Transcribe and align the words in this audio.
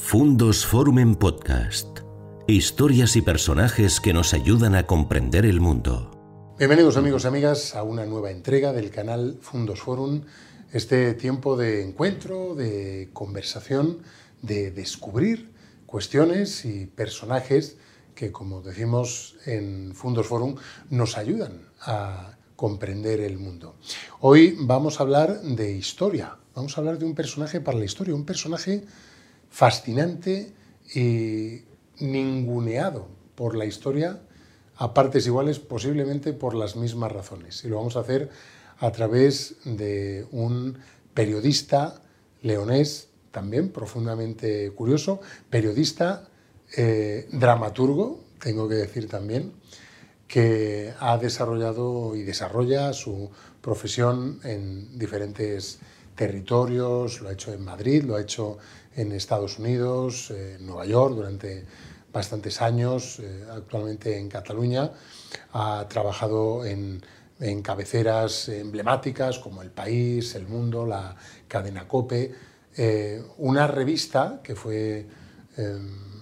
Fundos 0.00 0.64
Forum 0.64 1.00
en 1.00 1.16
Podcast. 1.16 1.98
Historias 2.46 3.16
y 3.16 3.20
personajes 3.20 4.00
que 4.00 4.14
nos 4.14 4.32
ayudan 4.32 4.74
a 4.74 4.86
comprender 4.86 5.44
el 5.44 5.60
mundo. 5.60 6.54
Bienvenidos 6.56 6.96
amigos 6.96 7.24
y 7.24 7.26
amigas 7.26 7.74
a 7.74 7.82
una 7.82 8.06
nueva 8.06 8.30
entrega 8.30 8.72
del 8.72 8.90
canal 8.90 9.38
Fundos 9.42 9.80
Forum. 9.80 10.22
Este 10.72 11.12
tiempo 11.14 11.56
de 11.56 11.84
encuentro, 11.84 12.54
de 12.54 13.10
conversación, 13.12 13.98
de 14.40 14.70
descubrir 14.70 15.50
cuestiones 15.84 16.64
y 16.64 16.86
personajes 16.86 17.76
que, 18.14 18.32
como 18.32 18.62
decimos 18.62 19.36
en 19.44 19.94
Fundos 19.94 20.28
Forum, 20.28 20.54
nos 20.88 21.18
ayudan 21.18 21.68
a 21.80 22.38
comprender 22.56 23.20
el 23.20 23.36
mundo. 23.36 23.76
Hoy 24.20 24.56
vamos 24.60 25.00
a 25.00 25.02
hablar 25.02 25.42
de 25.42 25.72
historia, 25.72 26.38
vamos 26.54 26.78
a 26.78 26.80
hablar 26.80 26.98
de 26.98 27.04
un 27.04 27.14
personaje 27.14 27.60
para 27.60 27.78
la 27.78 27.84
historia, 27.84 28.14
un 28.14 28.24
personaje 28.24 28.84
fascinante 29.50 30.52
y 30.94 31.62
ninguneado 32.00 33.08
por 33.34 33.56
la 33.56 33.66
historia 33.66 34.20
a 34.76 34.94
partes 34.94 35.26
iguales, 35.26 35.58
posiblemente 35.58 36.32
por 36.32 36.54
las 36.54 36.76
mismas 36.76 37.12
razones. 37.12 37.64
Y 37.64 37.68
lo 37.68 37.76
vamos 37.76 37.96
a 37.96 38.00
hacer 38.00 38.30
a 38.78 38.92
través 38.92 39.56
de 39.64 40.26
un 40.30 40.78
periodista 41.14 42.00
leonés, 42.42 43.08
también 43.32 43.70
profundamente 43.70 44.70
curioso, 44.70 45.20
periodista, 45.50 46.28
eh, 46.76 47.28
dramaturgo, 47.32 48.24
tengo 48.40 48.68
que 48.68 48.76
decir 48.76 49.08
también, 49.08 49.52
que 50.28 50.92
ha 51.00 51.18
desarrollado 51.18 52.14
y 52.14 52.22
desarrolla 52.22 52.92
su 52.92 53.30
profesión 53.60 54.40
en 54.44 54.98
diferentes 54.98 55.80
territorios, 56.14 57.20
lo 57.20 57.30
ha 57.30 57.32
hecho 57.32 57.52
en 57.52 57.64
Madrid, 57.64 58.04
lo 58.04 58.16
ha 58.16 58.20
hecho 58.20 58.58
en 58.98 59.12
Estados 59.12 59.60
Unidos, 59.60 60.32
en 60.32 60.66
Nueva 60.66 60.84
York 60.84 61.14
durante 61.14 61.64
bastantes 62.12 62.60
años, 62.60 63.20
eh, 63.20 63.44
actualmente 63.50 64.18
en 64.18 64.28
Cataluña, 64.28 64.90
ha 65.52 65.86
trabajado 65.88 66.64
en, 66.66 67.00
cabeceras 67.62 68.48
emblemáticas 68.48 69.38
como 69.38 69.62
El 69.62 69.70
País, 69.70 70.34
El 70.34 70.48
Mundo, 70.48 70.84
la 70.84 71.14
cadena 71.46 71.86
Cope, 71.86 72.34
eh, 72.76 73.22
una 73.36 73.68
revista 73.68 74.40
que 74.42 74.56
fue 74.56 75.06
eh, 75.56 75.78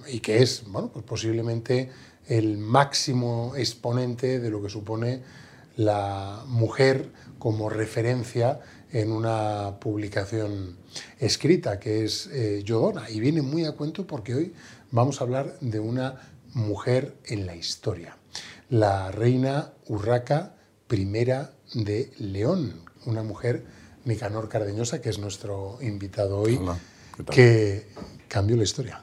y 0.08 0.20
que 0.20 0.42
es 0.42 0.64
bueno, 0.66 0.90
pues 0.92 1.06
posiblemente 1.06 1.90
el 2.26 2.58
máximo 2.58 3.54
exponente 3.56 4.40
de 4.40 4.50
lo 4.50 4.60
que 4.62 4.68
supone 4.68 5.22
la 5.76 6.42
mujer 6.46 7.08
como 7.38 7.70
referencia 7.70 8.60
en 8.92 9.12
una 9.12 9.78
publicación 9.80 10.76
escrita 11.18 11.78
que 11.78 12.04
es 12.04 12.28
eh, 12.28 12.62
Yodona 12.64 13.10
y 13.10 13.20
viene 13.20 13.42
muy 13.42 13.64
a 13.64 13.72
cuento 13.72 14.06
porque 14.06 14.34
hoy 14.34 14.54
vamos 14.90 15.20
a 15.20 15.24
hablar 15.24 15.58
de 15.60 15.80
una 15.80 16.20
mujer 16.54 17.14
en 17.26 17.46
la 17.46 17.56
historia, 17.56 18.16
la 18.70 19.10
reina 19.10 19.72
Urraca 19.88 20.54
I 20.90 21.04
de 21.74 22.12
León, 22.18 22.80
una 23.04 23.22
mujer 23.22 23.64
Nicanor 24.04 24.48
Cardeñosa 24.48 25.00
que 25.00 25.10
es 25.10 25.18
nuestro 25.18 25.78
invitado 25.82 26.38
hoy, 26.38 26.60
que 27.30 27.88
cambió 28.28 28.56
la 28.56 28.62
historia. 28.62 29.02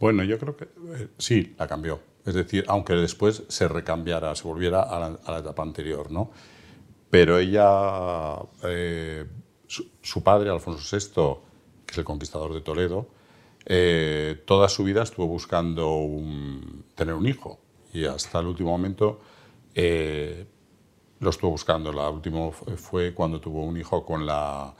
Bueno, 0.00 0.24
yo 0.24 0.38
creo 0.38 0.56
que 0.56 0.64
eh, 0.64 1.08
sí, 1.18 1.54
la 1.58 1.66
cambió. 1.66 2.00
Es 2.24 2.34
decir, 2.34 2.64
aunque 2.68 2.94
después 2.94 3.42
se 3.48 3.68
recambiara, 3.68 4.34
se 4.34 4.44
volviera 4.44 4.82
a 4.82 4.98
la, 5.00 5.18
a 5.24 5.32
la 5.32 5.38
etapa 5.38 5.62
anterior, 5.62 6.10
¿no? 6.10 6.30
Pero 7.10 7.38
ella, 7.38 8.36
eh, 8.64 9.24
su, 9.66 10.22
padre, 10.22 10.50
Alfonso 10.50 10.96
VI, 10.96 11.40
que 11.86 11.92
es 11.92 11.98
el 11.98 12.04
conquistador 12.04 12.52
de 12.52 12.60
Toledo, 12.60 13.08
eh, 13.64 14.42
toda 14.46 14.68
su 14.68 14.84
vida 14.84 15.02
estuvo 15.02 15.26
buscando 15.26 16.06
tener 16.94 17.14
un 17.14 17.26
hijo 17.26 17.60
y 17.92 18.04
hasta 18.04 18.40
el 18.40 18.46
último 18.46 18.70
momento 18.70 19.20
eh, 19.74 20.46
lo 21.20 21.30
estuvo 21.30 21.50
buscando. 21.50 21.92
La 21.92 22.08
última 22.10 22.50
fue 22.50 23.14
cuando 23.14 23.40
tuvo 23.40 23.64
un 23.64 23.76
hijo 23.76 24.04
con 24.04 24.26
la, 24.26 24.74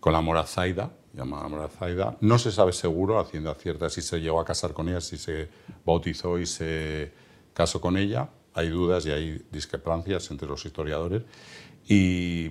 con 0.00 0.12
la 0.12 0.20
Morazaida, 0.20 0.90
llamada 1.12 1.48
Morazaida. 1.48 2.16
No 2.20 2.38
se 2.38 2.52
sabe 2.52 2.72
seguro, 2.72 3.18
haciendo 3.18 3.52
cierta, 3.54 3.88
si 3.90 4.02
se 4.02 4.20
llegó 4.20 4.40
a 4.40 4.44
casar 4.44 4.72
con 4.72 4.88
ella, 4.88 5.00
si 5.00 5.16
se 5.16 5.48
bautizó 5.84 6.38
y 6.38 6.46
se 6.46 7.12
casó 7.52 7.80
con 7.80 7.96
ella. 7.96 8.28
Hay 8.54 8.68
dudas 8.68 9.04
y 9.06 9.10
hay 9.10 9.46
discrepancias 9.50 10.30
entre 10.30 10.48
los 10.48 10.64
historiadores. 10.64 11.22
Y, 11.88 12.50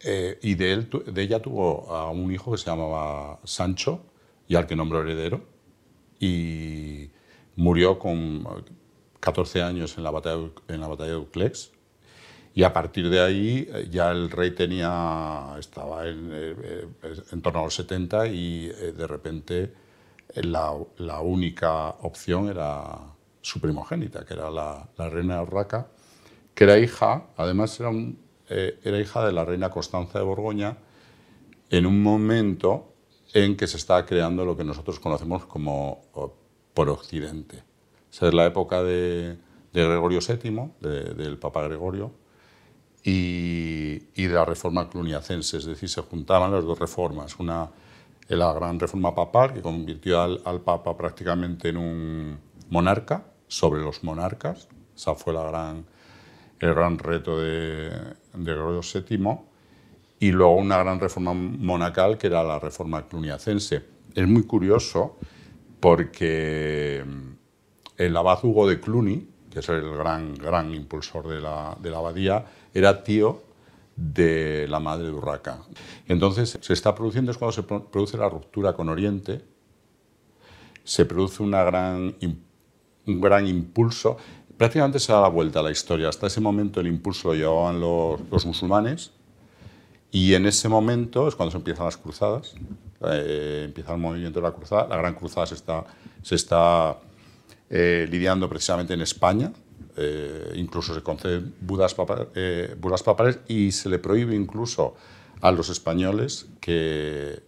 eh, 0.00 0.38
y 0.42 0.54
de, 0.54 0.72
él, 0.72 0.90
de 1.06 1.22
ella 1.22 1.40
tuvo 1.40 1.90
a 1.90 2.10
un 2.10 2.30
hijo 2.32 2.52
que 2.52 2.58
se 2.58 2.66
llamaba 2.66 3.40
Sancho 3.44 4.04
y 4.46 4.54
al 4.56 4.66
que 4.66 4.76
nombró 4.76 5.02
heredero. 5.02 5.42
Y 6.20 7.10
murió 7.56 7.98
con 7.98 8.46
14 9.20 9.62
años 9.62 9.96
en 9.96 10.04
la 10.04 10.10
batalla, 10.10 10.50
en 10.68 10.80
la 10.80 10.88
batalla 10.88 11.10
de 11.12 11.16
Uclex. 11.16 11.72
Y 12.54 12.62
a 12.62 12.72
partir 12.72 13.10
de 13.10 13.20
ahí 13.20 13.68
eh, 13.72 13.88
ya 13.90 14.10
el 14.10 14.30
rey 14.30 14.52
tenía, 14.52 15.56
estaba 15.58 16.06
en, 16.06 16.30
eh, 16.32 16.86
en 17.32 17.42
torno 17.42 17.60
a 17.60 17.64
los 17.64 17.74
70 17.74 18.28
y 18.28 18.68
de 18.68 19.06
repente 19.06 19.74
la, 20.36 20.72
la, 20.98 21.20
única 21.20 21.88
opción 22.02 22.48
era 22.48 22.98
su 23.40 23.60
primogénita, 23.60 24.24
que 24.24 24.34
era 24.34 24.50
la, 24.50 24.88
la 24.96 25.08
reina 25.08 25.42
Urraca, 25.42 25.88
que 26.54 26.64
era 26.64 26.78
hija, 26.78 27.26
además 27.36 27.78
era 27.80 27.88
un, 27.88 28.23
eh, 28.48 28.78
era 28.84 28.98
hija 29.00 29.24
de 29.24 29.32
la 29.32 29.44
reina 29.44 29.70
Constanza 29.70 30.18
de 30.18 30.24
Borgoña 30.24 30.76
en 31.70 31.86
un 31.86 32.02
momento 32.02 32.92
en 33.32 33.56
que 33.56 33.66
se 33.66 33.76
estaba 33.76 34.06
creando 34.06 34.44
lo 34.44 34.56
que 34.56 34.64
nosotros 34.64 35.00
conocemos 35.00 35.44
como 35.46 36.02
por 36.72 36.88
Occidente. 36.88 37.62
Esa 38.12 38.28
es 38.28 38.34
la 38.34 38.46
época 38.46 38.82
de, 38.82 39.36
Gregorio 39.72 40.20
VII, 40.20 40.70
del 40.80 41.36
Papa 41.38 41.62
Gregorio, 41.64 42.12
y, 43.02 43.98
de 44.14 44.28
la 44.28 44.44
reforma 44.44 44.88
cluniacense, 44.88 45.58
es 45.58 45.64
decir, 45.64 45.88
se 45.88 46.00
juntaban 46.02 46.52
las 46.52 46.64
dos 46.64 46.78
reformas. 46.78 47.38
Una, 47.40 47.70
la 48.28 48.52
gran 48.52 48.78
reforma 48.78 49.14
papal, 49.14 49.52
que 49.52 49.62
convirtió 49.62 50.20
al 50.22 50.60
Papa 50.60 50.96
prácticamente 50.96 51.70
en 51.70 51.76
un 51.76 52.38
monarca 52.70 53.26
sobre 53.48 53.82
los 53.82 54.04
monarcas, 54.04 54.68
esa 54.96 55.14
fue 55.14 55.32
la 55.32 55.42
gran 55.42 55.84
el 56.60 56.74
gran 56.74 56.98
reto 56.98 57.40
de, 57.40 57.90
de 57.90 58.54
Gregorio 58.54 58.80
VII, 58.80 59.38
y 60.20 60.32
luego 60.32 60.56
una 60.56 60.78
gran 60.78 61.00
reforma 61.00 61.34
monacal 61.34 62.16
que 62.16 62.28
era 62.28 62.42
la 62.42 62.58
reforma 62.58 63.06
cluniacense. 63.06 63.84
Es 64.14 64.28
muy 64.28 64.44
curioso 64.44 65.18
porque 65.80 67.04
el 67.96 68.16
abad 68.16 68.44
Hugo 68.44 68.66
de 68.66 68.80
Cluny, 68.80 69.28
que 69.50 69.60
es 69.60 69.68
el 69.68 69.96
gran, 69.96 70.34
gran 70.34 70.74
impulsor 70.74 71.28
de 71.28 71.40
la, 71.40 71.76
de 71.80 71.90
la 71.90 71.98
abadía, 71.98 72.44
era 72.72 73.04
tío 73.04 73.42
de 73.96 74.66
la 74.68 74.80
madre 74.80 75.06
de 75.06 75.12
Urraca. 75.12 75.62
Entonces, 76.08 76.58
se 76.60 76.72
está 76.72 76.94
produciendo, 76.94 77.30
es 77.30 77.38
cuando 77.38 77.52
se 77.52 77.62
produce 77.62 78.16
la 78.16 78.28
ruptura 78.28 78.72
con 78.72 78.88
Oriente, 78.88 79.42
se 80.82 81.04
produce 81.04 81.42
una 81.42 81.62
gran, 81.64 82.16
un 83.06 83.20
gran 83.20 83.46
impulso 83.46 84.16
prácticamente 84.56 84.98
se 84.98 85.12
da 85.12 85.20
la 85.20 85.28
vuelta 85.28 85.60
a 85.60 85.62
la 85.62 85.70
historia. 85.70 86.08
Hasta 86.08 86.26
ese 86.26 86.40
momento 86.40 86.80
el 86.80 86.86
impulso 86.86 87.28
lo 87.28 87.34
llevaban 87.34 87.80
los, 87.80 88.46
musulmanes 88.46 89.12
y 90.10 90.34
en 90.34 90.46
ese 90.46 90.68
momento 90.68 91.26
es 91.26 91.34
cuando 91.34 91.50
se 91.50 91.58
empiezan 91.58 91.86
las 91.86 91.96
cruzadas, 91.96 92.54
eh, 93.10 93.62
empieza 93.66 93.92
el 93.92 94.00
movimiento 94.00 94.40
de 94.40 94.46
la 94.46 94.52
cruzada. 94.52 94.86
La 94.88 94.96
gran 94.96 95.14
cruzada 95.14 95.46
se 95.46 95.54
está, 95.54 95.84
se 96.22 96.36
está 96.36 96.98
eh, 97.68 98.06
lidiando 98.10 98.48
precisamente 98.48 98.94
en 98.94 99.00
España. 99.00 99.52
Eh, 99.96 100.52
incluso 100.56 100.92
se 100.92 101.02
conceden 101.02 101.54
budas, 101.60 101.94
budas 102.80 103.02
papales 103.02 103.38
y 103.46 103.70
se 103.70 103.88
le 103.88 103.98
prohíbe 103.98 104.34
incluso 104.34 104.94
a 105.40 105.50
los 105.50 105.68
españoles 105.68 106.46
que... 106.60 107.42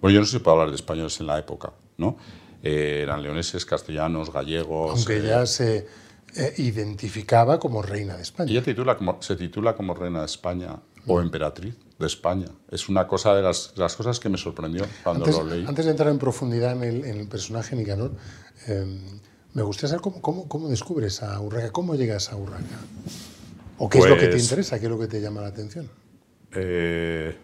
Bueno, 0.00 0.14
yo 0.14 0.20
no 0.20 0.26
sé 0.26 0.32
si 0.32 0.38
puedo 0.38 0.56
hablar 0.56 0.70
de 0.70 0.76
españoles 0.76 1.18
en 1.20 1.26
la 1.26 1.38
época, 1.38 1.72
¿no? 1.96 2.16
eran 2.60 3.22
leoneses, 3.22 3.64
castellanos, 3.64 4.32
gallegos... 4.32 4.90
Aunque 4.90 5.22
ya 5.22 5.46
se 5.46 5.86
eh, 6.36 6.54
identificaba 6.58 7.58
como 7.58 7.82
reina 7.82 8.16
de 8.16 8.22
España. 8.22 8.50
Ella 8.50 8.62
titula 8.62 8.96
como, 8.96 9.20
se 9.22 9.36
titula 9.36 9.74
como 9.74 9.94
reina 9.94 10.20
de 10.20 10.26
España 10.26 10.78
o 11.06 11.20
emperatriz 11.20 11.74
de 11.98 12.06
España. 12.06 12.46
Es 12.70 12.88
una 12.88 13.06
cosa 13.06 13.34
de 13.34 13.42
las, 13.42 13.72
las 13.76 13.96
cosas 13.96 14.20
que 14.20 14.28
me 14.28 14.36
sorprendió 14.36 14.84
cuando 15.02 15.24
antes, 15.24 15.38
lo 15.38 15.46
leí. 15.46 15.64
Antes 15.66 15.84
de 15.84 15.90
entrar 15.92 16.10
en 16.10 16.18
profundidad 16.18 16.72
en 16.72 16.82
el, 16.82 17.04
en 17.04 17.20
el 17.20 17.28
personaje 17.28 17.74
Nicanor, 17.74 18.12
eh, 18.66 19.00
me 19.54 19.62
gustaría 19.62 19.88
saber 19.88 20.02
cómo, 20.02 20.20
cómo, 20.20 20.48
cómo, 20.48 20.68
descubres 20.68 21.22
a 21.22 21.40
Urraca, 21.40 21.72
cómo 21.72 21.94
llegas 21.94 22.30
a 22.30 22.36
Urraca. 22.36 22.78
¿O 23.78 23.88
qué 23.88 23.98
es 23.98 24.08
lo 24.08 24.16
que 24.16 24.26
te 24.26 24.32
pues 24.32 24.42
interesa, 24.42 24.78
qué 24.78 24.86
es 24.86 24.90
lo 24.90 24.98
que 24.98 25.06
te 25.06 25.20
llama 25.20 25.40
la 25.40 25.48
atención? 25.48 25.88
Eh, 26.52 27.36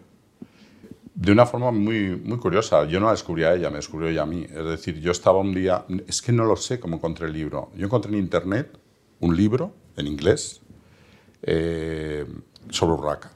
de 1.15 1.33
una 1.33 1.47
forma 1.47 1.71
muy, 1.71 2.17
muy 2.17 2.39
curiosa. 2.39 2.85
Yo 2.87 2.99
no 3.01 3.07
la 3.07 3.13
descubrí 3.13 3.45
a 3.45 3.55
ella, 3.55 3.71
me 3.71 3.77
descubrió 3.77 4.09
ella 4.09 4.23
a 4.23 4.27
mí. 4.27 4.45
Es 4.45 4.65
decir, 4.65 5.01
yo 5.01 5.13
estaba 5.13 5.39
un 5.39 5.55
día, 5.55 5.85
es 6.07 6.21
que 6.21 6.33
no 6.33 6.45
lo 6.45 6.57
sé 6.57 6.81
cómo 6.81 6.97
encontré 6.97 7.27
el 7.27 7.33
libro. 7.33 7.71
Yo 7.77 7.87
encontré 7.87 8.13
en 8.13 8.19
internet 8.19 8.77
un 9.21 9.37
libro 9.37 9.73
en 9.97 10.07
inglés 10.09 10.61
eh, 11.43 12.27
sobre 12.71 12.95
Urraca 12.95 13.31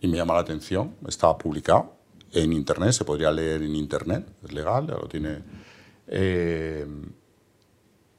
y 0.00 0.08
me 0.08 0.16
llama 0.16 0.34
la 0.34 0.40
atención, 0.40 0.96
estaba 1.06 1.38
publicado 1.38 1.94
en 2.32 2.52
Internet, 2.52 2.92
se 2.92 3.04
podría 3.04 3.30
leer 3.30 3.62
en 3.62 3.74
Internet, 3.74 4.26
es 4.44 4.52
legal, 4.52 4.86
ya 4.86 4.94
lo 4.94 5.08
tiene. 5.08 5.38
Eh, 6.08 6.86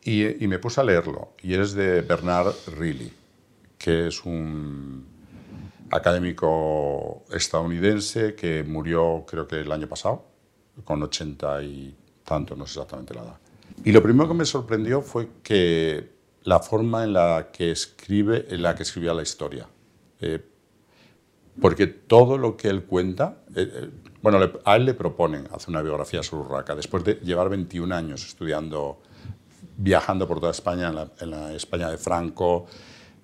y, 0.03 0.43
y, 0.43 0.47
me 0.47 0.57
puse 0.57 0.81
a 0.81 0.83
leerlo, 0.83 1.33
y 1.43 1.53
es 1.53 1.73
de 1.73 2.01
Bernard 2.01 2.53
Reilly, 2.77 3.11
que 3.77 4.07
es 4.07 4.23
un 4.25 5.05
académico 5.95 7.23
estadounidense 7.31 8.35
que 8.35 8.63
murió 8.63 9.25
creo 9.27 9.47
que 9.47 9.61
el 9.61 9.71
año 9.71 9.87
pasado, 9.87 10.25
con 10.83 11.01
80 11.01 11.63
y 11.63 11.95
tanto, 12.23 12.55
no 12.55 12.65
sé 12.65 12.79
exactamente 12.79 13.13
la 13.13 13.21
edad. 13.21 13.39
Y 13.83 13.91
lo 13.91 14.01
primero 14.01 14.27
que 14.27 14.33
me 14.33 14.45
sorprendió 14.45 15.01
fue 15.01 15.29
que 15.43 16.15
la 16.43 16.59
forma 16.59 17.03
en 17.03 17.13
la 17.13 17.49
que 17.51 17.71
escribe, 17.71 18.45
en 18.49 18.61
la 18.61 18.75
que 18.75 18.83
escribía 18.83 19.13
la 19.13 19.23
historia. 19.23 19.67
Eh, 20.21 20.43
porque 21.59 21.87
todo 21.87 22.37
lo 22.37 22.57
que 22.57 22.67
él 22.67 22.83
cuenta, 22.83 23.37
eh, 23.55 23.69
eh, 23.73 23.89
bueno, 24.21 24.39
a 24.63 24.75
él 24.75 24.85
le 24.85 24.93
proponen 24.93 25.47
hacer 25.53 25.69
una 25.69 25.81
biografía 25.81 26.21
sobre 26.21 26.45
Urraca, 26.45 26.75
después 26.75 27.03
de 27.03 27.15
llevar 27.15 27.49
21 27.49 27.93
años 27.95 28.25
estudiando, 28.25 29.01
viajando 29.77 30.27
por 30.27 30.39
toda 30.39 30.51
España, 30.51 30.89
en 30.89 30.95
la, 30.95 31.11
en 31.19 31.31
la 31.31 31.53
España 31.53 31.89
de 31.89 31.97
Franco, 31.97 32.67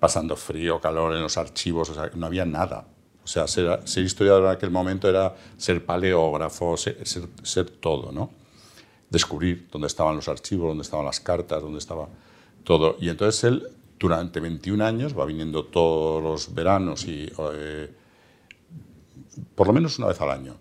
pasando 0.02 0.34
frío, 0.34 0.80
calor 0.80 1.14
en 1.14 1.22
los 1.22 1.38
archivos, 1.38 1.92
no 2.16 2.26
había 2.26 2.44
nada. 2.44 2.88
O 3.22 3.26
sea, 3.28 3.46
ser, 3.46 3.78
historiador 3.98 4.46
en 4.46 4.50
aquel 4.50 4.72
momento 4.72 5.08
era 5.08 5.32
ser 5.56 5.86
paleógrafo, 5.86 6.76
ser, 6.76 6.98
ser, 7.44 7.70
todo, 7.70 8.10
¿no? 8.10 8.32
Descubrir 9.08 9.68
dónde 9.70 9.86
estaban 9.86 10.16
los 10.16 10.26
archivos, 10.26 10.66
dónde 10.70 10.82
estaban 10.82 11.06
las 11.06 11.20
cartas, 11.20 11.62
dónde 11.62 11.78
estaba 11.78 12.08
todo. 12.64 12.96
Y 13.00 13.10
entonces 13.10 13.44
él, 13.44 13.68
durante 13.96 14.40
21 14.40 14.84
años, 14.84 15.16
va 15.16 15.24
viniendo 15.24 15.66
todos 15.66 16.20
los 16.20 16.52
veranos 16.52 17.04
y 17.06 17.30
eh, 17.52 17.94
por 19.54 19.68
lo 19.68 19.72
menos 19.72 20.00
una 20.00 20.08
vez 20.08 20.20
al 20.20 20.30
año. 20.30 20.56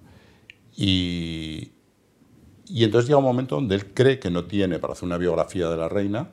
Y, 0.77 1.71
y 2.67 2.83
entonces 2.83 3.07
llega 3.07 3.17
un 3.17 3.23
momento 3.23 3.55
donde 3.55 3.73
él 3.73 3.91
cree 3.91 4.19
que 4.19 4.29
no 4.29 4.45
tiene 4.45 4.77
para 4.77 4.93
hacer 4.93 5.05
una 5.05 5.17
biografía 5.17 5.67
de 5.67 5.77
la 5.77 5.89
reina 5.89 6.29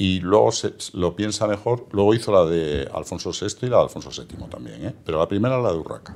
y 0.00 0.20
luego 0.20 0.52
se, 0.52 0.74
lo 0.92 1.16
piensa 1.16 1.48
mejor, 1.48 1.88
luego 1.90 2.14
hizo 2.14 2.30
la 2.30 2.44
de 2.44 2.88
Alfonso 2.94 3.32
VI 3.32 3.66
y 3.66 3.68
la 3.68 3.78
de 3.78 3.82
Alfonso 3.82 4.10
VII 4.10 4.46
también, 4.48 4.86
¿eh? 4.86 4.94
pero 5.04 5.18
la 5.18 5.26
primera 5.26 5.60
la 5.60 5.72
de 5.72 5.78
Urraca. 5.78 6.14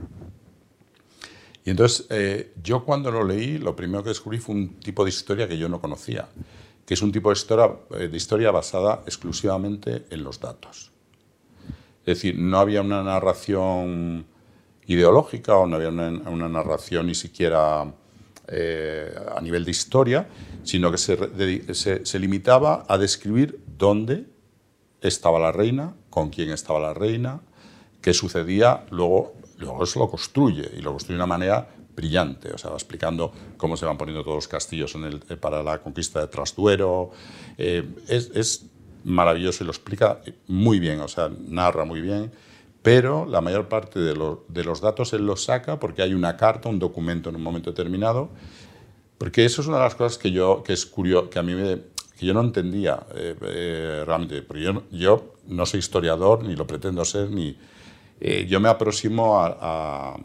Y 1.65 1.71
entonces 1.71 2.07
eh, 2.11 2.53
yo 2.63 2.85
cuando 2.85 3.11
lo 3.11 3.25
leí, 3.25 3.59
lo 3.59 3.75
primero 3.75 4.05
que 4.05 4.11
descubrí 4.11 4.39
fue 4.39 4.55
un 4.55 4.79
tipo 4.79 5.03
de 5.03 5.11
historia 5.11 5.49
que 5.49 5.59
yo 5.59 5.69
no 5.69 5.81
conocía, 5.81 6.29
que 6.87 6.95
es 6.95 7.03
un 7.03 7.11
tipo 7.11 7.31
de 7.31 7.33
historia, 7.33 7.73
eh, 7.99 8.07
de 8.07 8.17
historia 8.17 8.53
basada 8.53 9.03
exclusivamente 9.05 10.05
en 10.11 10.23
los 10.23 10.39
datos. 10.39 10.93
Es 12.03 12.07
decir, 12.07 12.39
no 12.39 12.61
había 12.61 12.83
una 12.83 13.03
narración 13.03 14.27
ideológica 14.87 15.57
o 15.57 15.67
no 15.67 15.75
había 15.75 15.89
una, 15.89 16.09
una 16.31 16.49
narración 16.49 17.09
ni 17.09 17.17
siquiera 17.17 17.93
eh, 18.55 19.15
a 19.35 19.41
nivel 19.41 19.65
de 19.65 19.71
historia, 19.71 20.29
sino 20.63 20.91
que 20.91 20.99
se, 20.99 22.05
se, 22.05 22.19
limitaba 22.19 22.85
a 22.87 22.99
describir 22.99 23.59
dónde 23.79 24.27
estaba 25.01 25.39
la 25.39 25.53
reina, 25.53 25.95
con 26.11 26.29
quién 26.29 26.51
estaba 26.51 26.79
la 26.79 26.93
reina, 26.93 27.41
qué 28.03 28.13
sucedía, 28.13 28.85
luego, 28.91 29.33
luego 29.57 29.83
eso 29.85 30.01
lo 30.01 30.11
construye 30.11 30.71
y 30.77 30.83
lo 30.83 30.91
construye 30.91 31.17
de 31.17 31.25
una 31.25 31.27
manera 31.27 31.67
brillante, 31.97 32.53
o 32.53 32.59
sea, 32.59 32.71
va 32.71 32.77
explicando 32.77 33.33
cómo 33.57 33.77
se 33.77 33.87
van 33.87 33.97
poniendo 33.97 34.23
todos 34.23 34.37
los 34.37 34.49
castillos 34.49 34.95
eh, 34.97 35.37
para 35.37 35.63
la 35.63 35.79
conquista 35.79 36.21
de 36.21 36.27
Trastuero. 36.27 37.11
Eh, 37.57 37.89
es, 38.07 38.31
es, 38.35 38.67
maravilloso 39.05 39.65
y 39.65 39.67
lo 39.67 39.73
explica 39.73 40.21
muy 40.47 40.79
bien, 40.79 41.01
o 41.01 41.09
sea, 41.09 41.29
narra 41.49 41.85
muy 41.85 42.01
bien 42.01 42.31
pero 42.83 43.27
la 43.27 43.41
mayor 43.41 43.69
parte 43.69 44.01
de, 44.01 44.15
los 44.15 44.81
datos 44.81 45.13
él 45.13 45.25
los 45.25 45.45
saca 45.45 45.79
porque 45.79 46.03
hay 46.03 46.15
una 46.15 46.37
carta, 46.37 46.69
un 46.69 46.81
documento 46.81 47.31
en 47.31 47.37
un 47.37 47.43
momento 47.43 47.71
determinado, 47.71 48.29
porque 49.19 49.45
eso 49.45 49.63
es 49.63 49.69
una 49.69 49.77
de 49.77 49.85
las 49.85 49.95
cosas 49.95 50.19
que 50.19 50.33
yo, 50.33 50.63
que 50.65 50.73
es 50.73 50.85
curioso, 50.85 51.31
que 51.31 51.39
a 51.39 51.45
mí 51.45 51.55
me, 51.55 51.81
que 52.19 52.27
yo 52.27 52.35
no 52.35 52.41
entendía 52.41 53.07
eh, 53.15 53.37
eh, 53.41 54.03
realmente, 54.05 54.43
porque 54.43 54.65
yo, 54.65 54.83
yo, 54.91 55.35
no 55.47 55.65
soy 55.65 55.79
historiador, 55.79 56.45
ni 56.45 56.57
lo 56.57 56.67
pretendo 56.67 57.05
ser, 57.05 57.31
ni... 57.31 57.57
Eh, 58.21 58.47
yo 58.49 58.61
me 58.61 58.69
aproximo 58.69 59.41
a... 59.41 60.15
a 60.15 60.17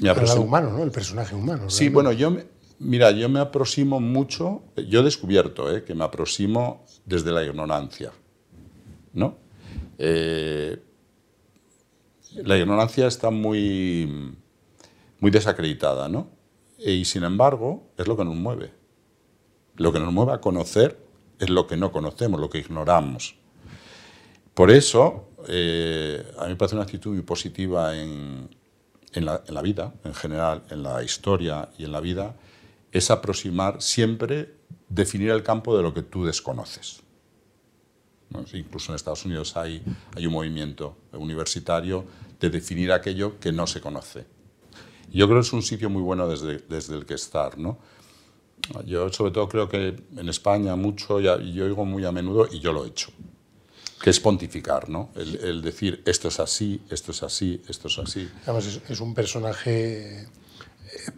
me 0.00 0.10
humano, 0.38 0.70
¿no? 0.70 0.82
El 0.82 0.90
personaje 0.90 1.34
humano. 1.34 1.68
Sí, 1.68 1.88
bueno, 1.88 2.12
yo... 2.12 2.36
mira, 2.78 3.10
yo 3.10 3.28
me 3.28 3.40
aproximo 3.40 4.00
mucho, 4.00 4.62
yo 4.88 5.00
he 5.00 5.02
descubierto 5.02 5.66
que 5.84 5.94
me 5.94 6.04
aproximo 6.04 6.84
desde 7.04 7.30
la 7.32 7.44
ignorancia, 7.44 8.12
¿no? 9.12 9.36
La 12.36 12.56
ignorancia 12.56 13.06
está 13.06 13.30
muy, 13.30 14.36
muy 15.20 15.30
desacreditada, 15.30 16.08
¿no? 16.08 16.28
Y 16.78 17.04
sin 17.04 17.24
embargo, 17.24 17.90
es 17.96 18.08
lo 18.08 18.16
que 18.16 18.24
nos 18.24 18.34
mueve. 18.34 18.72
Lo 19.76 19.92
que 19.92 20.00
nos 20.00 20.12
mueve 20.12 20.32
a 20.32 20.40
conocer 20.40 20.98
es 21.38 21.50
lo 21.50 21.66
que 21.66 21.76
no 21.76 21.92
conocemos, 21.92 22.40
lo 22.40 22.50
que 22.50 22.58
ignoramos. 22.58 23.36
Por 24.54 24.70
eso, 24.70 25.28
eh, 25.48 26.24
a 26.38 26.44
mí 26.44 26.50
me 26.50 26.56
parece 26.56 26.74
una 26.74 26.84
actitud 26.84 27.12
muy 27.12 27.22
positiva 27.22 27.96
en, 27.96 28.50
en, 29.12 29.24
la, 29.24 29.42
en, 29.46 29.54
la, 29.54 29.62
vida, 29.62 29.94
en 30.04 30.14
general, 30.14 30.62
en 30.70 30.82
la 30.82 31.02
historia 31.02 31.70
y 31.78 31.84
en 31.84 31.92
la 31.92 32.00
vida, 32.00 32.34
es 32.90 33.10
aproximar 33.10 33.80
siempre, 33.80 34.54
definir 34.88 35.30
el 35.30 35.42
campo 35.42 35.76
de 35.76 35.82
lo 35.82 35.94
que 35.94 36.02
tú 36.02 36.24
desconoces. 36.24 37.01
Incluso 38.52 38.92
en 38.92 38.96
Estados 38.96 39.24
Unidos 39.24 39.56
hay, 39.56 39.82
hay 40.16 40.26
un 40.26 40.32
movimiento 40.32 40.96
universitario 41.12 42.04
de 42.40 42.50
definir 42.50 42.92
aquello 42.92 43.38
que 43.38 43.52
no 43.52 43.66
se 43.66 43.80
conoce. 43.80 44.24
Yo 45.12 45.26
creo 45.26 45.40
que 45.40 45.46
es 45.46 45.52
un 45.52 45.62
sitio 45.62 45.90
muy 45.90 46.02
bueno 46.02 46.26
desde, 46.26 46.58
desde 46.58 46.96
el 46.96 47.04
que 47.04 47.14
estar. 47.14 47.58
¿no? 47.58 47.78
Yo 48.84 49.12
sobre 49.12 49.32
todo 49.32 49.48
creo 49.48 49.68
que 49.68 49.96
en 50.16 50.28
España 50.28 50.76
mucho, 50.76 51.20
y 51.20 51.52
yo 51.52 51.64
oigo 51.64 51.84
muy 51.84 52.04
a 52.04 52.12
menudo, 52.12 52.48
y 52.50 52.60
yo 52.60 52.72
lo 52.72 52.84
he 52.84 52.88
hecho, 52.88 53.10
que 54.00 54.10
es 54.10 54.20
pontificar, 54.20 54.88
¿no? 54.88 55.10
el, 55.14 55.62
decir 55.62 56.02
esto 56.06 56.28
es 56.28 56.40
así, 56.40 56.80
esto 56.88 57.12
es 57.12 57.22
así, 57.22 57.60
esto 57.68 57.88
es 57.88 57.98
así. 57.98 58.30
Además 58.44 58.66
es, 58.66 58.80
es 58.88 59.00
un 59.00 59.14
personaje 59.14 60.22
eh, 60.22 60.28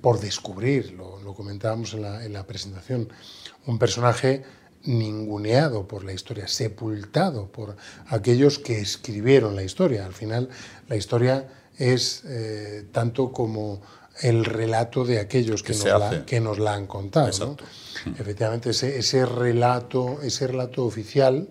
por 0.00 0.20
descubrir, 0.20 0.92
lo, 0.92 1.20
lo 1.20 1.34
comentábamos 1.34 1.94
en 1.94 2.02
la, 2.02 2.24
en 2.24 2.32
la 2.32 2.46
presentación, 2.46 3.08
un 3.66 3.78
personaje 3.78 4.44
ninguneado 4.84 5.88
por 5.88 6.04
la 6.04 6.12
historia, 6.12 6.48
sepultado 6.48 7.46
por 7.50 7.76
aquellos 8.08 8.58
que 8.58 8.80
escribieron 8.80 9.56
la 9.56 9.62
historia. 9.62 10.04
Al 10.04 10.12
final, 10.12 10.48
la 10.88 10.96
historia 10.96 11.48
es 11.78 12.22
eh, 12.26 12.86
tanto 12.92 13.32
como 13.32 13.82
el 14.20 14.44
relato 14.44 15.04
de 15.04 15.18
aquellos 15.18 15.62
que, 15.62 15.72
nos, 15.72 15.84
la, 15.84 16.24
que 16.24 16.40
nos, 16.40 16.58
la, 16.58 16.74
han 16.74 16.86
contado. 16.86 17.56
Efectivamente, 18.18 18.70
ese, 18.70 18.98
ese, 18.98 19.26
relato, 19.26 20.20
ese 20.22 20.46
relato 20.46 20.84
oficial 20.84 21.48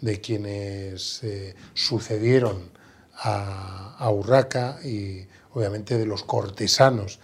de 0.00 0.20
quienes 0.20 1.22
eh, 1.22 1.54
sucedieron 1.74 2.70
a, 3.16 3.96
a, 3.98 4.10
Urraca 4.10 4.78
y 4.84 5.26
obviamente 5.52 5.96
de 5.96 6.06
los 6.06 6.24
cortesanos, 6.24 7.20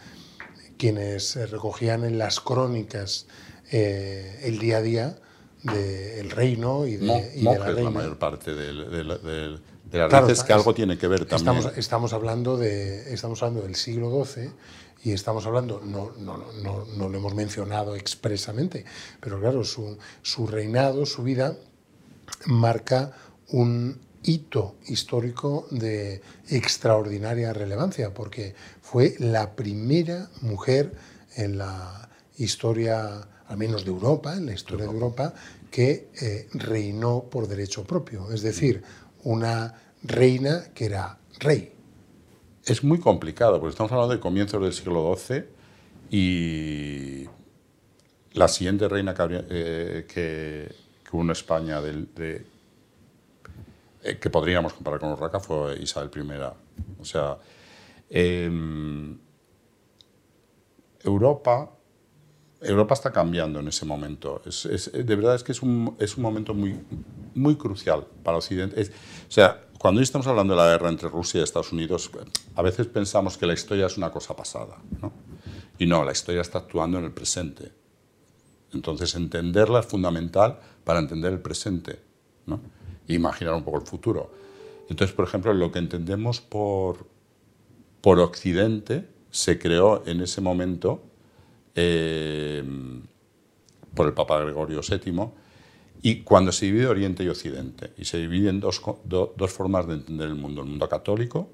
quienes 0.76 1.35
recogían 1.50 2.05
en 2.05 2.19
las 2.19 2.38
crónicas 2.38 3.26
eh, 3.73 4.40
el 4.45 4.59
día 4.59 4.76
a 4.78 4.83
día, 4.83 5.19
del 5.62 6.31
reino 6.31 6.87
y 6.87 6.97
de, 6.97 7.07
la 7.43 7.59
reina. 7.59 7.83
la 7.83 7.91
mayor 7.91 8.19
parte 8.19 8.55
de, 8.55 8.73
las 9.91 10.27
veces 10.27 10.45
que 10.45 10.53
algo 10.53 10.75
tiene 10.75 10.99
que 10.99 11.09
ver 11.09 11.25
también. 11.25 11.57
Estamos, 11.57 11.79
estamos, 11.79 12.12
hablando 12.12 12.57
de, 12.57 13.12
estamos 13.12 13.43
hablando 13.43 13.62
del 13.62 13.75
siglo 13.75 14.25
XII 14.25 14.50
y 15.05 15.12
estamos 15.12 15.47
hablando, 15.47 15.81
no, 15.85 16.12
no, 16.19 16.38
no, 16.62 16.85
no 16.97 17.09
lo 17.09 17.19
hemos 17.19 17.35
mencionado 17.35 17.97
expresamente, 17.97 18.85
pero 19.21 19.41
claro, 19.41 19.65
su, 19.65 19.99
su 20.23 20.47
reinado, 20.47 21.07
su 21.07 21.23
vida, 21.23 21.57
marca 22.47 23.12
un 23.49 24.00
hito 24.23 24.77
histórico 24.87 25.67
de 25.71 26.21
extraordinaria 26.49 27.53
relevancia, 27.53 28.12
porque 28.12 28.55
fue 28.83 29.15
la 29.19 29.55
primera 29.55 30.29
mujer 30.41 30.93
en 31.37 31.59
la 31.59 32.09
historia 32.37 33.27
al 33.49 33.57
menos 33.57 33.85
de 33.85 33.90
Europa, 33.90 34.37
en 34.37 34.47
la 34.47 34.52
historia 34.52 34.87
de 34.87 34.93
Europa, 34.93 35.35
que 35.71 36.09
eh, 36.21 36.49
reinó 36.52 37.25
por 37.25 37.49
derecho 37.49 37.85
propio, 37.85 38.31
es 38.31 38.43
decir, 38.43 38.83
una 39.25 39.75
reina 40.02 40.73
que 40.75 40.87
era 40.87 41.19
rey. 41.40 41.73
Es 42.64 42.85
muy 42.85 43.00
complicado, 43.00 43.59
porque 43.59 43.71
estamos 43.71 43.90
hablando 43.93 44.14
de 44.14 44.21
comienzos 44.21 44.62
del 44.62 44.73
siglo 44.73 45.17
XII 45.17 45.45
y 46.11 47.26
la 48.33 48.49
siguiente 48.49 48.88
reina 48.88 49.14
que, 49.14 49.45
eh, 49.49 50.05
que, 50.07 50.75
hubo 51.12 51.23
en 51.23 51.31
España 51.31 51.81
de, 51.81 52.45
eh, 54.02 54.19
que 54.19 54.31
podríamos 54.31 54.75
comparar 54.75 55.00
con 55.00 55.12
Urraca 55.12 55.40
fue 55.40 55.78
Isabel 55.81 56.11
I. 56.14 57.00
O 57.00 57.05
sea, 57.05 57.38
em, 58.11 59.19
Europa 61.02 61.77
Europa 62.61 62.95
está 62.95 63.12
cambiando 63.12 63.61
en 63.61 63.69
ese 63.69 63.87
momento. 63.87 64.43
Es, 64.45 64.91
de 64.93 65.17
verdad 65.17 65.35
es 65.35 65.45
que 65.45 65.53
es 65.53 65.62
un, 65.62 65.95
es 65.99 66.17
un, 66.17 66.23
momento 66.23 66.55
muy, 66.55 66.79
muy 67.35 67.57
crucial 67.57 68.07
para 68.23 68.38
Occidente. 68.38 68.81
o 68.83 69.31
sea, 69.31 69.65
cuando 69.79 70.00
estamos 70.00 70.27
hablando 70.27 70.55
de 70.55 70.61
la 70.61 70.71
guerra 70.71 70.88
entre 70.88 71.09
Rusia 71.09 71.41
y 71.41 71.45
Estados 71.45 71.73
Unidos, 71.73 72.11
a 72.57 72.62
veces 72.62 72.88
pensamos 72.88 73.38
que 73.38 73.47
la 73.47 73.55
historia 73.55 73.87
es 73.87 73.97
una 73.97 74.11
cosa 74.11 74.35
pasada, 74.35 74.77
¿no? 75.00 75.12
Y 75.79 75.87
no, 75.87 76.05
la 76.05 76.11
historia 76.11 76.41
está 76.41 76.59
actuando 76.59 76.99
en 76.99 77.05
el 77.05 77.12
presente. 77.12 77.71
Entonces, 78.73 79.15
entenderla 79.15 79.81
es 79.81 79.87
fundamental 79.87 80.59
para 80.83 80.99
entender 80.99 81.33
el 81.33 81.38
presente, 81.38 82.00
¿no? 82.47 82.61
E 83.07 83.15
imaginar 83.15 83.55
un 83.55 83.62
poco 83.62 83.79
el 83.79 83.87
futuro. 83.87 84.33
Entonces, 84.88 85.15
por 85.15 85.27
ejemplo, 85.27 85.55
lo 85.55 85.71
que 85.71 85.79
entendemos 85.79 86.41
por, 86.41 87.07
por 88.00 88.19
Occidente 88.19 89.09
se 89.31 89.61
creó 89.61 90.03
en 90.07 90.21
ese 90.23 90.41
momento 90.41 91.03
eh, 91.80 92.64
por 93.94 94.08
el 94.08 94.12
Papa 94.14 94.40
Gregorio 94.40 94.80
VII 94.80 95.12
y 96.02 96.23
cuando 96.23 96.50
se 96.50 96.66
divide 96.66 96.87
Oriente 96.87 97.23
y 97.23 97.28
Occidente, 97.28 97.92
y 97.97 98.04
se 98.04 98.18
divide 98.18 98.50
en 98.50 98.58
dos, 98.58 98.82
dos 99.04 99.52
formas 99.52 99.87
de 99.87 99.94
entender 99.94 100.28
el 100.28 100.35
mundo, 100.35 100.62
el 100.62 100.68
mundo 100.68 100.88
católico 100.88 101.50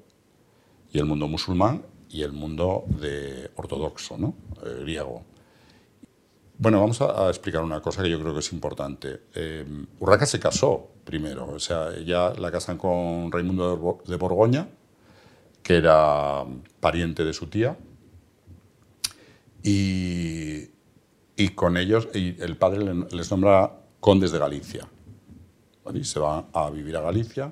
y 0.91 0.97
el 0.97 1.05
mundo 1.05 1.27
musulmán 1.27 1.83
y 2.09 2.23
el 2.23 2.31
mundo 2.31 2.85
de 2.87 3.51
ortodoxo, 3.55 4.17
¿no? 4.17 4.35
Eh, 4.65 4.79
griego. 4.81 5.23
Bueno, 6.57 6.79
vamos 6.79 7.01
a, 7.01 7.27
explicar 7.27 7.61
una 7.61 7.81
cosa 7.81 8.01
que 8.01 8.09
yo 8.09 8.19
creo 8.19 8.33
que 8.33 8.39
es 8.39 8.53
importante. 8.53 9.21
Eh, 9.35 9.65
Urraca 9.99 10.25
se 10.25 10.39
casó 10.39 10.89
primero, 11.03 11.47
o 11.47 11.59
sea, 11.59 11.89
ella 11.95 12.33
la 12.33 12.51
casan 12.51 12.77
con 12.77 13.31
Raimundo 13.31 14.01
de 14.07 14.15
Borgoña, 14.15 14.69
que 15.61 15.77
era 15.77 16.45
pariente 16.79 17.23
de 17.23 17.33
su 17.33 17.47
tía, 17.47 17.77
y, 19.65 20.69
y 21.35 21.49
con 21.49 21.75
ellos 21.75 22.07
y 22.13 22.39
el 22.39 22.55
padre 22.55 22.93
les 23.11 23.31
nombra 23.31 23.71
condes 23.99 24.31
de 24.31 24.37
Galicia. 24.37 24.87
Y 25.91 26.03
se 26.03 26.19
va 26.19 26.45
a 26.53 26.69
vivir 26.69 26.95
a 26.97 27.01
Galicia. 27.01 27.51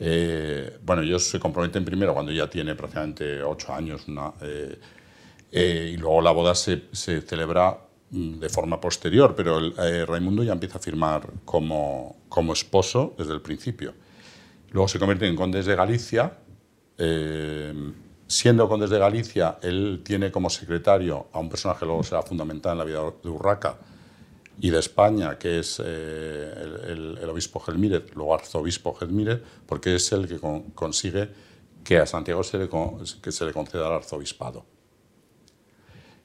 Eh, 0.00 0.78
bueno, 0.84 1.02
ellos 1.02 1.22
se 1.24 1.38
comprometen 1.38 1.84
primero 1.84 2.14
cuando 2.14 2.32
ya 2.32 2.50
tiene 2.50 2.74
prácticamente 2.74 3.42
ocho 3.44 3.72
años, 3.72 4.06
eh, 4.40 4.78
eh, 5.52 5.90
y 5.94 5.96
luego 5.98 6.20
la 6.20 6.32
boda 6.32 6.54
se, 6.54 6.84
se, 6.90 7.20
celebra 7.20 7.78
mm, 8.10 8.38
de 8.40 8.48
forma 8.48 8.80
posterior, 8.80 9.34
pero 9.36 9.58
el, 9.58 10.06
Raimundo 10.06 10.42
ya 10.42 10.52
empieza 10.52 10.78
a 10.78 10.80
firmar 10.80 11.30
como, 11.44 12.16
como 12.28 12.52
esposo 12.52 13.14
desde 13.16 13.34
el 13.34 13.40
principio. 13.40 13.94
Luego 14.70 14.88
se 14.88 14.98
convierte 14.98 15.28
en 15.28 15.36
condes 15.36 15.66
de 15.66 15.76
Galicia. 15.76 16.38
Siendo 18.30 18.68
condes 18.68 18.90
de 18.90 18.98
Galicia, 19.00 19.58
él 19.60 20.02
tiene 20.04 20.30
como 20.30 20.50
secretario 20.50 21.26
a 21.32 21.40
un 21.40 21.48
personaje 21.48 21.80
que 21.80 21.86
luego 21.86 22.04
será 22.04 22.22
fundamental 22.22 22.72
en 22.72 22.78
la 22.78 22.84
vida 22.84 23.00
de 23.22 23.28
Urraca, 23.28 23.76
y 24.60 24.70
de 24.70 24.78
España, 24.78 25.38
que 25.38 25.58
es 25.58 25.80
eh, 25.84 26.52
el, 26.88 27.28
obispo 27.28 27.60
Gelmírez, 27.60 28.14
luego 28.14 28.34
arzobispo 28.34 28.94
Gelmírez, 28.94 29.40
porque 29.66 29.94
es 29.94 30.12
el 30.12 30.28
que 30.28 30.38
consigue 30.74 31.30
que 31.82 31.96
a 31.98 32.06
Santiago 32.06 32.44
se 32.44 32.58
le, 32.58 32.68
que 33.22 33.32
se 33.32 33.44
le 33.46 33.52
conceda 33.52 33.86
el 33.86 33.94
arzobispado. 33.94 34.66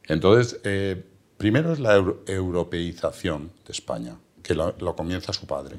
Entonces, 0.08 0.60
eh, 0.66 1.02
primero 1.38 1.72
es 1.72 1.80
la 1.80 1.96
europeización 2.28 3.52
de 3.66 3.72
España, 3.72 4.18
que 4.44 4.54
lo, 4.54 4.96
comienza 4.96 5.32
su 5.32 5.48
padre. 5.48 5.78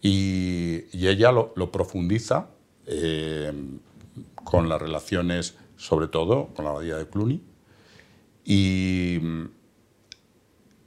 Y, 0.00 0.84
ella 1.06 1.32
lo, 1.32 1.72
profundiza 1.72 2.48
eh, 2.86 3.52
con 4.46 4.68
las 4.68 4.80
relaciones, 4.80 5.56
sobre 5.76 6.06
todo 6.06 6.54
con 6.54 6.64
la 6.64 6.70
abadía 6.70 6.96
de 6.96 7.08
Cluny, 7.08 7.42
y 8.44 9.18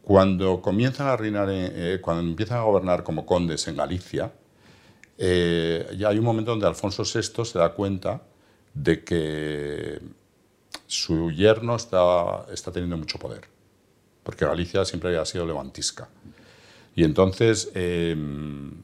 cuando 0.02 0.62
comienzan 0.62 1.08
a 1.08 1.18
reinar, 1.18 1.50
eh, 1.52 2.00
cuando 2.02 2.24
empiezan 2.24 2.60
a 2.60 2.62
gobernar 2.62 3.04
como 3.04 3.26
condes 3.26 3.68
en 3.68 3.76
Galicia, 3.76 4.32
eh, 5.18 5.94
ya 5.98 6.08
hay 6.08 6.18
un 6.18 6.24
momento 6.24 6.52
donde 6.52 6.68
Alfonso 6.68 7.04
VI 7.04 7.44
se 7.44 7.60
da 7.60 7.74
cuenta 7.74 8.24
de 8.74 9.04
que 9.04 10.00
su 10.88 11.32
yerno 11.32 11.76
está, 11.76 12.46
está 12.54 12.72
teniendo 12.72 12.96
mucho 12.96 13.20
poder, 13.20 13.42
porque 14.24 14.46
Galicia 14.46 14.86
siempre 14.86 15.10
había 15.10 15.26
sido 15.26 15.46
levantisca. 15.46 16.08
Y 16.96 17.04
entonces, 17.04 17.70
em, 17.76 18.82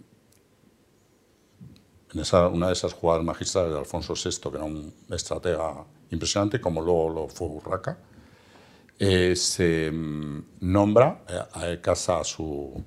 una 2.52 2.68
de 2.68 2.74
esas 2.74 2.94
jugadas 2.94 3.24
magistrales 3.24 3.72
de 3.72 3.80
Alfonso 3.80 4.14
VI, 4.14 4.50
que 4.50 4.58
era 4.58 4.64
un 4.64 4.94
estratega 5.10 5.86
impresionante, 6.12 6.62
como 6.62 6.82
luego 6.82 7.10
lo 7.10 7.28
fue 7.28 7.48
Urraca, 7.48 7.98
eh, 8.98 9.36
se 9.36 9.92
mm, 9.92 10.44
nombra, 10.62 11.24
eh, 11.62 11.80
casa 11.82 12.20
a 12.20 12.24
su, 12.24 12.82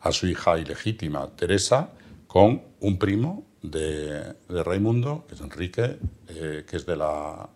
a 0.00 0.10
su 0.10 0.26
hija 0.26 0.58
ilegítima, 0.58 1.28
Teresa, 1.36 1.90
con 2.26 2.62
un 2.80 2.98
primo 2.98 3.44
de, 3.60 4.34
de 4.48 4.62
Raimundo, 4.64 5.26
que 5.28 5.34
es 5.34 5.40
Enrique, 5.42 5.98
eh, 6.28 6.64
que 6.66 6.76
es 6.76 6.86
de 6.86 6.96
la, 6.96 7.50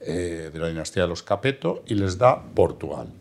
de 0.00 0.50
la 0.54 0.68
dinastía 0.68 1.04
de 1.04 1.08
los 1.08 1.22
Capeto, 1.22 1.84
y 1.86 1.94
les 1.94 2.18
da 2.18 2.42
Portugal. 2.42 3.12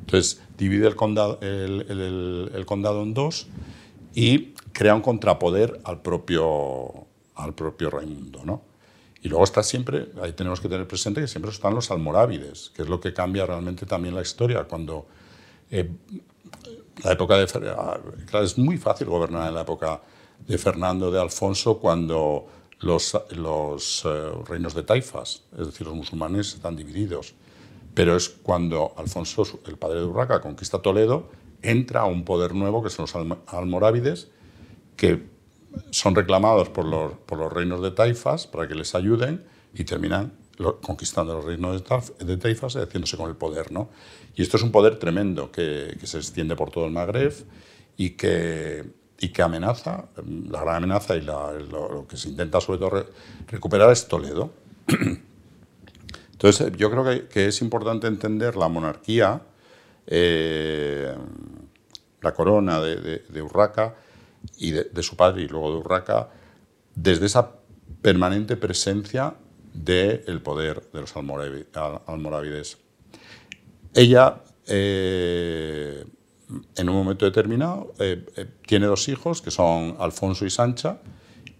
Entonces 0.00 0.42
divide 0.56 0.86
el 0.86 0.96
condado, 0.96 1.38
el, 1.42 2.64
condado 2.66 3.02
en 3.02 3.14
dos 3.14 3.46
y 4.14 4.54
crea 4.72 4.94
un 4.94 5.02
contrapoder 5.02 5.80
al 5.84 6.02
propio, 6.02 7.06
al 7.34 7.54
propio 7.54 7.90
Raimundo. 7.90 8.42
¿no? 8.44 8.62
Y 9.22 9.28
luego 9.28 9.44
está 9.44 9.62
siempre, 9.62 10.08
ahí 10.20 10.32
tenemos 10.32 10.60
que 10.60 10.68
tener 10.68 10.86
presente 10.88 11.20
que 11.20 11.28
siempre 11.28 11.50
están 11.50 11.74
los 11.74 11.90
almorávides, 11.90 12.70
que 12.74 12.82
es 12.82 12.88
lo 12.88 13.00
que 13.00 13.12
cambia 13.12 13.46
realmente 13.46 13.86
también 13.86 14.14
la 14.14 14.22
historia. 14.22 14.64
Cuando 14.64 15.06
eh, 15.70 15.88
la 17.04 17.12
época 17.12 17.36
de 17.36 17.44
ah, 17.70 18.00
claro, 18.26 18.44
es 18.44 18.58
muy 18.58 18.78
fácil 18.78 19.06
gobernar 19.06 19.48
en 19.48 19.54
la 19.54 19.62
época 19.62 20.00
de 20.46 20.58
Fernando 20.58 21.10
de 21.10 21.20
Alfonso 21.20 21.78
cuando 21.78 22.46
los, 22.80 23.16
los 23.30 24.04
eh, 24.04 24.30
reinos 24.46 24.74
de 24.74 24.82
taifas, 24.82 25.44
es 25.56 25.66
decir, 25.66 25.86
los 25.86 25.94
musulmanes 25.94 26.54
están 26.54 26.76
divididos. 26.76 27.34
Pero 27.94 28.16
es 28.16 28.28
cuando 28.28 28.94
Alfonso, 28.96 29.44
el 29.66 29.76
padre 29.76 30.00
de 30.00 30.06
Urraca, 30.06 30.40
conquista 30.40 30.80
Toledo, 30.80 31.28
entra 31.62 32.04
un 32.04 32.24
poder 32.24 32.54
nuevo 32.54 32.82
que 32.82 32.90
son 32.90 33.06
los 33.06 33.38
almorávides, 33.46 34.30
que 35.02 35.20
son 35.90 36.14
reclamados 36.14 36.68
por 36.68 36.84
los, 36.84 37.52
reinos 37.52 37.82
de 37.82 37.90
taifas 37.90 38.46
para 38.46 38.68
que 38.68 38.76
les 38.76 38.94
ayuden 38.94 39.44
y 39.74 39.82
terminan 39.82 40.32
conquistando 40.80 41.34
los 41.34 41.44
reinos 41.44 41.82
de 42.20 42.36
taifas 42.36 42.76
y 42.76 42.78
haciéndose 42.78 43.16
con 43.16 43.28
el 43.28 43.34
poder. 43.34 43.72
¿no? 43.72 43.90
Y 44.36 44.42
esto 44.42 44.58
es 44.58 44.62
un 44.62 44.70
poder 44.70 45.00
tremendo 45.00 45.50
que, 45.50 45.98
se 46.04 46.18
extiende 46.18 46.54
por 46.54 46.70
todo 46.70 46.86
el 46.86 46.92
Magreb 46.92 47.32
y 47.96 48.10
que, 48.10 48.84
amenaza, 49.42 50.04
la 50.48 50.60
gran 50.60 50.76
amenaza 50.76 51.16
y 51.16 51.22
lo, 51.22 52.06
que 52.08 52.16
se 52.16 52.28
intenta 52.28 52.60
sobre 52.60 52.78
todo 52.78 53.04
recuperar 53.48 53.90
es 53.90 54.06
Toledo. 54.06 54.52
Entonces 56.30 56.76
yo 56.76 56.92
creo 56.92 57.02
que, 57.02 57.26
que 57.26 57.46
es 57.48 57.60
importante 57.60 58.06
entender 58.06 58.54
la 58.54 58.68
monarquía, 58.68 59.42
eh, 60.06 61.12
la 62.20 62.32
corona 62.32 62.80
de, 62.80 63.00
de, 63.00 63.18
de 63.28 63.42
Urraca, 63.42 63.96
y 64.56 64.72
de, 64.72 65.02
su 65.02 65.16
padre 65.16 65.42
y 65.42 65.48
luego 65.48 65.72
de 65.72 65.78
Urraca, 65.78 66.28
desde 66.94 67.26
esa 67.26 67.52
permanente 68.00 68.56
presencia 68.56 69.34
del 69.72 70.40
poder 70.42 70.82
de 70.92 71.00
los 71.00 71.14
almorávides. 71.16 72.78
Ella, 73.94 74.42
eh, 74.66 76.04
en 76.76 76.88
un 76.88 76.94
momento 76.94 77.24
determinado, 77.24 77.94
eh, 77.98 78.24
eh, 78.36 78.46
tiene 78.66 78.86
dos 78.86 79.08
hijos, 79.08 79.40
que 79.40 79.50
son 79.50 79.96
Alfonso 79.98 80.44
y 80.44 80.50
Sancha, 80.50 80.98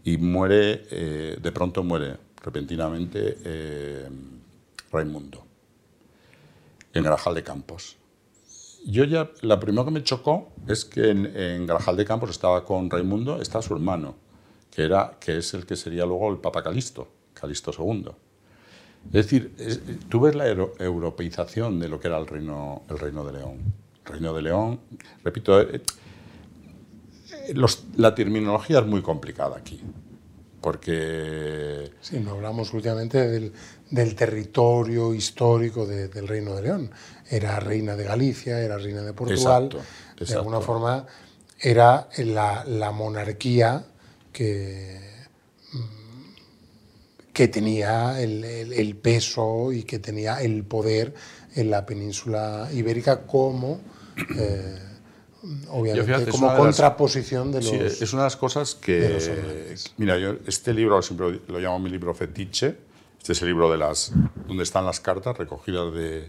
y 0.05 0.17
muere, 0.17 1.39
de 1.41 1.53
pronto 1.53 1.85
muere 1.85 2.17
repentinamente 2.43 4.09
Raimundo, 4.91 5.47
en 6.93 7.05
Grajal 7.05 7.37
de 7.37 7.45
Campos 7.45 7.97
yo 8.85 9.05
ya, 9.05 9.31
la 9.43 9.61
primera 9.61 9.85
que 9.85 9.91
me 9.91 10.03
chocó 10.03 10.53
es 10.67 10.85
que 10.85 11.11
en, 11.11 11.67
Grajal 11.67 11.97
de 11.97 12.05
Campos 12.05 12.31
estaba 12.31 12.65
con 12.65 12.91
Raimundo, 12.91 13.41
está 13.41 13.63
su 13.63 13.75
hermano, 13.75 14.17
que, 14.71 14.83
era, 14.83 15.17
que 15.21 15.39
es 15.39 15.55
el 15.55 15.67
que 15.67 15.77
sería 15.77 16.05
luego 16.05 16.31
el 16.31 16.39
Papa 16.39 16.63
Calisto, 16.63 17.09
Calisto 17.35 17.73
II. 17.77 18.11
Es 19.07 19.13
decir, 19.13 19.55
tú 20.09 20.21
ves 20.21 20.35
la 20.35 20.49
europeización 20.49 21.81
de 21.81 21.89
lo 21.89 21.99
que 21.99 22.09
era 22.09 22.19
el 22.19 22.27
reino, 22.27 22.83
el 22.89 22.99
reino 22.99 23.25
de 23.25 23.33
León. 23.33 23.59
El 24.07 24.13
reino 24.13 24.35
de 24.35 24.43
León, 24.43 24.81
repito, 25.25 25.61
eh, 25.61 25.83
eh, 27.49 27.55
la 27.97 28.15
terminología 28.15 28.81
es 28.81 28.87
muy 28.87 29.03
complicada 29.03 29.57
aquí, 29.57 29.81
porque... 30.61 31.91
Sí, 32.01 32.21
no 32.21 32.33
hablamos 32.33 32.73
últimamente 32.73 33.29
del, 33.29 33.53
del 33.93 34.15
territorio 34.15 35.15
histórico 35.15 35.87
del 35.87 36.27
Reino 36.27 36.55
de 36.57 36.63
León. 36.63 36.91
Era 37.33 37.59
reina 37.61 37.97
de 37.97 38.05
Galicia, 38.05 38.61
era 38.61 38.77
reina 38.77 39.01
de 39.01 39.15
Portugal. 39.15 39.71
De 40.19 40.35
alguna 40.35 40.61
forma 40.61 41.07
era 41.59 42.07
la, 42.19 42.91
monarquía 42.93 43.87
que, 44.31 45.01
mm, 45.73 47.33
que 47.33 47.49
tenía 47.49 48.21
el, 48.21 48.97
peso 49.01 49.73
y 49.73 49.85
que 49.85 49.99
tenía 49.99 50.43
el 50.43 50.63
poder 50.65 51.15
en 51.55 51.71
la 51.71 51.87
península 51.87 52.69
ibérica 52.71 53.23
como 53.23 53.81
eh, 54.39 54.79
obviamente, 55.71 56.31
como 56.31 56.55
contraposición 56.55 57.51
de 57.51 57.63
los. 57.63 57.71
Sí, 57.71 58.05
es 58.05 58.13
una 58.13 58.23
de 58.23 58.27
las 58.27 58.37
cosas 58.37 58.75
que. 58.75 59.75
Mira, 59.97 60.19
yo 60.19 60.37
este 60.47 60.75
libro 60.75 61.01
siempre 61.01 61.41
lo 61.49 61.59
llamo 61.59 61.79
mi 61.79 61.89
libro 61.89 62.13
fetiche. 62.13 62.77
Este 63.19 63.33
es 63.33 63.41
el 63.43 63.49
libro 63.49 63.71
de 63.71 63.79
las, 63.79 64.13
donde 64.49 64.65
están 64.65 64.85
las 64.85 65.01
cartas 65.01 65.39
recogidas 65.39 65.95
de, 65.95 66.29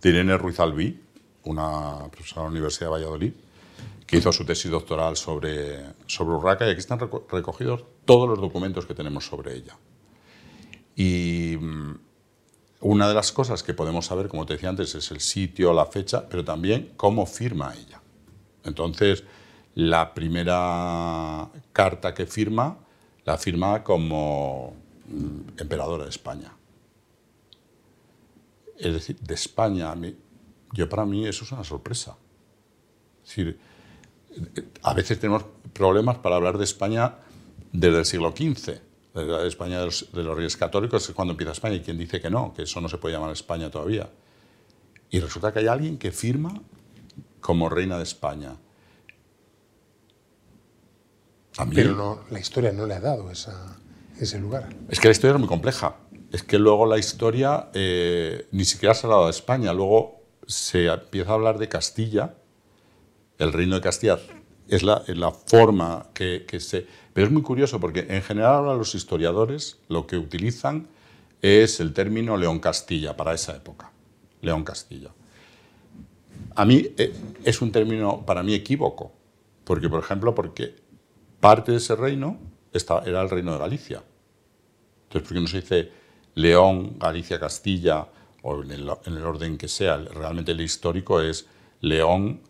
de 0.00 0.08
Irene 0.08 0.36
Ruiz 0.36 0.60
Albí, 0.60 1.00
una 1.44 2.08
profesora 2.10 2.42
de 2.42 2.46
la 2.46 2.50
Universidad 2.50 2.86
de 2.86 2.92
Valladolid, 2.92 3.32
que 4.06 4.16
hizo 4.16 4.32
su 4.32 4.44
tesis 4.44 4.70
doctoral 4.70 5.16
sobre, 5.16 5.84
sobre 6.06 6.36
Urraca 6.36 6.66
y 6.66 6.70
aquí 6.70 6.78
están 6.78 6.98
recogidos 7.30 7.84
todos 8.04 8.28
los 8.28 8.40
documentos 8.40 8.86
que 8.86 8.94
tenemos 8.94 9.26
sobre 9.26 9.54
ella. 9.54 9.76
Y 10.96 11.56
mm, 11.60 11.94
una 12.80 13.08
de 13.08 13.14
las 13.14 13.32
cosas 13.32 13.62
que 13.62 13.74
podemos 13.74 14.06
saber, 14.06 14.28
como 14.28 14.46
te 14.46 14.54
decía 14.54 14.68
antes, 14.68 14.94
es 14.94 15.10
el 15.10 15.20
sitio, 15.20 15.72
la 15.72 15.86
fecha, 15.86 16.28
pero 16.28 16.44
también 16.44 16.92
cómo 16.96 17.26
firma 17.26 17.74
ella. 17.74 18.00
Entonces, 18.64 19.24
la 19.74 20.14
primera 20.14 21.48
carta 21.72 22.14
que 22.14 22.26
firma, 22.26 22.78
la 23.24 23.36
firma 23.36 23.84
como 23.84 24.74
mm, 25.08 25.60
emperadora 25.60 26.04
de 26.04 26.10
España. 26.10 26.57
Es 28.78 28.92
decir, 28.92 29.18
de 29.20 29.34
España, 29.34 29.94
yo 30.72 30.88
para 30.88 31.04
mí 31.04 31.26
eso 31.26 31.44
es 31.44 31.52
una 31.52 31.64
sorpresa. 31.64 32.16
Es 33.22 33.28
decir, 33.28 33.58
a 34.82 34.94
veces 34.94 35.18
tenemos 35.18 35.44
problemas 35.72 36.18
para 36.18 36.36
hablar 36.36 36.58
de 36.58 36.64
España 36.64 37.16
desde 37.72 37.98
el 37.98 38.04
siglo 38.04 38.30
XV 38.30 38.88
la 39.26 39.46
España 39.46 39.80
de 39.80 39.86
los, 39.86 40.08
Reyes 40.12 40.56
Católicos 40.56 41.08
es 41.08 41.14
cuando 41.14 41.32
empieza 41.32 41.52
España 41.52 41.76
y 41.76 41.80
quien 41.80 41.98
dice 41.98 42.20
que 42.20 42.30
no, 42.30 42.52
que 42.54 42.62
eso 42.62 42.80
no 42.80 42.88
se 42.88 42.98
puede 42.98 43.14
llamar 43.14 43.32
España 43.32 43.70
todavía. 43.70 44.08
Y 45.10 45.20
resulta 45.20 45.52
que 45.52 45.60
hay 45.60 45.66
alguien 45.66 45.98
que 45.98 46.12
firma 46.12 46.52
como 47.40 47.68
reina 47.68 47.96
de 47.96 48.02
España. 48.02 48.56
Pero 51.74 51.94
no, 51.96 52.20
la 52.30 52.38
historia 52.38 52.72
no 52.72 52.86
le 52.86 52.94
ha 52.94 53.00
dado 53.00 53.30
ese 53.30 54.38
lugar. 54.38 54.68
Es 54.88 55.00
que 55.00 55.08
la 55.08 55.12
historia 55.12 55.34
es 55.34 55.40
muy 55.40 55.48
compleja. 55.48 55.96
Es 56.32 56.42
que 56.42 56.58
luego 56.58 56.86
la 56.86 56.98
historia 56.98 57.70
eh, 57.72 58.46
ni 58.52 58.64
siquiera 58.64 58.94
se 58.94 59.06
ha 59.06 59.10
dado 59.10 59.26
a 59.26 59.30
España. 59.30 59.72
Luego 59.72 60.22
se 60.46 60.86
empieza 60.86 61.30
a 61.30 61.34
hablar 61.34 61.58
de 61.58 61.68
Castilla. 61.68 62.34
El 63.38 63.52
reino 63.52 63.76
de 63.76 63.80
Castilla 63.80 64.18
es 64.68 64.82
la, 64.82 65.32
forma 65.46 66.08
que, 66.12 66.44
que 66.46 66.60
se 66.60 66.86
pero 67.18 67.26
es 67.26 67.32
muy 67.32 67.42
curioso 67.42 67.80
porque 67.80 68.06
en 68.08 68.22
general 68.22 68.54
ahora 68.54 68.74
los 68.74 68.94
historiadores 68.94 69.80
lo 69.88 70.06
que 70.06 70.16
utilizan 70.16 70.86
es 71.42 71.80
el 71.80 71.92
término 71.92 72.36
León 72.36 72.60
Castilla 72.60 73.16
para 73.16 73.34
esa 73.34 73.56
época. 73.56 73.90
León 74.40 74.62
Castilla. 74.62 75.10
A 76.54 76.64
mí 76.64 76.94
eh, 76.96 77.12
es 77.42 77.60
un 77.60 77.72
término 77.72 78.24
para 78.24 78.44
mí 78.44 78.54
equívoco, 78.54 79.10
porque 79.64 79.88
por 79.88 79.98
ejemplo, 79.98 80.32
porque 80.32 80.76
parte 81.40 81.72
de 81.72 81.78
ese 81.78 81.96
reino 81.96 82.38
era 82.72 83.20
el 83.20 83.30
reino 83.30 83.52
de 83.52 83.58
Galicia. 83.58 84.04
Entonces, 85.08 85.28
¿por 85.28 85.36
qué 85.36 85.40
no 85.40 85.48
se 85.48 85.60
dice 85.60 85.90
León, 86.38 86.96
Galicia, 86.98 87.40
Castilla, 87.40 88.06
o 88.42 88.62
en 88.62 88.70
el, 88.70 88.88
en 89.04 89.16
el 89.16 89.24
orden 89.24 89.58
que 89.58 89.66
sea? 89.66 89.96
Realmente 89.96 90.52
el 90.52 90.60
histórico 90.60 91.20
es 91.20 91.46
León, 91.80 92.40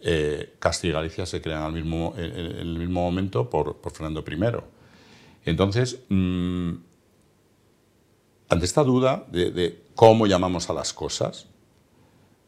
eh, 0.00 0.54
Castilla 0.60 0.92
y 0.92 0.94
Galicia 0.94 1.26
se 1.26 1.42
crean 1.42 1.64
al 1.64 1.72
mismo, 1.72 2.14
en, 2.16 2.22
el 2.22 2.78
mismo 2.78 3.02
momento 3.02 3.50
por, 3.50 3.80
Fernando 3.92 4.24
I. 4.26 5.50
Entonces, 5.50 5.98
mm, 6.08 6.72
ante 8.48 8.64
esta 8.64 8.84
duda 8.84 9.26
de, 9.28 9.86
cómo 9.96 10.28
llamamos 10.28 10.70
a 10.70 10.72
las 10.72 10.92
cosas, 10.92 11.48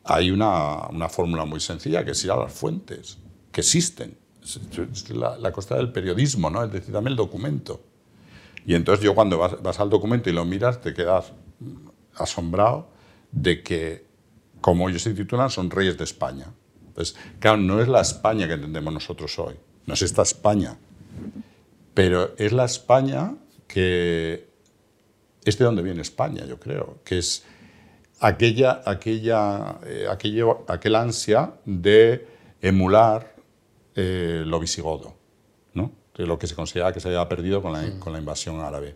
hay 0.04 0.30
una, 0.30 1.08
fórmula 1.08 1.44
muy 1.44 1.58
sencilla 1.58 2.04
que 2.04 2.12
es 2.12 2.24
ir 2.24 2.30
a 2.30 2.36
las 2.36 2.52
fuentes, 2.52 3.18
que 3.50 3.62
existen. 3.62 4.16
Es 4.44 5.10
la, 5.10 5.38
la 5.38 5.50
costa 5.50 5.74
del 5.74 5.90
periodismo, 5.90 6.50
¿no? 6.50 6.62
es 6.62 6.70
decir, 6.70 6.92
dame 6.92 7.10
el 7.10 7.16
documento. 7.16 7.80
Y 8.66 8.74
entonces 8.74 9.04
yo 9.04 9.14
cuando 9.14 9.38
vas, 9.38 9.80
al 9.80 9.90
documento 9.90 10.30
y 10.30 10.32
lo 10.32 10.44
miras, 10.44 10.80
te 10.80 10.94
quedas 10.94 11.32
asombrado 12.14 12.88
de 13.30 13.62
que, 13.62 14.06
como 14.60 14.88
ellos 14.88 15.02
se 15.02 15.12
titulan, 15.12 15.50
son 15.50 15.70
reyes 15.70 15.98
de 15.98 16.04
España. 16.04 16.46
Pues, 16.94 17.16
claro, 17.40 17.58
no 17.58 17.80
es 17.82 17.88
la 17.88 18.00
España 18.00 18.46
que 18.46 18.54
entendemos 18.54 18.92
nosotros 18.94 19.38
hoy, 19.38 19.56
no 19.86 19.94
es 19.94 20.02
esta 20.02 20.22
España, 20.22 20.78
pero 21.92 22.34
es 22.38 22.52
la 22.52 22.64
España 22.64 23.34
que 23.66 24.48
es 25.44 25.58
de 25.58 25.64
donde 25.64 25.82
viene 25.82 26.00
España, 26.00 26.44
yo 26.46 26.58
creo, 26.58 27.00
que 27.04 27.18
es 27.18 27.44
aquella, 28.20 28.82
aquella, 28.86 29.78
eh, 29.84 30.06
aquel 30.68 30.94
ansia 30.94 31.54
de 31.64 32.26
emular 32.62 33.34
eh, 33.94 34.42
lo 34.46 34.58
visigodo, 34.58 35.14
¿no? 35.74 35.92
De 36.16 36.26
lo 36.26 36.38
que 36.38 36.46
se 36.46 36.54
considera 36.54 36.92
que 36.92 37.00
se 37.00 37.08
había 37.08 37.28
perdido 37.28 37.62
con 37.62 37.72
la, 37.72 38.18
invasión 38.18 38.60
árabe. 38.60 38.94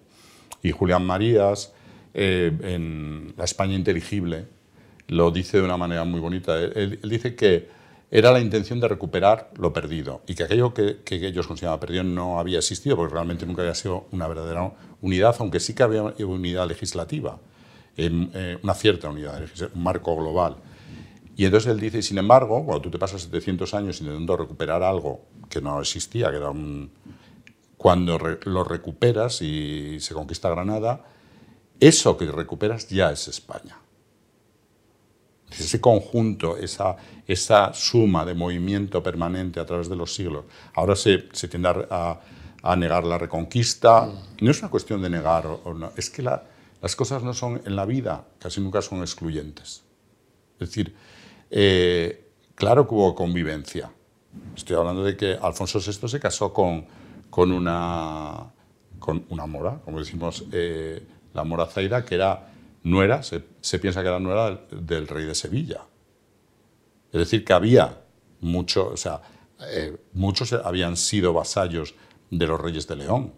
Y 0.62 0.72
Julián 0.72 1.04
Marías, 1.04 1.72
eh, 2.14 2.52
en 2.62 3.34
La 3.36 3.44
España 3.44 3.74
Inteligible, 3.74 4.46
lo 5.08 5.30
dice 5.30 5.58
de 5.58 5.64
una 5.64 5.76
manera 5.76 6.04
muy 6.04 6.20
bonita. 6.20 6.58
él 6.58 7.00
dice 7.02 7.34
que 7.34 7.78
era 8.10 8.32
la 8.32 8.40
intención 8.40 8.80
de 8.80 8.88
recuperar 8.88 9.50
lo 9.58 9.72
perdido 9.72 10.22
y 10.26 10.34
que 10.34 10.44
aquello 10.44 10.72
que, 10.72 10.98
ellos 11.10 11.46
consideraban 11.46 11.80
perdido 11.80 12.04
no 12.04 12.38
había 12.38 12.58
existido 12.58 12.96
porque 12.96 13.12
realmente 13.12 13.44
nunca 13.44 13.62
había 13.62 13.74
sido 13.74 14.06
una 14.12 14.26
verdadera 14.26 14.72
unidad, 15.02 15.36
aunque 15.40 15.60
sí 15.60 15.74
que 15.74 15.82
había 15.82 16.02
unidad 16.02 16.66
legislativa, 16.66 17.38
eh, 17.98 18.58
una 18.62 18.74
cierta 18.74 19.10
unidad, 19.10 19.42
un 19.74 19.82
marco 19.82 20.16
global. 20.16 20.56
Y 21.36 21.44
entonces 21.44 21.70
él 21.70 21.80
dice, 21.80 22.00
sin 22.00 22.16
embargo, 22.18 22.64
cuando 22.64 22.80
tú 22.80 22.90
te 22.90 22.98
pasas 22.98 23.22
700 23.22 23.74
años 23.74 24.00
intentando 24.00 24.36
recuperar 24.36 24.82
algo 24.82 25.26
que 25.48 25.60
no 25.60 25.80
existía, 25.80 26.30
que 26.30 26.36
era 26.36 26.50
un... 26.50 26.90
Cuando 27.76 28.18
lo 28.18 28.64
recuperas 28.64 29.40
y 29.40 30.00
se 30.00 30.12
conquista 30.12 30.48
Granada, 30.50 31.04
eso 31.78 32.16
que 32.16 32.26
recuperas 32.26 32.88
ya 32.88 33.12
es 33.12 33.28
España 33.28 33.78
ese 35.50 35.80
conjunto, 35.80 36.56
esa, 36.56 36.96
esa 37.26 37.72
suma 37.72 38.24
de 38.24 38.34
movimiento 38.34 39.02
permanente 39.02 39.60
a 39.60 39.66
través 39.66 39.88
de 39.88 39.96
los 39.96 40.14
siglos. 40.14 40.44
Ahora 40.74 40.94
se, 40.94 41.28
se 41.32 41.48
tiende 41.48 41.68
a, 41.68 42.20
a, 42.62 42.76
negar 42.76 43.04
la 43.04 43.18
reconquista. 43.18 44.02
Mm. 44.06 44.44
No 44.44 44.50
es 44.50 44.60
una 44.60 44.70
cuestión 44.70 45.00
de 45.02 45.10
negar 45.10 45.46
o, 45.46 45.74
no, 45.74 45.92
es 45.96 46.10
que 46.10 46.22
las 46.22 46.96
cosas 46.96 47.22
no 47.22 47.34
son 47.34 47.62
en 47.64 47.76
la 47.76 47.86
vida, 47.86 48.26
casi 48.38 48.60
nunca 48.60 48.82
son 48.82 49.00
excluyentes. 49.00 49.82
Es 50.60 50.68
decir, 50.68 50.94
eh, 51.50 52.30
claro 52.54 52.86
que 52.86 52.94
hubo 52.94 53.14
convivencia. 53.14 53.90
Estoy 54.56 54.76
hablando 54.76 55.04
de 55.04 55.16
que 55.16 55.38
Alfonso 55.40 55.78
VI 55.78 56.08
se 56.08 56.20
casó 56.20 56.52
con, 56.52 56.86
con, 57.30 57.52
una, 57.52 58.52
con 58.98 59.24
una 59.28 59.46
mora, 59.46 59.80
como 59.84 59.98
decimos, 59.98 60.44
eh, 60.52 61.06
la 61.34 61.44
mora 61.44 61.66
Zaira, 61.66 62.04
que 62.04 62.16
era 62.16 62.48
nuera, 62.82 63.22
se, 63.22 63.40
piensa 63.78 64.02
que 64.02 64.08
era 64.08 64.18
nuera 64.18 64.60
del, 64.70 65.06
rey 65.06 65.26
de 65.26 65.34
Sevilla. 65.34 65.82
Es 67.12 67.20
decir, 67.20 67.44
que 67.44 67.52
había 67.52 68.02
mucho, 68.40 68.88
o 68.88 68.96
sea, 68.96 69.20
eh, 69.70 69.96
muchos 70.12 70.52
habían 70.52 70.96
sido 70.96 71.32
vasallos 71.32 71.94
de 72.30 72.46
los 72.46 72.60
reyes 72.60 72.86
de 72.86 72.96
León, 72.96 73.32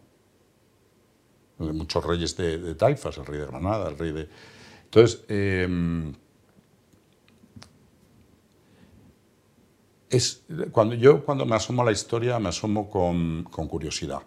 de 1.59 1.73
muchos 1.73 2.05
reyes 2.05 2.37
de, 2.37 2.75
Taifas, 2.75 3.19
el 3.19 3.27
rey 3.27 3.41
de 3.41 3.47
Granada, 3.47 3.89
el 3.89 3.99
rey 3.99 4.13
de... 4.13 4.29
Entonces, 4.85 5.25
em, 5.29 6.15
es, 10.11 10.43
cuando 10.73 10.95
yo 10.97 11.25
cuando 11.25 11.47
me 11.47 11.55
asomo 11.55 11.83
a 11.83 11.85
la 11.85 11.93
historia 11.93 12.39
me 12.39 12.49
asomo 12.49 12.91
con, 12.91 13.45
curiosidad, 13.45 14.21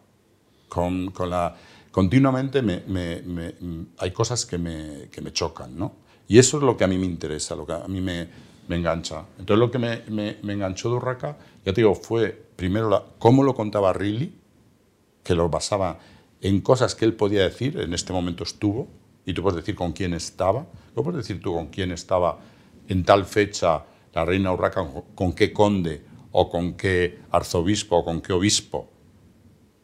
con, 0.69 1.11
la 1.29 1.55
continuamente 1.91 2.61
me, 2.61 3.53
hay 3.97 4.11
cosas 4.11 4.45
que 4.45 4.57
me, 4.57 5.09
que 5.11 5.21
me, 5.21 5.31
chocan, 5.33 5.77
¿no? 5.77 5.91
Y 6.27 6.39
eso 6.39 6.57
es 6.57 6.63
lo 6.63 6.77
que 6.77 6.85
a 6.85 6.87
mí 6.87 6.97
me 6.97 7.05
interesa, 7.05 7.55
lo 7.55 7.65
que 7.65 7.73
a 7.73 7.87
mí 7.87 7.99
me, 7.99 8.27
engancha. 8.69 9.25
Entonces 9.37 9.59
lo 9.59 9.69
que 9.69 9.77
me, 9.77 10.37
enganchó 10.41 10.97
de 10.97 11.35
ya 11.65 11.73
te 11.73 11.81
digo, 11.81 11.93
fue 11.95 12.31
primero 12.55 12.89
la, 12.89 13.03
cómo 13.19 13.43
lo 13.43 13.53
contaba 13.53 13.91
Riley, 13.91 14.33
que 15.21 15.35
lo 15.35 15.49
basaba 15.49 15.99
en 16.41 16.61
cosas 16.61 16.95
que 16.95 17.05
él 17.05 17.13
podía 17.13 17.43
decir, 17.43 17.77
en 17.77 17.93
este 17.93 18.13
momento 18.13 18.43
estuvo, 18.43 18.87
y 19.25 19.33
tú 19.33 19.43
puedes 19.43 19.57
decir 19.57 19.75
con 19.75 19.91
quién 19.91 20.13
estaba, 20.13 20.65
¿cómo 20.95 21.11
puedes 21.11 21.27
decir 21.27 21.41
tú 21.41 21.53
con 21.53 21.67
quién 21.67 21.91
estaba 21.91 22.39
en 22.87 23.03
tal 23.03 23.25
fecha 23.25 23.83
la 24.13 24.25
reina 24.25 24.53
Urraca, 24.53 24.85
con 25.15 25.33
qué 25.33 25.51
conde, 25.51 26.03
o 26.31 26.49
con 26.49 26.73
qué 26.73 27.19
arzobispo, 27.31 27.97
o 27.97 28.05
con 28.05 28.21
qué 28.21 28.33
obispo, 28.33 28.89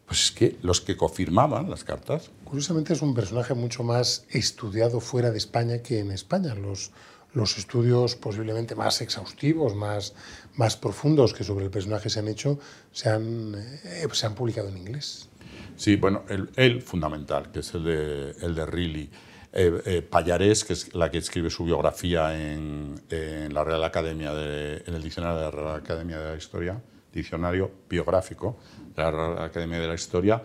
pues 0.06 0.26
es 0.26 0.32
que 0.32 0.58
los 0.64 0.82
que 0.82 0.98
confirmaban 0.98 1.70
las 1.70 1.84
cartas... 1.84 2.32
Curiosamente 2.44 2.94
es 2.94 3.02
un 3.04 3.14
personaje 3.14 3.54
mucho 3.54 3.84
más 3.84 4.26
estudiado 4.32 5.00
fuera 5.00 5.30
de 5.30 5.38
España 5.38 5.84
que 5.84 6.00
en 6.00 6.10
España. 6.10 6.56
Los, 6.56 6.92
los 7.34 7.60
estudios 7.60 8.16
posiblemente 8.16 8.74
más 8.74 9.02
exhaustivos, 9.02 9.76
más, 9.76 10.16
más 10.56 10.76
profundos 10.76 11.36
que 11.36 11.44
sobre 11.44 11.66
el 11.66 11.72
personaje 11.72 12.10
se 12.10 12.20
han 12.20 12.28
hecho, 12.28 12.60
se 12.92 13.10
han, 13.10 13.54
eh, 13.84 14.08
se 14.12 14.26
han 14.26 14.34
publicado 14.34 14.70
en 14.70 14.78
inglés. 14.80 15.30
Sí, 15.76 15.96
bueno, 15.96 16.24
el, 16.28 16.50
el, 16.56 16.82
fundamental, 16.82 17.52
que 17.52 17.60
es 17.60 17.72
el 17.76 17.84
de, 17.84 18.32
el 18.42 18.56
de 18.56 18.66
Riley. 18.66 19.10
Eh, 19.52 19.82
eh, 19.86 20.64
que 20.68 20.74
es 20.74 20.94
la 20.94 21.10
que 21.10 21.18
escribe 21.18 21.50
su 21.50 21.64
biografía 21.66 22.38
en, 22.40 23.02
la 23.52 23.64
Real 23.64 23.84
Academia, 23.84 24.32
de, 24.34 24.84
en 24.86 24.94
el 24.94 25.02
diccionario 25.02 25.40
de 25.40 25.46
la 25.46 25.52
Real 25.52 25.76
Academia 25.76 26.20
de 26.20 26.32
la 26.32 26.38
Historia, 26.38 26.80
diccionario 27.12 27.72
biográfico 27.90 28.60
de 28.96 29.02
la 29.02 29.12
Real 29.12 29.42
Academia 29.42 29.80
de 29.80 29.88
la 29.88 29.96
Historia, 29.96 30.42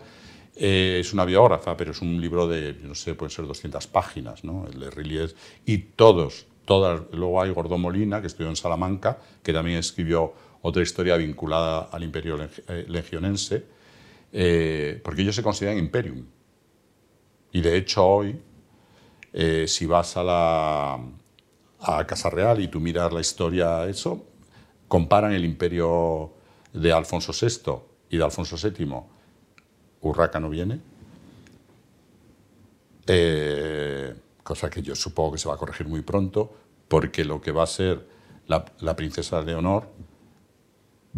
eh, 0.55 0.97
es 0.99 1.13
una 1.13 1.23
biógrafa, 1.23 1.77
pero 1.77 1.91
es 1.91 2.01
un 2.01 2.19
libro 2.19 2.47
de, 2.47 2.73
no 2.81 2.95
sé, 2.95 3.13
pueden 3.13 3.29
ser 3.29 3.45
200 3.45 3.85
páginas, 3.87 4.43
¿no? 4.43 4.65
el 4.71 4.79
de 4.79 4.89
Rillies, 4.89 5.35
y 5.65 5.77
todos, 5.77 6.47
todas, 6.65 7.01
luego 7.11 7.41
hay 7.41 7.51
Gordón 7.51 7.81
Molina, 7.81 8.21
que 8.21 8.27
estudió 8.27 8.49
en 8.49 8.55
Salamanca, 8.55 9.19
que 9.43 9.53
también 9.53 9.77
escribió 9.77 10.33
otra 10.63 10.81
historia 10.81 11.15
vinculada 11.17 11.89
al 11.91 12.03
imperio 12.03 12.37
legionense, 12.87 13.63
porque 14.31 15.21
ellos 15.21 15.35
se 15.35 15.43
consideran 15.43 15.77
imperium. 15.77 16.25
Y 17.51 17.61
de 17.61 17.77
hecho 17.77 18.03
hoy, 18.05 18.35
eh, 19.37 19.67
si 19.67 19.85
vas 19.85 20.15
a 20.15 20.23
la 20.23 20.97
a 21.81 22.07
Casa 22.07 22.29
Real 22.29 22.61
y 22.61 22.69
tú 22.69 22.79
miras 22.79 23.11
la 23.11 23.19
historia, 23.19 23.85
eso, 23.85 24.25
comparan 24.87 25.33
el 25.33 25.43
imperio 25.43 26.31
de 26.71 26.93
Alfonso 26.93 27.33
VI 27.33 27.73
y 28.09 28.17
de 28.17 28.23
Alfonso 28.23 28.55
VII, 28.55 28.87
Urraca 30.01 30.39
no 30.39 30.49
viene, 30.49 30.79
eh, 33.07 34.15
cosa 34.41 34.69
que 34.69 34.81
yo 34.81 34.95
supongo 34.95 35.33
que 35.33 35.37
se 35.37 35.49
va 35.49 35.55
a 35.55 35.57
corregir 35.57 35.87
muy 35.87 36.01
pronto, 36.01 36.55
porque 36.87 37.25
lo 37.25 37.41
que 37.41 37.51
va 37.51 37.63
a 37.63 37.67
ser 37.67 38.07
la, 38.47 38.95
princesa 38.95 39.41
Leonor 39.41 39.89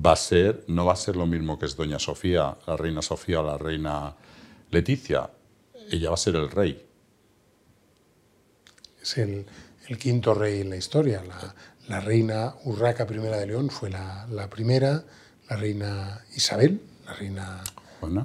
va 0.03 0.13
a 0.13 0.15
ser, 0.15 0.63
no 0.67 0.85
va 0.85 0.93
a 0.93 0.95
ser 0.95 1.15
lo 1.15 1.27
mismo 1.27 1.59
que 1.59 1.67
es 1.67 1.75
Doña 1.75 1.99
Sofía, 1.99 2.57
la 2.65 2.77
reina 2.77 3.03
Sofía 3.03 3.41
o 3.41 3.43
la 3.43 3.59
reina 3.59 4.15
Leticia, 4.71 5.29
ella 5.91 6.09
va 6.09 6.15
a 6.15 6.17
ser 6.17 6.35
el 6.35 6.49
rey 6.49 6.86
es 9.07 9.17
el, 9.17 9.45
quinto 9.97 10.33
rey 10.33 10.61
en 10.61 10.69
la 10.69 10.75
historia. 10.75 11.23
La, 11.87 11.99
reina 12.01 12.55
Urraca 12.65 13.07
I 13.09 13.13
de 13.17 13.47
León 13.47 13.69
fue 13.69 13.89
la, 13.89 14.27
primera, 14.49 15.03
la 15.49 15.55
reina 15.55 16.21
Isabel, 16.35 16.81
la 17.05 17.13
reina 17.13 17.63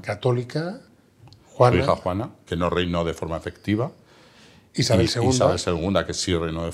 católica, 0.02 0.80
Juana. 1.46 1.76
Su 1.76 1.82
hija 1.82 1.96
Juana, 1.96 2.30
que 2.46 2.56
no 2.56 2.70
reinó 2.70 3.04
de 3.04 3.14
forma 3.14 3.36
efectiva. 3.36 3.92
Isabel 4.74 5.08
II. 5.14 5.28
Isabel 5.28 5.60
II, 5.64 6.04
que 6.06 6.14
sí 6.14 6.34
reinó 6.34 6.64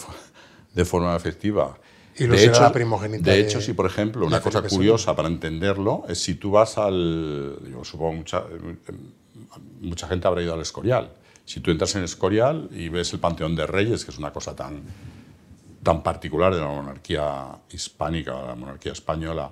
de, 0.73 0.85
forma 0.85 1.17
efectiva. 1.17 1.77
Y 2.17 2.27
de 2.27 2.45
hecho, 2.45 2.63
la 2.63 2.73
primogénita. 2.73 3.31
De 3.31 3.41
hecho, 3.41 3.61
si 3.61 3.73
por 3.73 3.87
ejemplo, 3.87 4.27
una 4.27 4.41
cosa 4.41 4.63
curiosa 4.63 5.15
para 5.15 5.29
entenderlo 5.29 6.05
es 6.09 6.23
si 6.23 6.35
tú 6.35 6.53
vas 6.53 6.79
al. 6.79 7.59
Yo 7.71 7.85
supongo 7.85 8.15
mucha, 8.15 8.45
mucha 9.81 10.09
gente 10.09 10.27
habrá 10.27 10.43
ido 10.43 10.55
al 10.55 10.61
Escorial. 10.61 11.13
Si 11.49 11.61
tú 11.61 11.71
entras 11.71 11.97
en 11.97 12.05
Escorial 12.05 12.69
y 12.73 12.91
ves 12.91 13.15
el 13.15 13.21
Panteón 13.21 13.57
de 13.57 13.67
Reyes, 13.67 14.05
que 14.05 14.11
es 14.11 14.19
una 14.19 14.35
cosa 14.35 14.55
tan, 14.55 14.83
tan 15.83 16.03
particular 16.03 16.55
de 16.55 16.61
la 16.61 16.67
monarquía 16.67 17.47
hispánica, 17.71 18.35
la 18.49 18.55
monarquía 18.55 18.93
española, 18.93 19.51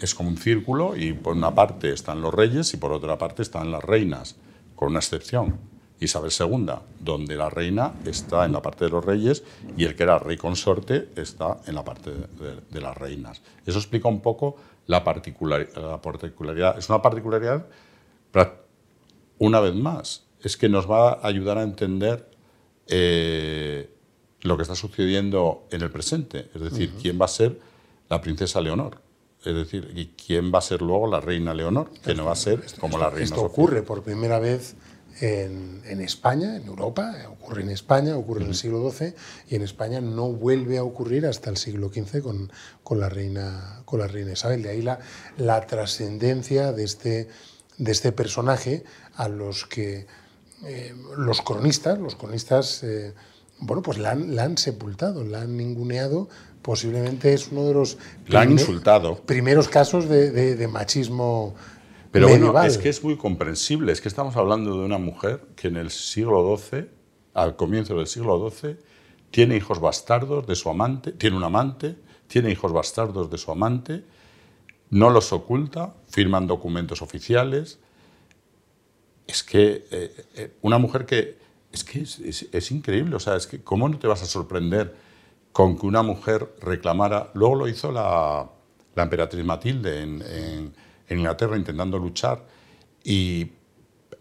es 0.00 0.14
como 0.14 0.28
un 0.28 0.36
círculo 0.36 0.94
y 0.94 1.12
por 1.12 1.34
una 1.34 1.52
parte 1.52 1.92
están 1.92 2.20
los 2.20 2.32
reyes 2.32 2.72
y 2.74 2.76
por 2.76 2.92
otra 2.92 3.18
parte 3.18 3.42
están 3.42 3.72
las 3.72 3.82
reinas, 3.82 4.36
con 4.76 4.90
una 4.90 5.00
excepción. 5.00 5.58
Isabel 5.98 6.30
II, 6.38 6.66
donde 7.00 7.34
la 7.34 7.50
reina 7.50 7.94
está 8.04 8.44
en 8.44 8.52
la 8.52 8.62
parte 8.62 8.84
de 8.84 8.92
los 8.92 9.04
reyes 9.04 9.42
y 9.76 9.86
el 9.86 9.96
que 9.96 10.04
era 10.04 10.20
rey 10.20 10.36
consorte 10.36 11.08
está 11.16 11.58
en 11.66 11.74
la 11.74 11.84
parte 11.84 12.12
de, 12.12 12.80
las 12.80 12.96
reinas. 12.96 13.42
Eso 13.66 13.78
explica 13.80 14.06
un 14.06 14.20
poco 14.20 14.54
la, 14.86 14.98
la 14.98 16.00
particularidad. 16.00 16.78
Es 16.78 16.88
una 16.88 17.02
particularidad, 17.02 17.66
una 19.38 19.58
vez 19.58 19.74
más, 19.74 20.26
es 20.42 20.56
que 20.56 20.68
nos 20.68 20.90
va 20.90 21.12
a 21.12 21.26
ayudar 21.26 21.58
a 21.58 21.62
entender 21.62 22.28
eh, 22.88 23.90
lo 24.40 24.56
que 24.56 24.62
está 24.62 24.74
sucediendo 24.74 25.66
en 25.70 25.82
el 25.82 25.90
presente, 25.90 26.50
es 26.54 26.60
decir, 26.60 26.92
quién 27.00 27.18
va 27.20 27.26
a 27.26 27.28
ser 27.28 27.58
la 28.08 28.20
princesa 28.20 28.60
Leonor. 28.60 29.00
Es 29.44 29.54
decir, 29.54 29.92
y 29.96 30.06
quién 30.08 30.52
va 30.54 30.58
a 30.58 30.62
ser 30.62 30.82
luego 30.82 31.08
la 31.08 31.20
reina 31.20 31.52
Leonor, 31.52 31.90
que 32.04 32.14
no 32.14 32.24
va 32.26 32.32
a 32.32 32.36
ser 32.36 32.62
como 32.78 32.96
la 32.96 33.10
reina. 33.10 33.24
Esto 33.24 33.42
ocurre 33.42 33.82
por 33.82 34.02
primera 34.02 34.38
vez 34.38 34.76
en, 35.20 36.00
España, 36.00 36.56
en 36.56 36.66
Europa, 36.66 37.12
ocurre 37.28 37.62
en 37.62 37.70
España, 37.70 38.16
ocurre 38.16 38.42
en 38.42 38.48
el 38.48 38.54
siglo 38.54 38.88
XII 38.90 39.14
y 39.48 39.56
en 39.56 39.62
España 39.62 40.00
no 40.00 40.32
vuelve 40.32 40.78
a 40.78 40.84
ocurrir 40.84 41.26
hasta 41.26 41.50
el 41.50 41.56
siglo 41.56 41.88
XV 41.88 42.22
con, 42.22 42.52
con, 42.84 43.00
la, 43.00 43.08
reina, 43.08 43.82
con 43.84 43.98
la 44.00 44.06
reina 44.06 44.32
Isabel. 44.32 44.62
De 44.62 44.70
ahí 44.70 44.82
la, 44.82 45.00
la 45.36 45.66
trascendencia 45.66 46.72
de 46.72 46.84
este, 46.84 47.28
de 47.78 47.92
este 47.92 48.12
personaje 48.12 48.84
a 49.16 49.28
los 49.28 49.66
que 49.66 50.06
eh, 50.64 50.94
los 51.16 51.40
cronistas, 51.42 51.98
los 51.98 52.14
cronistas, 52.14 52.82
eh, 52.82 53.14
bueno, 53.58 53.82
pues 53.82 53.98
la 53.98 54.10
han, 54.10 54.58
sepultado, 54.58 55.24
la 55.24 55.42
han 55.42 55.56
ninguneado. 55.56 56.28
Posiblemente 56.62 57.32
es 57.32 57.48
uno 57.50 57.64
de 57.64 57.74
los 57.74 57.98
insultado. 58.48 59.16
primeros 59.16 59.68
casos 59.68 60.08
de, 60.08 60.68
machismo. 60.70 61.54
Pero 62.10 62.28
bueno, 62.28 62.62
es 62.62 62.78
que 62.78 62.88
es 62.88 63.02
muy 63.02 63.16
comprensible. 63.16 63.92
Es 63.92 64.00
que 64.00 64.08
estamos 64.08 64.36
hablando 64.36 64.78
de 64.78 64.84
una 64.84 64.98
mujer 64.98 65.40
que 65.56 65.68
en 65.68 65.76
el 65.76 65.90
siglo 65.90 66.56
XII, 66.56 66.88
al 67.34 67.56
comienzo 67.56 67.96
del 67.96 68.06
siglo 68.06 68.50
XII, 68.50 68.76
tiene 69.30 69.56
hijos 69.56 69.80
bastardos 69.80 70.46
de 70.46 70.54
su 70.54 70.68
amante, 70.68 71.12
tiene 71.12 71.36
un 71.36 71.44
amante, 71.44 71.96
tiene 72.28 72.50
hijos 72.50 72.72
bastardos 72.72 73.30
de 73.30 73.38
su 73.38 73.50
amante, 73.50 74.04
no 74.90 75.10
los 75.10 75.32
oculta, 75.32 75.94
firman 76.08 76.46
documentos 76.46 77.00
oficiales, 77.00 77.80
es 79.26 79.42
que 79.42 79.86
eh, 79.90 80.24
eh, 80.34 80.52
una 80.62 80.78
mujer 80.78 81.06
que 81.06 81.42
es 81.72 81.84
que 81.84 82.02
es, 82.02 82.70
increíble, 82.70 83.16
o 83.16 83.20
sea, 83.20 83.34
es 83.34 83.46
que 83.46 83.62
cómo 83.62 83.88
no 83.88 83.98
te 83.98 84.06
vas 84.06 84.22
a 84.22 84.26
sorprender 84.26 84.94
con 85.52 85.78
que 85.78 85.86
una 85.86 86.02
mujer 86.02 86.54
reclamara, 86.60 87.30
luego 87.34 87.54
lo 87.54 87.68
hizo 87.68 87.90
la, 87.90 88.48
emperatriz 88.94 89.44
Matilde 89.44 90.02
en, 90.02 90.74
Inglaterra 91.08 91.58
intentando 91.58 91.98
luchar 91.98 92.42
y 93.04 93.52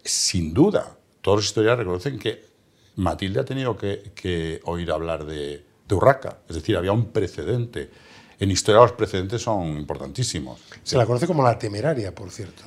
sin 0.04 0.54
duda 0.54 0.98
todos 1.22 1.38
los 1.38 1.46
historiadores 1.46 1.86
reconocen 1.86 2.20
que 2.20 2.46
Matilde 2.98 3.40
ha 3.40 3.46
tenido 3.46 3.78
que, 3.78 4.60
oír 4.66 4.92
hablar 4.92 5.26
de, 5.26 5.64
de, 5.88 5.96
Urraca, 5.96 6.40
es 6.50 6.56
decir, 6.56 6.76
había 6.76 6.92
un 6.92 7.08
precedente. 7.08 7.90
En 8.40 8.52
historia 8.52 8.82
los 8.82 8.94
precedentes 8.94 9.42
son 9.42 9.78
importantísimos. 9.78 10.60
Se 10.84 10.98
la 10.98 11.06
conoce 11.06 11.28
como 11.28 11.44
la 11.44 11.58
temeraria, 11.58 12.14
por 12.14 12.32
cierto. 12.32 12.64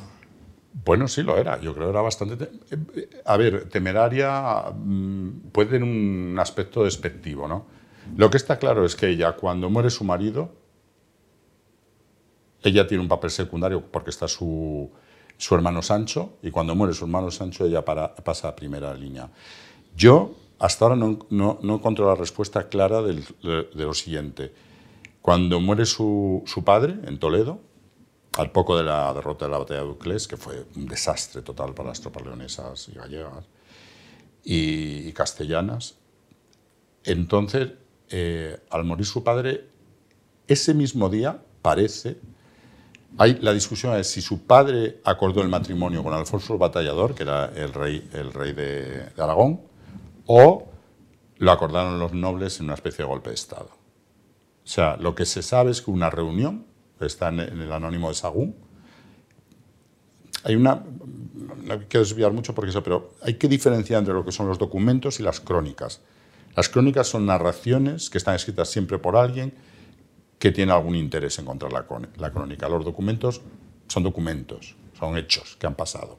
Bueno, 0.75 1.07
sí 1.07 1.23
lo 1.23 1.37
era. 1.37 1.61
Yo 1.61 1.73
creo 1.73 1.87
que 1.87 1.91
era 1.91 2.03
bastante. 2.03 2.51
Eh, 2.71 3.23
a 3.25 3.37
ver, 3.37 3.69
temeraria 3.69 4.65
mm, 4.75 5.51
puede 5.53 5.71
tener 5.71 5.85
un 5.85 6.37
aspecto 6.39 6.85
despectivo, 6.85 7.47
¿no? 7.47 7.67
Lo 8.17 8.29
que 8.29 8.37
está 8.37 8.59
claro 8.59 8.85
es 8.85 8.97
que 8.97 9.09
ella, 9.09 9.33
cuando 9.33 9.71
muere 9.71 9.89
su 9.89 10.05
marido, 10.05 10.53
ella 12.63 12.87
tiene 12.87 13.03
un 13.03 13.09
papel 13.09 13.31
secundario 13.31 13.83
porque 13.83 14.11
está 14.11 14.27
su, 14.29 14.91
su 15.39 15.55
hermano 15.55 15.81
Sancho, 15.81 16.35
y 16.43 16.51
cuando 16.51 16.75
muere 16.75 16.93
su 16.93 17.05
hermano 17.05 17.31
Sancho, 17.31 17.65
ella 17.65 17.85
pasa 17.85 18.49
a 18.49 18.57
primera 18.57 18.93
línea. 18.95 19.31
Yo, 19.97 20.35
hasta 20.59 20.85
ahora, 20.85 20.97
no, 20.97 21.19
no, 21.31 21.59
no 21.63 21.75
encuentro 21.77 22.07
la 22.07 22.15
respuesta 22.15 22.69
clara 22.69 23.01
de, 23.01 23.23
de, 23.43 23.85
lo 23.85 23.95
siguiente. 23.95 24.53
Cuando 25.23 25.61
muere 25.61 25.87
su, 25.87 26.43
su 26.47 26.65
padre 26.65 26.97
en 27.07 27.19
Toledo, 27.19 27.61
al 28.37 28.51
poco 28.51 28.77
de 28.77 28.85
la 28.85 29.13
derrota 29.15 29.47
de 29.47 29.51
la 29.53 29.59
batalla 29.59 29.83
de 29.83 29.89
Uclés, 29.89 30.27
que 30.27 30.37
fue 30.37 30.67
un 30.77 30.87
desastre 30.87 31.43
total 31.43 31.75
para 31.75 31.91
las 31.91 32.01
tropas 32.01 32.25
leonesas 32.25 32.89
y 32.89 32.93
gallegas 32.93 33.45
y, 34.43 35.13
castellanas, 35.13 35.95
entonces, 37.05 37.73
eh, 38.11 38.59
al 38.71 38.85
morir 38.85 39.07
su 39.07 39.23
padre, 39.23 39.69
ese 40.47 40.75
mismo 40.75 41.09
día 41.09 41.43
parece, 41.63 42.19
hay, 43.17 43.39
la 43.41 43.53
discusión 43.53 43.95
es 43.97 44.11
si 44.11 44.21
su 44.21 44.47
padre 44.47 45.01
acordó 45.05 45.41
el 45.41 45.49
matrimonio 45.49 46.03
con 46.03 46.13
Alfonso 46.13 46.55
el 46.55 46.59
Batallador, 46.59 47.15
que 47.15 47.23
era 47.23 47.47
el 47.55 47.73
rey, 47.73 48.09
el 48.13 48.33
rey 48.33 48.53
de, 48.53 49.11
de 49.11 49.23
Aragón, 49.23 49.61
o 50.27 50.69
lo 51.39 51.53
acordaron 51.53 51.99
los 51.99 52.13
nobles 52.13 52.59
en 52.59 52.67
una 52.67 52.75
especie 52.75 53.05
de 53.05 53.09
golpe 53.09 53.31
de 53.31 53.35
Estado. 53.35 53.71
O 54.65 54.67
sea, 54.67 54.97
lo 54.97 55.15
que 55.15 55.27
se 55.27 55.43
sabe 55.43 55.71
es 55.71 55.83
que 55.83 55.91
una 55.91 56.11
reunión 56.11 56.67
está 57.01 57.29
en, 57.29 57.41
el 57.41 57.73
anónimo 57.73 58.09
de 58.09 58.15
Sagún. 58.15 58.55
Hay 60.45 60.57
una, 60.57 60.85
no 61.63 61.89
que 61.89 61.99
desviar 61.99 62.33
mucho 62.33 62.55
porque 62.55 62.71
eso, 62.71 62.83
pero 62.83 63.15
hay 63.23 63.35
que 63.35 63.49
diferenciar 63.49 64.01
entre 64.01 64.15
lo 64.15 64.25
que 64.25 64.33
son 64.33 64.47
los 64.47 64.59
documentos 64.59 65.21
y 65.21 65.23
las 65.23 65.41
crónicas. 65.41 66.01
Las 66.55 66.69
crónicas 66.69 67.09
son 67.09 67.27
narraciones 67.27 68.11
que 68.11 68.19
están 68.19 68.35
escritas 68.35 68.69
siempre 68.69 68.99
por 68.99 69.17
alguien 69.17 69.55
que 70.39 70.53
tiene 70.53 70.73
algún 70.73 70.95
interés 70.97 71.39
en 71.39 71.47
contar 71.47 71.73
la, 71.73 71.87
la 72.19 72.31
crónica. 72.31 72.69
Los 72.69 72.85
documentos 72.85 73.41
son 73.89 74.03
documentos, 74.03 74.77
son 74.99 75.17
hechos 75.17 75.57
que 75.59 75.67
han 75.67 75.75
pasado. 75.75 76.19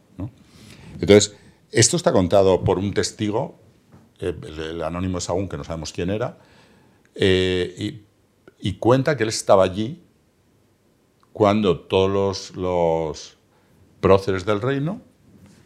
Entonces, 0.99 1.35
esto 1.71 1.95
está 1.95 2.11
contado 2.11 2.63
por 2.63 2.79
un 2.79 2.93
testigo, 2.93 3.59
eh, 4.19 4.33
el, 4.43 4.83
anónimo 4.83 5.19
de 5.19 5.21
Sagún, 5.21 5.47
que 5.47 5.57
no 5.57 5.63
sabemos 5.63 5.93
quién 5.93 6.09
era, 6.09 6.39
eh, 7.13 8.03
y 8.59 8.73
cuenta 8.73 9.15
que 9.15 9.23
él 9.23 9.29
estaba 9.29 9.63
allí 9.63 10.04
cuando 11.35 11.81
todos 11.81 12.55
los, 12.55 13.37
próceres 13.99 14.45
del 14.45 14.61
reino, 14.61 15.01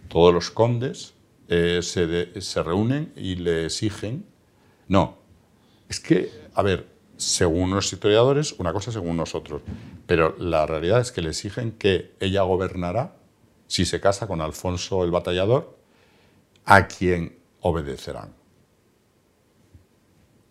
todos 0.07 0.33
los 0.33 0.49
condes, 0.49 1.13
eh, 1.47 1.81
se, 1.83 2.63
reúnen 2.63 3.13
y 3.15 3.35
le 3.35 3.65
exigen. 3.65 4.25
No, 4.87 5.19
es 5.87 5.99
que, 5.99 6.31
a 6.55 6.63
ver, 6.63 6.87
según 7.17 7.69
los 7.69 7.93
historiadores, 7.93 8.53
una 8.53 8.73
cosa 8.73 8.91
según 8.91 9.15
nosotros, 9.15 9.61
pero 10.07 10.35
la 10.39 10.65
realidad 10.65 11.01
es 11.01 11.11
que 11.11 11.21
le 11.21 11.29
exigen 11.29 11.73
que 11.73 12.15
ella 12.19 12.41
gobernará 12.41 13.17
si 13.67 13.85
se 13.85 14.01
casa 14.01 14.25
con 14.25 14.41
Alfonso 14.41 15.03
el 15.03 15.11
Batallador, 15.11 15.77
a 16.65 16.87
quien 16.87 17.37
obedecerán. 17.61 18.33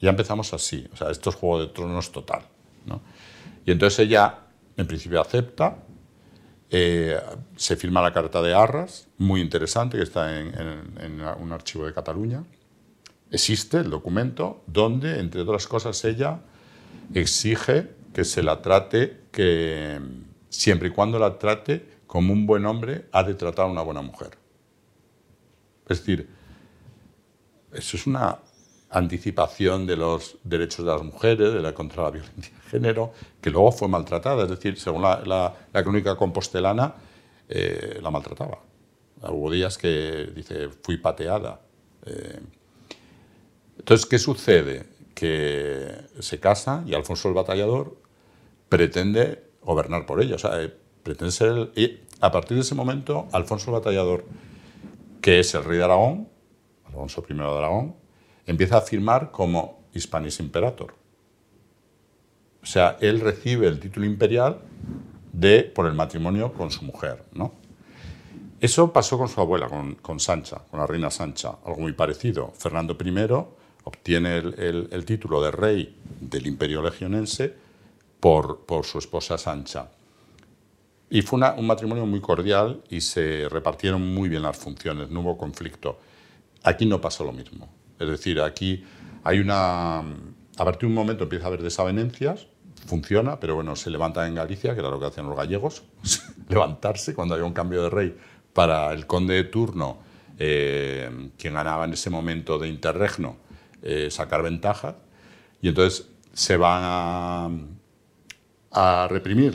Ya 0.01 0.11
empezamos 0.11 0.55
así, 0.55 0.87
o 0.93 0.97
sea, 0.97 1.11
esto 1.11 1.31
es 1.31 1.35
Juego 1.35 1.59
de 1.59 1.67
Tronos 1.67 2.13
total. 2.13 2.43
¿no? 2.87 3.03
Y 3.67 3.73
entonces 3.73 3.99
ella, 3.99 4.45
en 4.79 4.87
principio, 4.87 5.21
acepta, 5.21 5.77
eh, 6.71 7.21
se 7.57 7.77
firma 7.77 8.01
la 8.01 8.13
Carta 8.13 8.41
de 8.41 8.55
Arras, 8.55 9.09
muy 9.19 9.41
interesante, 9.41 9.99
que 9.99 10.05
está 10.05 10.39
en, 10.39 10.55
en 10.99 11.21
un 11.21 11.53
archivo 11.53 11.85
de 11.85 11.93
Cataluña. 11.93 12.45
Existe 13.31 13.79
el 13.79 13.91
documento 13.91 14.63
donde, 14.67 15.19
entre 15.19 15.43
otras 15.43 15.67
cosas, 15.67 16.03
ella 16.05 16.41
exige 17.13 17.91
que 18.15 18.25
se 18.25 18.43
la 18.43 18.63
trate, 18.63 19.25
que 19.31 20.01
siempre 20.49 20.89
y 20.89 20.91
cuando 20.93 21.19
la 21.19 21.39
trate 21.39 21.99
como 22.07 22.33
un 22.33 22.47
buen 22.47 22.65
hombre 22.65 23.07
ha 23.13 23.23
de 23.23 23.35
tratar 23.35 23.67
a 23.67 23.71
una 23.71 23.83
buena 23.83 24.01
mujer. 24.01 24.39
Es 25.89 25.99
decir, 25.99 26.29
eso 27.73 27.97
es 27.97 28.07
una 28.07 28.39
anticipación 28.91 29.87
de 29.87 29.97
los 29.97 30.39
derechos 30.45 30.85
de 30.85 30.93
las 30.93 31.03
mujeres, 31.03 31.53
de 31.53 31.61
la 31.61 31.75
contra 31.75 32.05
la 32.05 32.11
violencia 32.11 32.55
de 32.57 32.71
género, 32.71 33.13
que 33.41 33.51
luego 33.51 33.73
fue 33.73 33.89
maltratada. 33.89 34.45
Es 34.45 34.51
decir, 34.51 34.79
según 34.79 35.03
la, 35.03 35.55
crónica 35.73 36.17
compostelana, 36.17 36.95
eh, 37.49 37.99
la 38.03 38.11
maltrataba. 38.11 38.59
Hubo 39.23 39.51
días 39.51 39.77
que 39.77 40.31
dice, 40.35 40.69
fui 40.83 40.97
pateada. 40.97 41.61
Eh, 42.07 42.41
entonces, 43.79 44.07
¿qué 44.07 44.19
sucede? 44.19 44.87
Que 45.15 45.93
se 46.21 46.39
casa 46.41 46.83
y 46.87 46.95
Alfonso 46.95 47.29
el 47.29 47.35
Batallador 47.35 47.97
pretende 48.69 49.43
gobernar 49.63 50.07
por 50.07 50.23
ella. 50.23 50.37
O 50.37 50.39
sea, 50.39 50.63
eh, 50.63 50.73
pretende 51.03 51.33
ser... 51.33 51.73
y 51.75 52.01
a 52.21 52.31
partir 52.33 52.57
de 52.57 52.63
ese 52.63 52.75
momento, 52.75 53.29
Alfonso 53.33 53.71
el 53.71 53.75
Batallador, 53.75 54.25
que 55.21 55.41
es 55.41 55.55
el 55.55 55.65
rey 55.65 55.79
de 55.79 55.85
Aragón, 55.85 56.29
Alfonso 56.87 57.25
I 57.29 57.35
de 57.35 57.43
Aragón, 57.43 57.95
empieza 58.49 58.79
a 58.79 58.81
firmar 58.81 59.31
como 59.31 59.79
Hispanis 59.95 60.41
Imperator. 60.41 60.95
O 62.63 62.67
sea, 62.67 62.97
él 63.01 63.21
recibe 63.21 63.69
el 63.69 63.79
título 63.79 64.07
imperial 64.07 64.59
de, 65.33 65.63
por 65.63 65.87
el 65.87 65.93
matrimonio 65.93 66.53
con 66.55 66.71
su 66.71 66.85
mujer. 66.85 67.25
¿no? 67.33 67.53
Eso 68.61 68.93
pasó 68.93 69.19
con 69.19 69.29
su 69.29 69.41
abuela, 69.41 69.69
con, 69.69 70.19
Sancha, 70.19 70.63
con 70.71 70.81
la 70.81 70.87
reina 70.87 71.11
Sancha, 71.11 71.59
algo 71.65 71.83
muy 71.83 71.93
parecido. 71.93 72.53
Fernando 72.59 72.97
I 72.99 73.29
obtiene 73.85 74.39
el, 74.39 75.05
título 75.05 75.43
de 75.43 75.51
rey 75.51 75.97
del 76.21 76.47
imperio 76.47 76.83
legionense 76.83 77.55
por, 78.19 78.61
por 78.61 78.85
su 78.85 78.99
esposa 78.99 79.37
Sancha. 79.37 79.91
Y 81.11 81.23
fue 81.23 81.39
un 81.57 81.67
matrimonio 81.67 82.07
muy 82.07 82.21
cordial 82.21 82.83
y 82.89 83.03
se 83.03 83.49
repartieron 83.49 84.15
muy 84.15 84.29
bien 84.29 84.43
las 84.43 84.57
funciones, 84.57 85.11
no 85.11 85.21
hubo 85.21 85.39
conflicto. 85.39 85.99
Aquí 86.65 86.85
no 86.85 87.01
pasó 87.01 87.25
lo 87.25 87.33
mismo. 87.33 87.78
Es 87.99 88.09
decir, 88.09 88.41
aquí 88.41 88.85
hay 89.25 89.39
una... 89.41 89.99
A 89.99 90.65
partir 90.65 90.83
de 90.83 90.87
un 90.87 90.95
momento 90.95 91.25
empieza 91.25 91.45
a 91.45 91.49
haber 91.49 91.63
desavenencias, 91.63 92.49
funciona, 92.87 93.39
pero 93.39 93.55
bueno, 93.55 93.77
se 93.77 93.91
levanta 93.91 94.27
en 94.27 94.35
Galicia, 94.35 94.75
que 94.75 94.81
era 94.81 94.91
lo 94.91 94.99
que 94.99 95.07
hacían 95.07 95.27
los 95.27 95.37
gallegos, 95.37 95.85
levantarse 96.49 97.15
cuando 97.15 97.35
había 97.35 97.47
un 97.47 97.53
cambio 97.53 97.83
de 97.83 97.91
rey 97.91 98.17
para 98.53 98.93
el 98.93 99.07
conde 99.07 99.35
de 99.35 99.45
turno, 99.45 99.99
eh, 100.39 101.31
quien 101.39 101.55
ganaba 101.55 101.85
en 101.85 101.93
ese 101.93 102.11
momento 102.11 102.59
de 102.59 102.69
interregno, 102.69 103.37
eh, 103.83 104.09
sacar 104.11 104.43
ventaja. 104.43 104.97
Y 105.61 105.69
entonces 105.69 106.09
se 106.33 106.57
van 106.57 106.83
a, 108.73 109.09
reprimir 109.09 109.55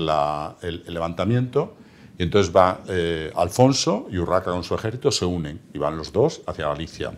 el, 0.62 0.84
levantamiento 0.88 1.76
y 2.18 2.24
entonces 2.24 2.54
va 2.54 2.82
eh, 2.88 3.32
Alfonso 3.36 4.08
y 4.12 4.18
Urraca 4.18 4.52
con 4.52 4.64
su 4.64 4.76
ejército 4.76 5.12
se 5.12 5.24
unen 5.24 5.62
y 5.74 5.78
van 5.78 5.96
los 5.96 6.12
dos 6.12 6.42
hacia 6.46 6.68
Galicia. 6.68 7.14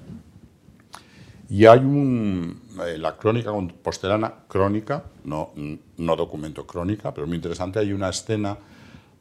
Y 1.50 1.66
hay 1.66 1.80
un, 1.80 2.62
eh, 2.86 2.98
la 2.98 3.18
crónica 3.18 3.52
postelana, 3.84 4.34
crónica, 4.48 5.04
no, 5.24 5.52
no 5.98 6.16
documento 6.16 6.66
crónica, 6.66 7.14
pero 7.14 7.28
muy 7.28 7.36
interesante, 7.36 7.80
hay 7.80 7.94
una 7.94 8.10
escena 8.10 8.58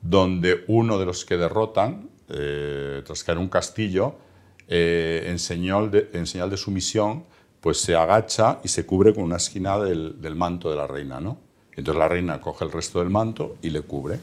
donde 0.00 0.64
uno 0.68 0.98
de 0.98 1.06
los 1.06 1.24
que 1.24 1.37
derrotan, 1.37 2.08
eh, 2.28 3.02
tras 3.04 3.24
caer 3.24 3.38
un 3.38 3.48
castillo, 3.48 4.14
eh, 4.68 5.24
en, 5.26 5.38
señal 5.38 5.90
de, 5.90 6.56
sumisión, 6.56 7.24
pues 7.60 7.80
se 7.80 7.94
agacha 7.94 8.60
y 8.64 8.68
se 8.68 8.87
cubre 8.87 9.14
con 9.14 9.24
una 9.24 9.37
esquina 9.37 9.78
del, 9.78 10.20
del, 10.20 10.34
manto 10.34 10.70
de 10.70 10.76
la 10.76 10.87
reina, 10.87 11.20
¿no? 11.20 11.38
Entonces 11.76 11.98
la 11.98 12.08
reina 12.08 12.40
coge 12.40 12.64
el 12.64 12.72
resto 12.72 13.00
del 13.00 13.10
manto 13.10 13.56
y 13.62 13.70
le 13.70 13.82
cubre. 13.82 14.18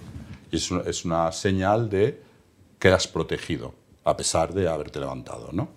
Y 0.52 0.56
es 0.56 0.72
una, 0.72 0.84
es 0.84 1.06
una 1.06 1.32
señal 1.32 1.90
de 1.90 2.22
que 2.80 2.90
has 2.90 3.08
protegido, 3.08 3.74
a 4.04 4.16
pesar 4.18 4.54
de 4.54 4.68
haberte 4.68 5.00
levantado, 5.00 5.50
¿no? 5.52 5.70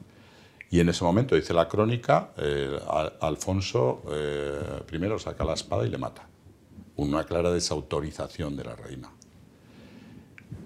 Y 0.75 0.81
en 0.81 0.89
ese 0.89 1.05
momento, 1.05 1.37
dice 1.37 1.55
la 1.55 1.69
crónica, 1.69 2.33
eh, 2.37 2.77
Alfonso 3.21 4.03
eh, 4.11 4.83
primero 4.85 5.21
saca 5.21 5.45
la 5.45 5.53
espada 5.55 5.87
y 5.87 5.89
le 5.89 5.99
mata. 5.99 6.29
Una 6.97 7.23
clara 7.23 7.53
desautorización 7.53 8.57
de 8.57 8.65
la 8.65 8.75
reina. 8.75 9.09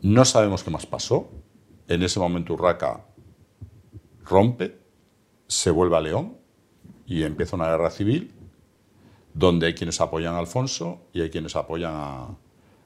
No 0.01 0.25
sabemos 0.25 0.65
qué 0.65 0.71
más 0.71 0.87
pasó. 0.87 1.29
En 1.89 2.03
ese 2.03 2.19
momento 2.21 2.55
Urraca 2.55 3.05
rompe, 4.25 4.79
se 5.47 5.71
vuelve 5.71 5.99
a 5.99 6.01
León 6.01 6.39
y 7.05 7.23
empieza 7.25 7.57
una 7.57 7.69
guerra 7.69 7.91
civil 7.91 8.33
donde 9.35 9.67
hay 9.67 9.75
quienes 9.75 10.01
apoyan 10.01 10.37
a 10.37 10.39
Alfonso 10.39 11.03
y 11.13 11.21
hay 11.21 11.29
quienes 11.29 11.55
apoyan 11.55 11.93
a, 11.95 12.29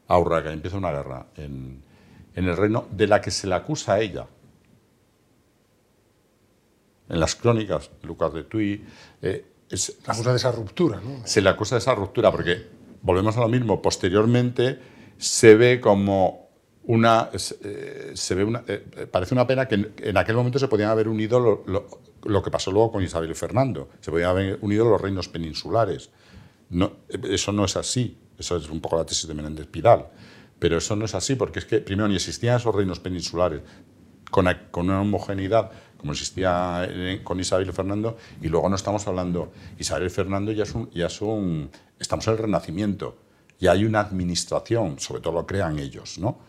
a 0.09 0.19
Urraca. 0.19 0.53
empieza 0.53 0.77
una 0.77 0.91
guerra 0.91 1.29
en, 1.37 1.85
en 2.35 2.49
el 2.49 2.57
reino 2.57 2.87
de 2.91 3.07
la 3.07 3.21
que 3.21 3.31
se 3.31 3.47
le 3.47 3.55
acusa 3.55 3.93
a 3.93 4.01
ella 4.01 4.27
en 7.13 7.21
las 7.21 7.37
crónicas, 7.37 7.91
Lucas 8.03 8.33
de 8.33 8.45
Tuy. 8.45 8.85
Eh, 9.21 9.45
se 9.69 9.93
acusa 10.07 10.31
de 10.31 10.37
esa 10.37 10.51
ruptura, 10.51 11.01
¿no? 11.01 11.21
Se 11.25 11.43
le 11.43 11.51
acusa 11.51 11.77
de 11.77 11.81
esa 11.81 11.95
ruptura, 11.95 12.33
porque 12.33 12.67
volvemos 13.03 13.37
a 13.37 13.41
lo 13.41 13.49
mismo, 13.49 13.81
posteriormente 13.83 14.79
se 15.19 15.55
ve 15.55 15.81
como 15.81 16.49
una. 16.85 17.29
Eh, 17.33 18.13
se 18.15 18.35
ve 18.35 18.45
una 18.45 18.65
eh, 18.67 19.07
parece 19.11 19.35
una 19.35 19.47
pena 19.47 19.69
que 19.69 19.93
en, 19.99 20.17
aquel 20.17 20.37
momento 20.37 20.59
se 20.59 20.69
podían 20.69 20.89
haber 20.89 21.07
unido 21.07 21.63
lo, 21.67 22.43
que 22.43 22.51
pasó 22.51 22.73
luego 22.73 22.93
con 22.93 23.03
Isabel 23.03 23.31
y 23.31 23.35
Fernando, 23.35 23.91
se 24.01 24.11
podían 24.11 24.31
haber 24.31 24.59
unido 24.63 24.89
los 24.89 25.01
reinos 25.01 25.29
peninsulares. 25.29 26.11
No, 26.71 26.93
eso 27.09 27.53
no 27.53 27.67
es 27.67 27.77
así, 27.77 28.17
eso 28.39 28.57
es 28.57 28.71
un 28.71 28.81
poco 28.81 28.97
la 28.97 29.05
tesis 29.05 29.29
de 29.29 29.35
Menéndez 29.35 29.67
Pidal. 29.67 30.07
Pero 30.59 30.79
eso 30.79 30.97
no 30.97 31.05
es 31.05 31.15
así, 31.15 31.35
porque 31.35 31.59
es 31.59 31.67
que 31.67 31.81
primero 31.81 32.09
ni 32.09 32.15
existían 32.15 32.57
esos 32.57 32.75
reinos 32.75 33.01
peninsulares 33.01 33.61
con, 34.31 34.47
con 34.71 34.89
una 34.89 35.03
homogeneidad 35.03 35.71
como 36.03 36.15
existía 36.15 36.91
con 37.23 37.39
Isabel 37.39 37.73
Fernando, 37.73 38.17
y 38.41 38.49
luego 38.49 38.69
no 38.69 38.75
estamos 38.75 39.07
hablando, 39.07 39.53
Isabel 39.79 40.11
Fernando 40.11 40.51
ya 40.51 40.67
son, 40.67 40.91
ya 40.91 41.09
son, 41.09 41.71
estamos 42.01 42.27
en 42.27 42.33
el 42.33 42.39
Renacimiento, 42.39 43.17
y 43.61 43.69
hay 43.69 43.85
una 43.85 44.01
administración, 44.01 44.99
sobre 44.99 45.21
todo 45.21 45.35
lo 45.35 45.47
crean 45.47 45.79
ellos, 45.79 46.19
¿no? 46.19 46.41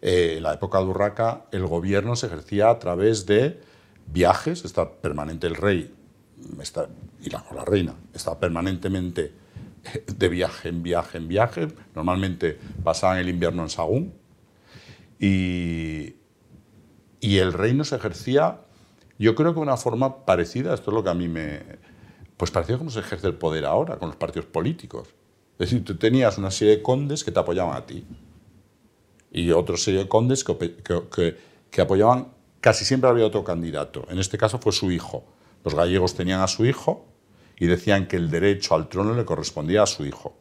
Eh, 0.00 0.36
en 0.38 0.44
la 0.44 0.54
época 0.54 0.78
de 0.78 0.84
Urraca 0.84 1.44
el 1.52 1.66
gobierno 1.66 2.16
se 2.16 2.26
ejercía 2.26 2.70
a 2.70 2.78
través 2.78 3.26
de 3.26 3.60
viajes, 4.06 4.64
está 4.64 4.90
permanente 4.90 5.46
el 5.46 5.56
rey 5.56 5.94
está, 6.62 6.88
y 7.20 7.28
la, 7.28 7.44
la 7.54 7.66
reina, 7.66 7.94
está 8.14 8.40
permanentemente 8.40 9.34
de 10.06 10.28
viaje 10.30 10.70
en 10.70 10.82
viaje 10.82 11.18
en 11.18 11.28
viaje, 11.28 11.68
normalmente 11.94 12.58
pasaban 12.82 13.18
el 13.18 13.28
invierno 13.28 13.62
en 13.62 13.68
Sagún, 13.68 14.14
y, 15.20 16.14
y 17.20 17.36
el 17.36 17.52
reino 17.52 17.84
se 17.84 17.96
ejercía 17.96 18.62
yo 19.22 19.34
creo 19.34 19.54
que 19.54 19.60
una 19.60 19.76
forma 19.76 20.24
parecida, 20.24 20.74
esto 20.74 20.90
es 20.90 20.94
lo 20.94 21.02
que 21.02 21.10
a 21.10 21.14
mí 21.14 21.28
me... 21.28 21.60
Pues 22.36 22.50
parecía 22.50 22.76
como 22.76 22.90
se 22.90 23.00
ejerce 23.00 23.28
el 23.28 23.34
poder 23.34 23.64
ahora 23.64 23.96
con 23.98 24.08
los 24.08 24.16
partidos 24.16 24.46
políticos. 24.46 25.08
Es 25.58 25.70
decir, 25.70 25.84
tú 25.84 25.96
tenías 25.96 26.38
una 26.38 26.50
serie 26.50 26.76
de 26.76 26.82
condes 26.82 27.22
que 27.22 27.30
te 27.30 27.38
apoyaban 27.38 27.76
a 27.76 27.86
ti 27.86 28.04
y 29.32 29.50
otra 29.50 29.76
serie 29.76 30.00
de 30.00 30.08
condes 30.08 30.44
que, 30.44 31.80
apoyaban, 31.80 32.28
casi 32.60 32.84
siempre 32.84 33.08
había 33.08 33.26
otro 33.26 33.42
candidato. 33.42 34.04
En 34.10 34.18
este 34.18 34.36
caso 34.36 34.58
fue 34.58 34.72
su 34.72 34.92
hijo. 34.92 35.24
Los 35.64 35.74
gallegos 35.74 36.14
tenían 36.14 36.40
a 36.40 36.48
su 36.48 36.66
hijo 36.66 37.06
y 37.58 37.66
decían 37.66 38.06
que 38.06 38.16
el 38.16 38.30
derecho 38.30 38.74
al 38.74 38.88
trono 38.88 39.14
le 39.14 39.24
correspondía 39.24 39.84
a 39.84 39.86
su 39.86 40.04
hijo. 40.04 40.36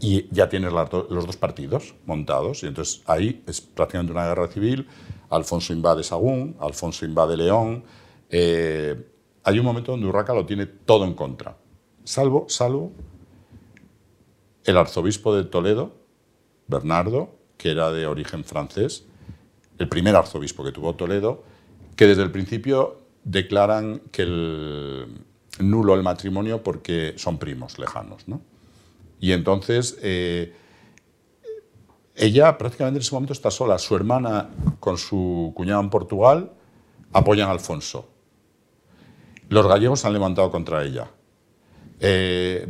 Y 0.00 0.28
ya 0.34 0.48
tienes 0.48 0.72
los 0.72 0.90
dos 0.90 1.36
partidos 1.36 1.94
montados, 2.04 2.62
y 2.62 2.66
entonces 2.66 3.02
ahí 3.06 3.42
es 3.46 3.60
prácticamente 3.60 4.12
una 4.12 4.26
guerra 4.26 4.48
civil 4.48 4.86
Alfonso 5.30 5.72
invade 5.72 6.02
Sagún, 6.02 6.56
Alfonso 6.60 7.04
invade 7.04 7.36
León. 7.36 7.84
Eh, 8.30 9.10
hay 9.44 9.58
un 9.58 9.64
momento 9.64 9.92
donde 9.92 10.06
Urraca 10.06 10.34
lo 10.34 10.44
tiene 10.46 10.66
todo 10.66 11.04
en 11.04 11.14
contra, 11.14 11.56
salvo, 12.04 12.46
salvo 12.48 12.92
el 14.64 14.76
arzobispo 14.76 15.34
de 15.34 15.44
Toledo, 15.44 15.92
Bernardo, 16.66 17.30
que 17.56 17.70
era 17.70 17.92
de 17.92 18.06
origen 18.06 18.44
francés, 18.44 19.06
el 19.78 19.88
primer 19.88 20.16
arzobispo 20.16 20.64
que 20.64 20.72
tuvo 20.72 20.94
Toledo, 20.96 21.44
que 21.94 22.06
desde 22.06 22.22
el 22.22 22.32
principio 22.32 23.02
declaran 23.22 24.02
que 24.10 24.22
el 24.22 25.06
nulo 25.60 25.94
el 25.94 26.02
matrimonio 26.02 26.62
porque 26.62 27.14
son 27.16 27.38
primos 27.38 27.78
lejanos, 27.78 28.26
¿no? 28.26 28.40
Y 29.20 29.32
entonces 29.32 29.98
eh, 30.02 30.54
ella 32.14 32.56
prácticamente 32.56 32.98
en 32.98 33.02
ese 33.02 33.14
momento 33.14 33.32
está 33.32 33.50
sola. 33.50 33.78
Su 33.78 33.94
hermana 33.96 34.48
con 34.80 34.98
su 34.98 35.52
cuñado 35.54 35.80
en 35.82 35.90
Portugal 35.90 36.52
apoyan 37.12 37.48
a 37.48 37.52
Alfonso. 37.52 38.08
Los 39.48 39.66
gallegos 39.66 40.00
se 40.00 40.06
han 40.06 40.12
levantado 40.12 40.50
contra 40.50 40.84
ella. 40.84 41.10
Eh, 42.00 42.66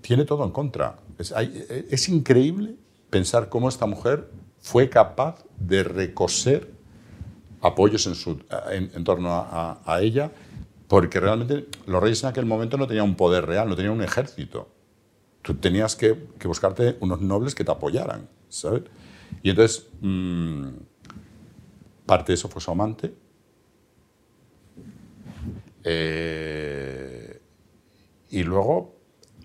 tiene 0.00 0.24
todo 0.24 0.44
en 0.44 0.50
contra. 0.50 0.96
Es, 1.18 2.08
increíble 2.08 2.76
pensar 3.10 3.48
cómo 3.48 3.68
esta 3.68 3.86
mujer 3.86 4.30
fue 4.60 4.88
capaz 4.88 5.44
de 5.58 5.82
recoser 5.82 6.70
apoyos 7.60 8.06
en, 8.06 8.14
su, 8.14 8.40
en, 8.70 9.02
torno 9.02 9.32
a, 9.32 9.80
a, 9.84 10.00
ella, 10.00 10.30
porque 10.86 11.18
realmente 11.18 11.66
los 11.86 12.00
reyes 12.00 12.22
en 12.22 12.28
aquel 12.28 12.46
momento 12.46 12.76
no 12.76 12.86
tenían 12.86 13.06
un 13.06 13.16
poder 13.16 13.46
real, 13.46 13.68
no 13.68 13.74
tenían 13.74 13.94
un 13.94 14.02
ejército. 14.02 14.68
Tú 15.48 15.54
tenías 15.54 15.96
que, 15.96 16.12
buscarte 16.44 16.98
unos 17.00 17.22
nobles 17.22 17.54
que 17.54 17.64
te 17.64 17.70
apoyaran, 17.70 18.28
¿sabes? 18.50 18.82
Y 19.42 19.48
entonces, 19.48 19.88
mm, 20.02 20.66
parte 22.04 22.32
de 22.32 22.34
eso 22.34 22.50
fue 22.50 22.60
su 22.60 22.70
amante. 22.70 23.14
Eh, 25.84 27.40
y 28.28 28.42
luego 28.42 28.94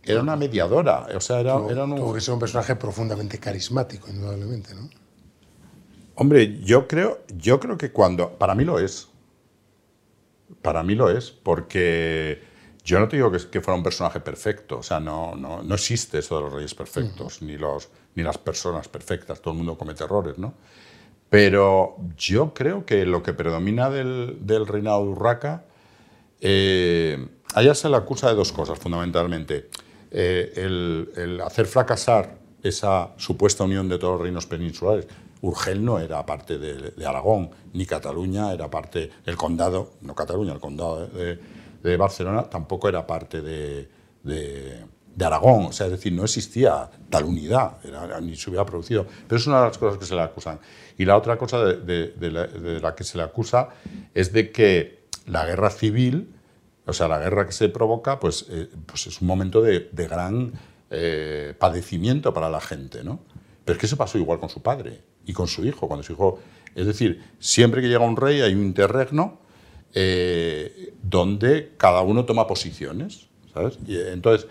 era 0.04 0.22
una 0.22 0.36
mediadora, 0.36 1.08
o 1.16 1.22
sea, 1.22 1.39
era, 1.39 1.56
era 1.70 1.86
un... 1.86 1.96
Tuvo 1.96 2.13
que 2.13 2.20
ser 2.20 2.34
un 2.34 2.42
personaje 2.42 2.76
profundamente 2.76 3.39
carismático, 3.39 4.10
indudablemente, 4.10 4.76
¿no? 4.76 4.89
Hombre, 6.16 6.60
yo 6.66 6.86
creo, 6.86 7.22
yo 7.38 7.62
creo 7.62 7.78
que 7.78 7.94
cuando... 7.94 8.38
Para 8.38 8.56
mí 8.56 8.66
lo 8.66 8.78
es. 8.78 9.08
Para 10.62 10.84
mí 10.84 10.96
lo 10.96 11.10
es, 11.10 11.32
porque 11.32 12.42
yo 12.84 13.00
no 13.00 13.08
te 13.08 13.15
digo 13.15 13.32
que, 13.32 13.38
que, 13.50 13.62
fuera 13.62 13.78
un 13.78 13.84
personaje 13.84 14.19
perfecto, 14.19 14.80
o 14.80 14.84
sea, 14.84 15.00
no, 15.00 15.36
no, 15.36 15.63
no 15.63 15.76
existe 15.76 16.19
eso 16.19 16.36
de 16.36 16.41
los 16.43 16.54
reyes 16.54 16.76
perfectos, 16.76 17.41
ni, 17.41 17.58
los, 17.58 17.89
ni 18.15 18.24
las 18.24 18.38
personas 18.38 18.89
perfectas, 18.89 19.41
todo 19.41 19.54
el 19.54 19.58
mundo 19.58 19.78
comete 19.78 20.04
errores, 20.04 20.38
¿no? 20.38 20.54
Pero 21.30 21.96
yo 22.17 22.54
creo 22.54 22.86
que 22.86 23.06
lo 23.06 23.24
que 23.24 23.34
predomina 23.34 23.89
del, 23.89 24.38
del 24.41 24.67
reinado 24.67 25.04
de 25.04 25.10
Urraca, 25.10 25.63
eh, 26.41 27.28
a 27.56 27.62
ella 27.62 27.74
se 27.74 27.89
le 27.89 27.96
acusa 27.96 28.30
de 28.30 28.36
dos 28.36 28.52
cosas, 28.52 28.78
fundamentalmente. 28.78 29.69
Eh, 30.12 30.54
el, 30.58 31.10
el, 31.15 31.41
hacer 31.41 31.65
fracasar 31.65 32.38
esa 32.62 33.13
supuesta 33.17 33.63
unión 33.63 33.89
de 33.89 33.98
todos 33.98 34.13
los 34.13 34.22
reinos 34.22 34.46
peninsulares. 34.46 35.08
Urgel 35.41 35.84
no 35.84 36.00
era 36.00 36.24
parte 36.26 36.60
de, 36.60 36.91
de 36.91 37.06
Aragón, 37.06 37.50
ni 37.74 37.86
Cataluña 37.86 38.54
era 38.54 38.69
parte, 38.69 39.10
el 39.26 39.36
condado, 39.36 39.93
no 40.02 40.13
Cataluña, 40.13 40.54
el 40.54 40.60
condado 40.60 41.08
de, 41.08 41.26
de 41.26 41.39
Barcelona 41.98 42.43
tampoco 42.43 42.88
era 42.88 43.06
parte 43.06 43.41
de, 43.41 43.89
de, 44.24 45.26
Aragón, 45.26 45.65
o 45.65 45.72
sea, 45.72 45.88
es 45.88 45.91
decir, 45.91 46.12
no 46.13 46.24
existía 46.24 46.89
tal 47.10 47.26
unidad, 47.26 47.78
ni 48.22 48.36
se 48.36 48.50
hubiera 48.50 48.65
producido. 48.65 49.06
Pero 49.28 49.39
es 49.39 49.48
una 49.48 49.60
de 49.60 49.67
las 49.67 49.78
cosas 49.78 50.00
que 50.00 50.06
se 50.06 50.15
le 50.15 50.22
acusan. 50.22 50.60
Y 50.98 51.06
la 51.06 51.17
otra 51.17 51.38
cosa 51.38 51.63
de, 51.63 52.80
la, 52.82 52.96
que 52.96 53.04
se 53.04 53.17
le 53.17 53.24
acusa 53.24 53.69
es 54.13 54.34
de 54.34 54.52
que 54.52 55.04
la 55.26 55.46
guerra 55.46 55.69
civil, 55.69 56.34
o 56.86 56.93
sea, 56.93 57.08
la 57.08 57.19
guerra 57.19 57.46
que 57.46 57.52
se 57.52 57.69
provoca, 57.69 58.19
pues, 58.19 58.48
eh, 58.50 58.69
pues 58.86 59.08
es 59.08 59.22
un 59.22 59.28
momento 59.28 59.62
de, 59.62 59.89
gran 59.93 60.54
eh, 60.89 61.54
padecimiento 61.58 62.34
para 62.34 62.50
la 62.50 62.62
gente, 62.62 63.04
¿no? 63.04 63.19
Pero 63.63 63.76
es 63.76 63.80
que 63.80 63.86
eso 63.86 63.98
pasó 63.98 64.17
igual 64.17 64.39
con 64.39 64.50
su 64.50 64.62
padre 64.62 65.02
y 65.26 65.34
con 65.34 65.48
su 65.48 65.65
hijo, 65.65 65.88
cuando 65.88 66.04
su 66.04 66.13
hijo... 66.13 66.39
Es 66.76 66.88
decir, 66.88 67.24
siempre 67.38 67.82
que 67.82 67.88
llega 67.88 68.04
un 68.04 68.17
rey 68.17 68.41
hay 68.41 68.56
un 68.56 68.63
interregno 68.63 69.42
eh, 69.93 70.93
donde 71.01 71.73
cada 71.77 72.01
uno 72.01 72.25
toma 72.25 72.47
posiciones, 72.47 73.27
¿sabes? 73.53 73.77
Y, 73.86 73.99
entonces, 73.99 74.47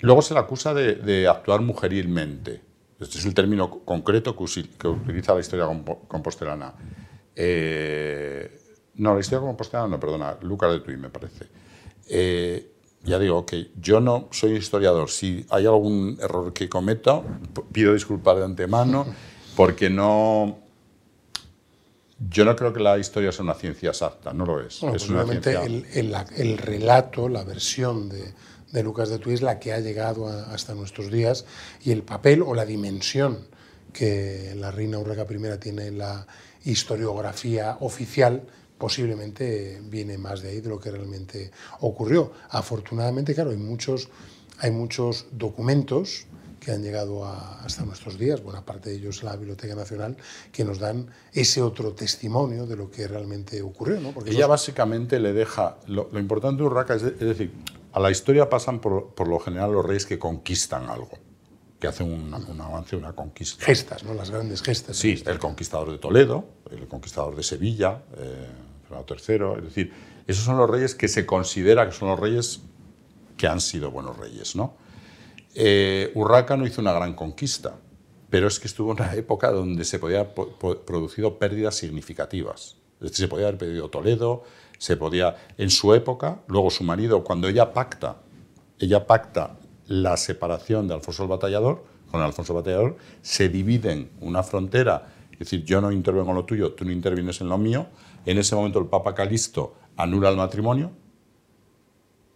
luego 0.00 0.22
se 0.22 0.34
le 0.34 0.40
acusa 0.40 0.74
de, 0.74 1.28
actuar 1.28 1.60
mujerilmente. 1.60 2.62
Este 2.98 3.18
es 3.18 3.24
el 3.24 3.34
término 3.34 3.70
concreto 3.84 4.36
que, 4.36 4.88
utiliza 4.88 5.34
la 5.34 5.40
historia 5.40 5.66
compostelana. 6.08 6.74
Eh, 7.36 8.60
no, 8.96 9.14
la 9.14 9.20
historia 9.20 9.46
compostelana 9.46 9.88
no, 9.88 10.00
perdona, 10.00 10.36
Lucas 10.42 10.72
de 10.72 10.80
Tuy 10.80 10.96
me 10.96 11.08
parece. 11.08 11.46
Eh, 12.08 12.72
ya 13.04 13.18
digo 13.18 13.46
que 13.46 13.70
yo 13.80 14.00
no 14.00 14.28
soy 14.30 14.52
historiador. 14.52 15.08
Si 15.10 15.46
hay 15.48 15.66
algún 15.66 16.18
error 16.20 16.52
que 16.52 16.68
cometo, 16.68 17.24
pido 17.72 17.94
disculpas 17.94 18.36
de 18.36 18.44
antemano, 18.44 19.06
porque 19.56 19.88
no, 19.88 20.58
yo 22.28 22.44
no 22.44 22.54
creo 22.54 22.72
que 22.72 22.80
la 22.80 22.98
historia 22.98 23.32
sea 23.32 23.44
una 23.44 23.54
ciencia 23.54 23.90
exacta, 23.90 24.32
no 24.32 24.44
lo 24.44 24.60
es. 24.60 24.82
es 24.82 25.08
una 25.08 25.24
ciencia... 25.24 25.62
el, 25.62 25.86
el, 26.36 26.58
relato, 26.58 27.28
la 27.28 27.44
versión 27.44 28.08
de, 28.08 28.34
de 28.72 28.82
Lucas 28.82 29.08
de 29.08 29.18
Tuy 29.18 29.34
es 29.34 29.42
la 29.42 29.58
que 29.58 29.72
ha 29.72 29.80
llegado 29.80 30.28
hasta 30.28 30.74
nuestros 30.74 31.10
días 31.10 31.46
y 31.82 31.92
el 31.92 32.02
papel 32.02 32.42
o 32.42 32.54
la 32.54 32.66
dimensión 32.66 33.48
que 33.92 34.54
la 34.56 34.70
reina 34.70 34.98
Urraca 34.98 35.26
I 35.28 35.58
tiene 35.58 35.86
en 35.86 35.98
la 35.98 36.26
historiografía 36.64 37.78
oficial 37.80 38.42
posiblemente 38.78 39.80
viene 39.84 40.16
más 40.16 40.40
de 40.40 40.50
ahí 40.50 40.60
de 40.60 40.70
lo 40.70 40.80
que 40.80 40.90
realmente 40.90 41.50
ocurrió. 41.80 42.32
Afortunadamente, 42.48 43.34
claro, 43.34 43.50
hay 43.50 43.58
muchos, 43.58 44.08
hay 44.58 44.70
muchos 44.70 45.26
documentos 45.32 46.26
que 46.60 46.72
han 46.72 46.82
llegado 46.82 47.24
hasta 47.24 47.84
nuestros 47.84 48.18
días, 48.18 48.42
buena 48.42 48.64
parte 48.64 48.90
de 48.90 48.96
ellos 48.96 49.22
la 49.22 49.34
Biblioteca 49.34 49.74
Nacional, 49.74 50.16
que 50.52 50.64
nos 50.64 50.78
dan 50.78 51.08
ese 51.32 51.62
otro 51.62 51.92
testimonio 51.92 52.66
de 52.66 52.76
lo 52.76 52.90
que 52.90 53.08
realmente 53.08 53.62
ocurrió. 53.62 53.98
¿no? 53.98 54.12
Porque 54.12 54.30
Ella 54.30 54.46
básicamente 54.46 55.18
le 55.18 55.32
deja, 55.32 55.78
lo, 55.86 56.06
importante 56.18 56.62
de 56.62 56.68
Urraca 56.68 56.94
es, 56.94 57.18
decir, 57.18 57.52
a 57.92 57.98
la 57.98 58.10
historia 58.10 58.48
pasan 58.48 58.78
por, 58.78 59.14
por, 59.14 59.26
lo 59.26 59.40
general 59.40 59.72
los 59.72 59.84
reyes 59.84 60.04
que 60.04 60.18
conquistan 60.18 60.90
algo, 60.90 61.18
que 61.80 61.86
hacen 61.86 62.12
un, 62.12 62.32
un 62.34 62.60
avance, 62.60 62.94
una 62.94 63.14
conquista. 63.14 63.64
Gestas, 63.64 64.04
¿no? 64.04 64.12
las 64.12 64.30
grandes 64.30 64.62
gestas. 64.62 64.96
Sí, 64.96 65.22
el 65.26 65.38
conquistador 65.38 65.90
de 65.90 65.98
Toledo, 65.98 66.44
el 66.70 66.86
conquistador 66.86 67.34
de 67.34 67.42
Sevilla, 67.42 68.02
eh, 68.18 68.46
Fernando 68.86 69.16
III, 69.16 69.58
es 69.58 69.64
decir, 69.64 69.92
esos 70.26 70.44
son 70.44 70.58
los 70.58 70.68
reyes 70.68 70.94
que 70.94 71.08
se 71.08 71.24
considera 71.24 71.86
que 71.86 71.92
son 71.92 72.08
los 72.08 72.20
reyes 72.20 72.60
que 73.36 73.48
han 73.48 73.60
sido 73.60 73.90
buenos 73.90 74.18
reyes, 74.18 74.54
¿no? 74.54 74.74
Eh, 75.54 76.12
Urraca 76.14 76.56
no 76.56 76.66
hizo 76.66 76.80
una 76.80 76.92
gran 76.92 77.14
conquista, 77.14 77.76
pero 78.28 78.46
es 78.46 78.60
que 78.60 78.68
estuvo 78.68 78.92
en 78.92 79.02
una 79.02 79.14
época 79.14 79.50
donde 79.50 79.84
se 79.84 79.98
podía 79.98 80.20
haber 80.20 80.84
producido 80.86 81.38
pérdidas 81.38 81.74
significativas. 81.74 82.76
Se 83.10 83.28
podía 83.28 83.48
haber 83.48 83.58
perdido 83.58 83.88
Toledo, 83.90 84.44
se 84.78 84.96
podía... 84.96 85.36
En 85.58 85.70
su 85.70 85.94
época, 85.94 86.42
luego 86.46 86.70
su 86.70 86.84
marido, 86.84 87.24
cuando 87.24 87.48
ella 87.48 87.72
pacta, 87.72 88.18
ella 88.78 89.06
pacta 89.06 89.58
la 89.86 90.16
separación 90.16 90.86
de 90.86 90.94
Alfonso 90.94 91.24
el 91.24 91.28
Batallador, 91.28 91.84
con 92.10 92.20
Alfonso 92.20 92.52
el 92.52 92.58
Batallador, 92.58 92.96
se 93.22 93.48
dividen 93.48 94.10
una 94.20 94.42
frontera, 94.42 95.12
es 95.32 95.38
decir, 95.38 95.64
yo 95.64 95.80
no 95.80 95.90
intervengo 95.90 96.30
en 96.30 96.36
lo 96.36 96.44
tuyo, 96.44 96.72
tú 96.74 96.84
no 96.84 96.92
intervienes 96.92 97.40
en 97.40 97.48
lo 97.48 97.58
mío. 97.58 97.86
En 98.26 98.38
ese 98.38 98.54
momento 98.54 98.78
el 98.78 98.86
Papa 98.86 99.14
Calisto 99.14 99.74
anula 99.96 100.28
el 100.28 100.36
matrimonio, 100.36 100.92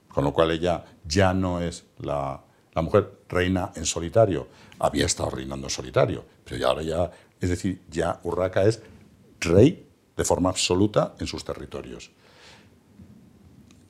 con 0.09 0.24
lo 0.24 0.33
cual 0.33 0.50
ella 0.50 0.85
ya 1.05 1.35
no 1.35 1.61
es 1.61 1.85
la, 1.98 2.42
la 2.75 2.83
mujer 2.83 3.21
reina 3.29 3.73
en 3.75 3.87
solitario. 3.87 4.49
Había 4.79 5.07
estado 5.07 5.31
reinando 5.31 5.67
en 5.67 5.71
solitario, 5.71 6.25
pero 6.45 6.57
ya 6.57 6.67
ahora 6.69 6.83
ya, 6.83 7.11
es 7.41 7.51
decir, 7.51 7.83
ya 7.91 8.21
Urraca 8.25 8.65
es 8.65 8.83
rey 9.41 9.87
de 10.17 10.25
forma 10.25 10.51
absoluta 10.51 11.15
en 11.19 11.27
sus 11.27 11.45
territorios. 11.45 12.11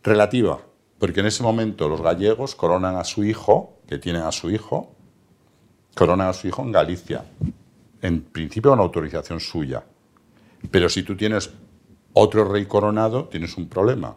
Relativa, 0.03 0.61
porque 0.99 1.21
en 1.21 1.27
ese 1.27 1.43
momento 1.43 1.89
los 1.89 2.01
gallegos 2.01 2.55
coronan 2.55 2.97
a 2.97 3.05
su 3.05 3.25
hijo, 3.25 3.79
que 3.89 3.99
tienen 3.99 4.23
a 4.23 4.33
su 4.33 4.51
hijo, 4.51 4.95
coronan 5.95 6.29
a 6.29 6.33
su 6.33 6.47
hijo 6.47 6.63
en 6.63 6.73
Galicia, 6.73 7.25
en 8.03 8.23
principio 8.23 8.71
con 8.71 8.81
autorización 8.81 9.41
suya. 9.41 9.85
Pero 10.71 10.89
si 10.89 11.03
tú 11.03 11.17
tienes 11.17 11.51
otro 12.13 12.45
rey 12.45 12.67
coronado, 12.67 13.25
tienes 13.25 13.57
un 13.57 13.69
problema. 13.69 14.17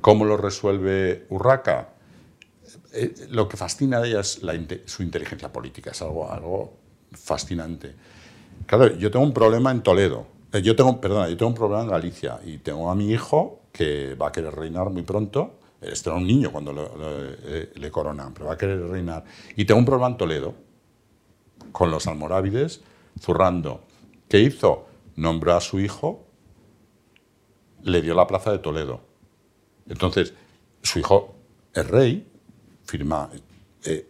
¿Cómo 0.00 0.24
lo 0.24 0.36
resuelve 0.36 1.26
Urraca? 1.28 1.90
Eh, 2.92 3.28
lo 3.30 3.48
que 3.48 3.56
fascina 3.56 4.00
de 4.00 4.10
ella 4.10 4.20
es 4.20 4.40
su 4.86 5.02
inteligencia 5.02 5.52
política, 5.52 5.90
es 5.90 6.02
algo, 6.02 6.30
algo 6.30 6.74
fascinante. 7.12 7.94
Claro, 8.66 8.96
yo 8.96 9.10
tengo 9.10 9.24
un 9.24 9.32
problema 9.32 9.70
en 9.70 9.82
Toledo, 9.82 10.26
eh, 10.52 10.62
yo 10.62 10.74
tengo, 10.74 11.00
perdona, 11.00 11.28
yo 11.28 11.36
tengo 11.36 11.50
un 11.50 11.54
problema 11.54 11.82
en 11.82 11.88
Galicia 11.88 12.40
y 12.44 12.58
tengo 12.58 12.90
a 12.90 12.94
mi 12.94 13.10
hijo 13.10 13.60
que 13.72 14.14
va 14.14 14.28
a 14.28 14.32
querer 14.32 14.54
reinar 14.54 14.90
muy 14.90 15.02
pronto. 15.02 15.58
Este 15.80 16.10
era 16.10 16.18
un 16.18 16.26
niño 16.26 16.50
cuando 16.50 16.72
eh, 17.44 17.72
le 17.74 17.90
coronan, 17.90 18.34
pero 18.34 18.46
va 18.46 18.54
a 18.54 18.58
querer 18.58 18.80
reinar. 18.88 19.24
Y 19.56 19.64
tengo 19.64 19.78
un 19.78 19.84
problema 19.84 20.08
en 20.08 20.16
Toledo, 20.16 20.54
con 21.70 21.90
los 21.90 22.06
almorávides, 22.06 22.82
zurrando. 23.20 23.82
¿Qué 24.28 24.40
hizo? 24.40 24.86
Nombró 25.16 25.54
a 25.54 25.60
su 25.60 25.78
hijo, 25.78 26.26
le 27.82 28.02
dio 28.02 28.14
la 28.14 28.26
plaza 28.26 28.50
de 28.50 28.58
Toledo. 28.58 29.00
Entonces, 29.88 30.34
su 30.82 30.98
hijo 30.98 31.34
es 31.72 31.86
rey, 31.86 32.26
firma, 32.88 33.28
eh, 33.84 34.08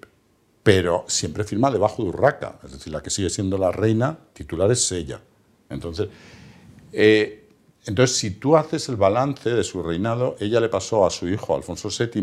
pero 0.63 1.05
siempre 1.09 1.43
firma 1.45 1.71
debajo 1.71 2.03
de 2.03 2.11
Urraca, 2.11 2.61
es 2.65 2.73
decir, 2.73 2.93
la 2.93 3.03
que 3.03 3.11
sigue 3.11 3.29
siendo 3.29 3.59
la 3.59 3.73
reina 3.73 4.17
titular 4.33 4.71
es 4.71 4.91
ella. 4.93 5.21
Entonces, 5.69 6.09
eh, 6.93 7.49
entonces, 7.87 8.17
si 8.17 8.31
tú 8.33 8.57
haces 8.57 8.89
el 8.89 8.97
balance 8.97 9.51
de 9.51 9.65
su 9.65 9.83
reinado, 9.83 10.37
ella 10.39 10.61
le 10.61 10.69
pasó 10.69 11.07
a 11.07 11.11
su 11.11 11.29
hijo 11.29 11.57
Alfonso 11.57 11.89
VII, 11.89 12.23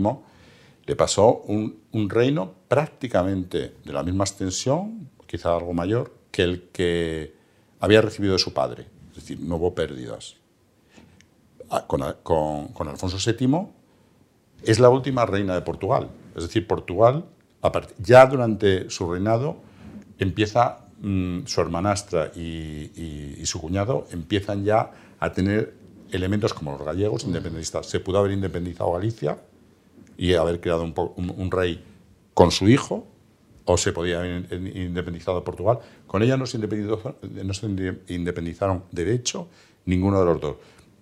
le 0.86 0.96
pasó 0.96 1.42
un, 1.48 2.10
reino 2.10 2.54
prácticamente 2.68 3.76
de 3.84 3.94
la 3.94 4.04
misma 4.04 4.24
extensión, 4.24 5.10
quizá 5.26 5.56
algo 5.56 5.74
mayor, 5.74 6.14
que 6.32 6.44
el 6.44 6.62
que 6.72 7.34
había 7.80 8.02
recibido 8.02 8.34
de 8.34 8.40
su 8.40 8.54
padre. 8.54 8.88
Es 9.10 9.16
decir, 9.16 9.40
no 9.40 9.56
hubo 9.56 9.74
pérdidas. 9.74 10.36
Ah, 11.70 11.86
con- 11.88 12.72
con 12.74 12.88
Alfonso 12.88 13.18
VII 13.18 13.68
es 14.64 14.80
la 14.80 14.90
última 14.90 15.26
reina 15.26 15.56
de 15.56 15.62
Portugal. 15.62 16.10
Es 16.36 16.44
decir, 16.44 16.68
Portugal, 16.68 17.26
ya 17.98 18.26
durante 18.28 18.90
su 18.90 19.12
reinado, 19.12 19.58
empieza 20.20 20.88
mm, 21.02 21.46
su 21.46 21.62
hermanastra 21.62 22.32
y, 22.36 22.40
y- 22.96 23.36
y 23.40 23.46
su 23.46 23.60
cuñado 23.60 24.08
empiezan 24.12 24.64
ya 24.64 24.92
a 25.20 25.32
tener 25.32 25.74
elementos 26.12 26.54
como 26.54 26.72
los 26.74 26.84
gallegos 26.86 27.24
independentistas. 27.24 27.88
Se 27.88 28.00
pudo 28.00 28.20
haber 28.20 28.32
independizado 28.32 28.92
Galicia 28.94 29.38
y 30.18 30.34
haber 30.36 30.62
creado 30.62 30.84
un, 30.84 30.94
po- 30.94 31.14
un- 31.18 31.34
un 31.36 31.52
rey 31.52 31.84
con 32.34 32.52
su 32.52 32.68
hijo, 32.70 33.08
o 33.66 33.78
se 33.78 33.92
podía 33.94 34.20
haber 34.20 34.46
in- 34.54 34.78
independizado 34.78 35.44
Portugal. 35.44 35.80
Con 36.06 36.22
ella 36.22 36.38
no 36.38 36.46
se, 36.46 36.60
no 36.60 37.54
independizaron, 38.08 38.84
de 38.92 39.14
hecho, 39.14 39.48
ninguno 39.86 40.20
de 40.20 40.26
los 40.26 40.40
dos. 40.40 40.56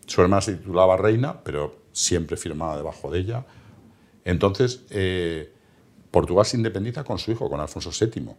Su 0.06 0.22
hermana 0.22 0.42
se 0.42 0.56
titulaba 0.56 0.96
reina, 0.98 1.42
pero 1.44 1.76
siempre 1.92 2.38
firmaba 2.38 2.78
debajo 2.78 3.12
de 3.12 3.20
ella. 3.20 3.46
Entonces, 4.26 4.84
eh, 4.90 5.52
Portugal 6.12 6.46
se 6.46 6.58
independiza 6.58 7.04
con 7.04 7.18
su 7.20 7.32
hijo, 7.32 7.50
con 7.50 7.60
Alfonso 7.60 7.90
VII. 7.92 8.30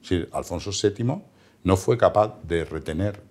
Decir, 0.00 0.28
Alfonso 0.32 0.70
VII 0.70 1.22
no 1.64 1.76
fue 1.76 1.98
capaz 1.98 2.38
de 2.44 2.64
retener 2.64 3.22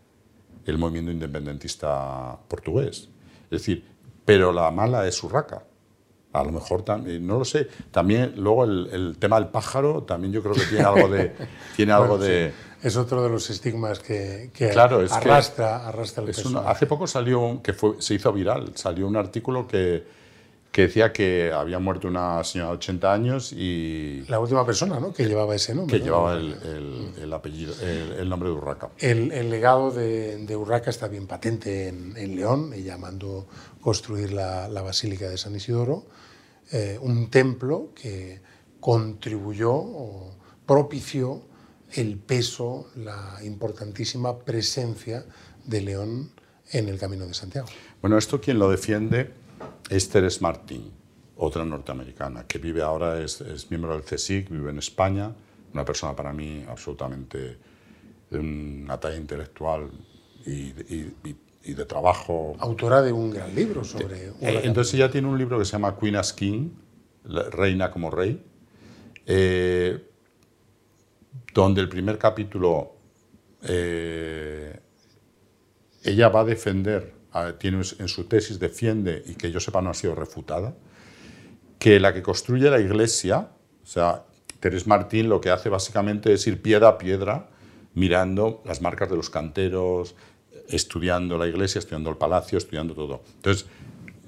el 0.65 0.77
movimiento 0.77 1.11
independentista 1.11 2.37
portugués. 2.47 3.09
Es 3.45 3.49
decir, 3.49 3.83
pero 4.25 4.51
la 4.51 4.69
mala 4.71 5.07
es 5.07 5.23
Urraca. 5.23 5.63
A 6.31 6.43
lo 6.43 6.51
mejor 6.51 6.83
también, 6.83 7.25
no 7.25 7.39
lo 7.39 7.45
sé. 7.45 7.67
También 7.89 8.33
luego 8.37 8.63
el, 8.65 8.87
el 8.91 9.17
tema 9.17 9.39
del 9.39 9.49
pájaro 9.49 10.03
también 10.03 10.31
yo 10.31 10.43
creo 10.43 10.53
que 10.53 10.61
tiene 10.65 10.83
algo 10.83 11.07
de, 11.07 11.33
tiene 11.75 11.91
algo 11.91 12.17
Bueno, 12.17 12.23
de, 12.23 12.51
sí, 12.81 12.87
es 12.87 12.97
otro 12.97 13.23
de 13.23 13.29
los 13.29 13.49
estigmas 13.49 13.97
que, 13.97 14.51
que 14.53 14.69
Claro, 14.69 15.01
es 15.01 15.11
que 15.11 15.17
arrastra, 15.17 15.87
arrastra 15.87 16.23
el 16.23 16.29
Es 16.29 16.45
una- 16.45 16.69
hace 16.69 16.85
poco 16.85 17.07
salió, 17.07 17.61
que 17.63 17.73
fue, 17.73 17.95
se 17.99 18.13
hizo 18.13 18.31
viral, 18.31 18.73
salió 18.75 19.07
un 19.07 19.15
artículo 19.15 19.67
que, 19.67 20.05
que 20.71 20.83
decía 20.83 21.11
que 21.11 21.51
había 21.51 21.79
muerto 21.79 22.07
una 22.07 22.43
señora 22.43 22.69
de 22.71 22.75
80 22.77 23.11
años 23.13 23.51
y 23.53 24.23
La 24.27 24.39
última 24.39 24.63
persona 24.65 24.99
¿no? 24.99 25.11
que 25.13 25.25
llevaba 25.27 25.55
ese 25.55 25.73
nombre. 25.73 25.93
que 25.97 25.99
¿no? 25.99 26.05
llevaba 26.05 26.33
el, 26.35 26.53
el- 26.63 27.13
el 27.23 27.33
apellido, 27.33 27.73
el, 27.81 28.11
el 28.19 28.29
nombre 28.29 28.49
de 28.49 28.55
Urraca. 28.55 28.89
El, 28.99 29.49
legado 29.49 29.89
de, 29.91 30.37
de 30.45 30.55
Urraca 30.55 30.91
está 30.91 31.07
bien 31.07 31.25
patente 31.25 31.87
en, 31.87 32.15
en 32.15 32.35
León. 32.35 32.71
Ella 32.73 32.97
mandó 32.97 33.47
construir 33.81 34.31
la, 34.31 34.67
la 34.69 34.81
Basílica 34.83 35.27
de 35.27 35.37
San 35.37 35.55
Isidoro, 35.55 36.05
eh, 36.71 36.99
un 37.01 37.31
templo 37.31 37.89
que 37.99 38.39
contribuyó 38.79 39.71
o 39.73 40.35
propició 40.67 41.41
el 41.93 42.17
peso, 42.19 42.87
la 42.95 43.39
importantísima 43.43 44.37
presencia 44.39 45.25
de 45.65 45.81
León 45.81 46.29
en 46.71 46.87
el 46.89 46.99
Camino 46.99 47.25
de 47.25 47.33
Santiago. 47.33 47.67
Bueno, 48.01 48.17
esto 48.19 48.39
quien 48.39 48.59
lo 48.59 48.69
defiende 48.69 49.31
es 49.89 50.09
Teres 50.09 50.41
Martín, 50.41 50.91
otra 51.37 51.63
norteamericana, 51.65 52.45
que 52.47 52.59
vive 52.59 52.81
ahora, 52.81 53.19
es, 53.21 53.41
es 53.41 53.69
miembro 53.69 53.93
del 53.93 54.03
CSIC, 54.03 54.49
vive 54.49 54.69
en 54.71 54.77
España, 54.77 55.31
una 55.73 55.85
persona 55.85 56.15
para 56.15 56.33
mí 56.33 56.65
absolutamente 56.67 57.57
de 58.29 58.39
una 58.39 58.99
talla 58.99 59.17
intelectual 59.17 59.89
y, 60.45 60.51
y- 60.51 61.13
y- 61.25 61.35
y 61.61 61.73
de 61.73 61.85
trabajo 61.85 62.55
Autora 62.59 63.01
de 63.01 63.11
un 63.11 63.31
gran 63.31 63.53
libro 63.53 63.83
sobre 63.83 64.27
Eh, 64.27 64.31
Urraca. 64.41 64.59
Entonces 64.67 64.93
ella 64.93 65.11
tiene 65.11 65.27
un 65.27 65.37
libro 65.37 65.59
que 65.59 65.65
se 65.65 65.73
llama 65.73 65.97
Queen 65.99 66.15
as 66.15 66.31
King, 66.33 66.69
Reina 67.25 67.91
como 67.91 68.09
Rey, 68.09 68.41
eh, 69.25 70.03
donde 71.53 71.81
el 71.81 71.89
primer 71.89 72.17
capítulo 72.17 72.93
eh, 73.63 74.79
ella 76.03 76.29
va 76.29 76.41
a 76.41 76.45
defender, 76.45 77.13
tiene 77.57 77.81
en 77.99 78.07
su 78.07 78.23
tesis 78.25 78.59
defiende, 78.59 79.23
y 79.27 79.35
que 79.35 79.51
yo 79.51 79.59
sepa 79.59 79.81
no 79.81 79.89
ha 79.89 79.93
sido 79.93 80.15
refutada, 80.15 80.73
que 81.77 81.99
la 81.99 82.13
que 82.13 82.21
construye 82.21 82.69
la 82.69 82.79
iglesia, 82.79 83.49
o 83.83 83.85
sea, 83.87 84.23
Teres 84.59 84.87
Martín 84.87 85.29
lo 85.29 85.39
que 85.39 85.51
hace 85.51 85.69
básicamente 85.69 86.33
es 86.33 86.45
ir 86.47 86.61
piedra 86.61 86.89
a 86.89 86.97
piedra 86.97 87.49
mirando 87.93 88.61
las 88.65 88.81
marcas 88.81 89.09
de 89.09 89.15
los 89.15 89.29
canteros, 89.29 90.15
estudiando 90.67 91.37
la 91.37 91.47
iglesia, 91.47 91.79
estudiando 91.79 92.09
el 92.09 92.17
palacio, 92.17 92.57
estudiando 92.57 92.93
todo. 92.93 93.23
Entonces, 93.37 93.65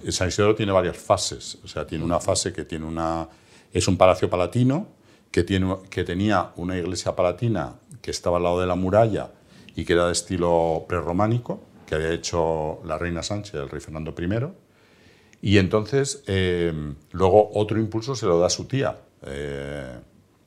San 0.10 0.30
Isidoro 0.30 0.56
tiene 0.56 0.72
varias 0.72 0.98
fases, 0.98 1.60
o 1.64 1.68
sea, 1.68 1.86
tiene 1.86 2.04
una 2.04 2.20
fase 2.20 2.54
que 2.54 2.66
tiene 2.66 2.86
una, 2.86 3.28
es 3.72 3.88
un 3.88 3.98
palacio 3.98 4.30
palatino, 4.30 4.88
que, 5.32 5.44
tiene, 5.44 5.78
que 5.90 6.04
tenía 6.04 6.52
una 6.56 6.78
iglesia 6.78 7.16
palatina 7.16 7.76
que 8.02 8.12
estaba 8.12 8.38
al 8.38 8.44
lado 8.44 8.60
de 8.60 8.68
la 8.68 8.76
muralla 8.76 9.32
y 9.76 9.86
que 9.86 9.94
era 9.94 10.08
de 10.08 10.14
estilo 10.14 10.86
prerrománico, 10.88 11.62
que 11.92 11.96
había 11.96 12.12
hecho 12.14 12.80
la 12.86 12.98
reina 12.98 13.22
Sánchez, 13.22 13.56
el 13.56 13.68
rey 13.70 13.82
Fernando 13.82 14.16
I, 14.18 15.50
y 15.50 15.58
entonces, 15.58 16.24
eh, 16.26 16.72
luego 17.12 17.52
otro 17.54 17.80
impulso 17.80 18.16
se 18.16 18.28
lo 18.28 18.40
da 18.40 18.50
su 18.50 18.64
tía, 18.64 18.98
eh, 19.24 20.00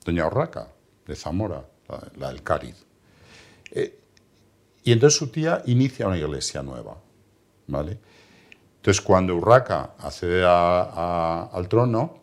doña 0.07 0.27
Urraca, 0.27 0.69
de 1.07 1.15
Zamora, 1.15 1.63
la, 1.87 2.01
la 2.17 2.29
del 2.29 2.43
Cáriz. 2.43 2.87
Eh, 3.73 3.95
y 4.85 4.93
entonces 4.93 5.19
su 5.19 5.27
tía 5.27 5.63
inicia 5.67 6.07
una 6.07 6.17
iglesia 6.17 6.63
nueva, 6.63 6.97
¿vale? 7.67 7.99
Entonces, 8.77 9.03
cuando 9.03 9.37
Urraca 9.37 9.97
accede 9.99 10.45
a- 10.47 11.51
al 11.53 11.69
trono, 11.69 12.23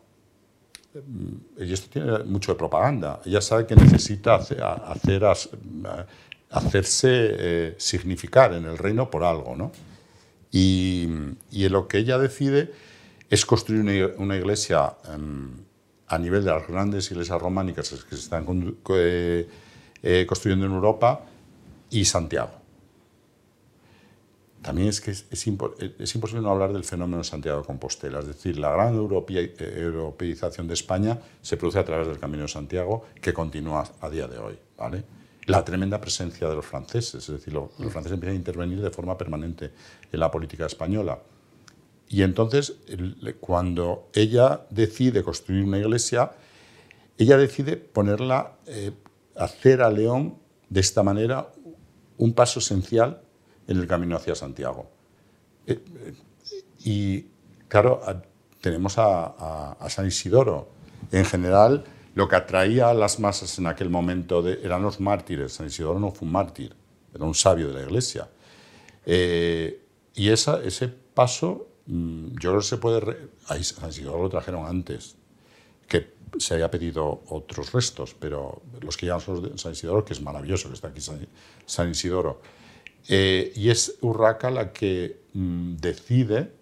mm, 0.94 1.62
y 1.62 1.72
esto 1.72 1.88
tiene 1.90 2.24
mucho 2.24 2.50
de 2.54 2.58
propaganda, 2.58 3.20
ella 3.24 3.40
sabe 3.40 3.66
que 3.66 3.76
necesita 3.76 4.34
hacer, 4.34 4.64
hacer 4.64 5.24
hacerse 6.52 7.08
eh, 7.12 7.74
significar 7.78 8.52
en 8.52 8.64
el 8.66 8.78
reino 8.78 9.10
por 9.10 9.24
algo, 9.24 9.56
¿no? 9.56 9.72
Y, 10.50 11.08
y 11.50 11.68
lo 11.68 11.88
que 11.88 11.98
ella 11.98 12.18
decide 12.18 12.72
es 13.30 13.46
construir 13.46 14.14
una, 14.18 14.36
iglesia 14.36 14.94
em, 15.12 15.50
a 16.08 16.18
nivel 16.18 16.44
de 16.44 16.50
las 16.50 16.68
grandes 16.68 17.10
iglesias 17.10 17.40
románicas 17.40 17.88
que 18.08 18.16
se 18.16 18.22
están 18.22 18.44
eh, 18.90 19.48
eh, 20.02 20.26
construyendo 20.28 20.66
en 20.66 20.72
Europa 20.72 21.24
y 21.90 22.04
Santiago. 22.04 22.50
También 24.60 24.88
es 24.88 25.00
que 25.00 25.10
es, 25.10 25.26
es 25.30 25.46
impo- 25.48 25.74
es 25.98 26.14
imposible 26.14 26.42
no 26.42 26.50
hablar 26.50 26.72
del 26.72 26.84
fenómeno 26.84 27.24
Santiago 27.24 27.60
de 27.60 27.66
Compostela. 27.66 28.20
Es 28.20 28.26
decir, 28.28 28.58
la 28.58 28.70
gran 28.72 28.94
europei- 28.96 29.54
europeización 29.58 30.68
de 30.68 30.74
España 30.74 31.18
se 31.40 31.56
produce 31.56 31.78
a 31.80 31.84
través 31.84 32.06
del 32.06 32.18
Camino 32.18 32.42
de 32.42 32.48
Santiago, 32.48 33.06
que 33.20 33.32
continúa 33.32 33.84
a 34.00 34.08
día 34.10 34.28
de 34.28 34.38
hoy. 34.38 34.58
¿vale? 34.78 35.02
La 35.46 35.64
tremenda 35.64 36.00
presencia 36.00 36.48
de 36.48 36.54
los 36.54 36.64
franceses, 36.64 37.28
es 37.28 37.34
decir, 37.34 37.52
lo- 37.52 37.72
los 37.78 37.90
franceses 37.92 38.14
empiezan 38.14 38.34
a 38.36 38.38
intervenir 38.38 38.80
de 38.80 38.90
forma 38.90 39.18
permanente 39.18 39.72
en 40.12 40.20
la 40.20 40.30
política 40.30 40.66
española. 40.66 41.18
Y 42.08 42.22
entonces, 42.22 42.74
cuando 43.40 44.08
ella 44.14 44.66
decide 44.70 45.22
construir 45.22 45.64
una 45.64 45.78
iglesia, 45.78 46.32
ella 47.18 47.36
decide 47.36 47.76
ponerla, 47.76 48.52
eh, 48.66 48.92
hacer 49.36 49.82
a 49.82 49.90
León 49.90 50.36
de 50.68 50.80
esta 50.80 51.02
manera 51.02 51.48
un 52.18 52.34
paso 52.34 52.60
esencial 52.60 53.20
en 53.66 53.78
el 53.78 53.86
camino 53.86 54.16
hacia 54.16 54.34
Santiago. 54.34 54.90
Eh, 55.66 55.80
eh, 55.96 56.14
y 56.84 57.26
claro, 57.68 58.00
tenemos 58.60 58.94
a 58.98 59.76
San 59.88 60.06
Isidoro. 60.06 60.68
En 61.10 61.24
general, 61.24 61.84
lo 62.14 62.28
que 62.28 62.36
atraía 62.36 62.90
a 62.90 62.94
las 62.94 63.18
masas 63.18 63.58
en 63.58 63.66
aquel 63.66 63.88
momento 63.88 64.46
eran 64.46 64.82
los 64.82 65.00
mártires. 65.00 65.54
San 65.54 65.66
Isidoro 65.66 65.98
no 65.98 66.10
fue 66.10 66.26
un 66.26 66.32
mártir, 66.32 66.74
era 67.14 67.24
un 67.24 67.34
sabio 67.34 67.68
de 67.68 67.74
la 67.74 67.82
iglesia. 67.82 68.28
Eh, 69.06 69.82
y 70.14 70.28
ese 70.28 70.88
paso, 71.14 71.68
mm, 71.86 72.28
yo 72.38 72.50
creo 72.50 72.58
que 72.58 72.66
se 72.66 72.76
puede... 72.76 73.28
San 73.62 73.88
Isidoro 73.88 74.22
lo 74.22 74.28
trajeron 74.28 74.66
antes, 74.66 75.16
que 75.88 76.12
se 76.38 76.54
había 76.54 76.70
pedido 76.70 77.22
otros 77.28 77.72
restos, 77.72 78.14
pero 78.18 78.62
los 78.80 78.96
que 78.96 79.06
llevan 79.06 79.20
son 79.20 79.58
San 79.58 79.72
Isidoro, 79.72 80.04
que 80.04 80.12
es 80.12 80.20
maravilloso 80.20 80.68
que 80.68 80.74
está 80.74 80.88
aquí 80.88 81.00
San, 81.66 81.90
Isidoro. 81.90 82.40
Eh, 83.08 83.52
y 83.56 83.70
es 83.70 83.96
Urraca 84.00 84.50
la 84.50 84.72
que 84.72 85.22
mm, 85.32 85.76
decide 85.76 86.52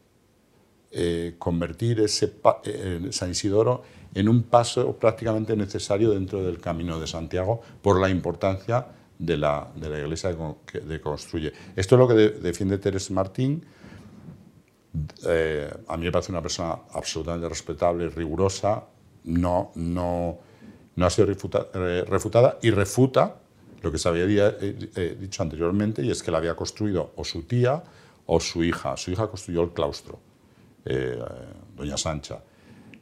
eh, 0.92 1.34
convertir 1.38 2.00
ese 2.00 2.32
eh, 2.64 3.08
San 3.10 3.30
Isidoro 3.30 3.82
en 4.14 4.28
un 4.28 4.42
paso 4.42 4.96
prácticamente 4.96 5.56
necesario 5.56 6.10
dentro 6.10 6.42
del 6.42 6.58
camino 6.60 6.98
de 6.98 7.06
Santiago 7.06 7.60
por 7.82 8.00
la 8.00 8.08
importancia 8.08 8.86
de 9.18 9.36
la, 9.36 9.68
de 9.76 9.88
la 9.90 9.98
iglesia 10.00 10.30
que, 10.30 10.36
con- 10.36 10.56
que 10.66 10.80
de 10.80 11.00
construye. 11.00 11.52
Esto 11.76 11.94
es 11.94 11.98
lo 11.98 12.08
que 12.08 12.14
de- 12.14 12.30
defiende 12.30 12.78
Teres 12.78 13.10
Martín. 13.10 13.64
Eh, 15.26 15.70
a 15.88 15.96
mí 15.96 16.04
me 16.06 16.12
parece 16.12 16.32
una 16.32 16.42
persona 16.42 16.76
absolutamente 16.92 17.48
respetable, 17.48 18.08
rigurosa, 18.08 18.82
no, 19.24 19.70
no, 19.76 20.38
no 20.96 21.06
ha 21.06 21.10
sido 21.10 21.26
refuta- 21.28 21.68
eh, 21.74 22.04
refutada 22.08 22.58
y 22.62 22.70
refuta 22.70 23.36
lo 23.82 23.92
que 23.92 23.98
se 23.98 24.08
había 24.08 24.24
eh, 24.26 25.16
dicho 25.20 25.42
anteriormente 25.42 26.02
y 26.02 26.10
es 26.10 26.22
que 26.22 26.30
la 26.30 26.38
había 26.38 26.56
construido 26.56 27.12
o 27.16 27.24
su 27.24 27.42
tía 27.44 27.82
o 28.26 28.40
su 28.40 28.64
hija. 28.64 28.96
Su 28.96 29.10
hija 29.12 29.28
construyó 29.28 29.62
el 29.62 29.70
claustro, 29.70 30.18
doña 31.76 31.96
Sancha, 31.96 32.42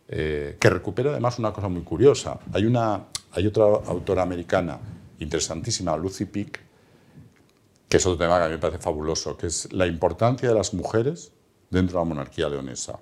eh, 0.08 0.56
que 0.58 0.70
recupera 0.70 1.10
además 1.10 1.38
una 1.38 1.52
cosa 1.52 1.68
muy 1.68 1.82
curiosa. 1.82 2.38
Hay, 2.52 2.64
una, 2.64 3.04
hay 3.32 3.46
otra 3.46 3.64
autora 3.64 4.22
americana 4.22 4.78
interesantísima, 5.18 5.96
Lucy 5.96 6.24
Pick, 6.24 6.60
que 7.88 7.96
es 7.96 8.06
otro 8.06 8.18
tema 8.18 8.38
que 8.38 8.44
a 8.44 8.46
mí 8.46 8.54
me 8.54 8.58
parece 8.58 8.78
fabuloso, 8.78 9.36
que 9.36 9.48
es 9.48 9.70
la 9.72 9.86
importancia 9.86 10.48
de 10.48 10.54
las 10.54 10.72
mujeres 10.72 11.32
dentro 11.70 11.98
de 11.98 12.04
la 12.04 12.08
monarquía 12.08 12.48
leonesa, 12.48 13.00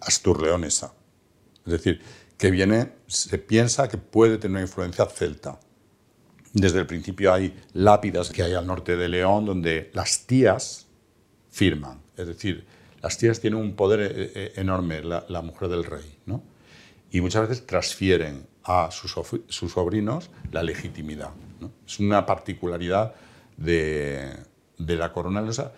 astur-leonesa. 0.00 0.92
Es 1.64 1.72
decir, 1.72 2.00
que 2.38 2.50
viene, 2.50 2.92
se 3.06 3.38
piensa 3.38 3.88
que 3.88 3.98
puede 3.98 4.38
tener 4.38 4.56
una 4.56 4.62
influencia 4.62 5.06
celta. 5.06 5.58
Desde 6.52 6.78
el 6.78 6.86
principio 6.86 7.32
hay 7.32 7.54
lápidas 7.72 8.30
que 8.30 8.42
hay 8.42 8.54
al 8.54 8.66
norte 8.66 8.96
de 8.96 9.08
León 9.08 9.44
donde 9.44 9.90
las 9.92 10.26
tías 10.26 10.86
firman. 11.50 12.00
Es 12.16 12.28
decir, 12.28 12.66
las 13.06 13.18
tías 13.18 13.38
tienen 13.38 13.60
un 13.60 13.76
poder 13.76 14.00
eh, 14.00 14.32
eh, 14.34 14.52
enorme, 14.56 15.00
la, 15.04 15.40
mujer 15.40 15.68
del 15.68 15.84
rey, 15.84 16.18
¿no? 16.26 16.42
Y 17.12 17.20
muchas 17.20 17.48
veces 17.48 17.64
transfieren 17.64 18.48
a 18.64 18.90
sus, 18.90 19.12
sobrinos 19.48 20.28
la 20.50 20.64
legitimidad. 20.64 21.30
Es 21.86 22.00
una 22.00 22.26
particularidad 22.26 23.14
de, 23.56 24.34
la 24.78 25.12
corona 25.12 25.40
leonesa 25.40 25.72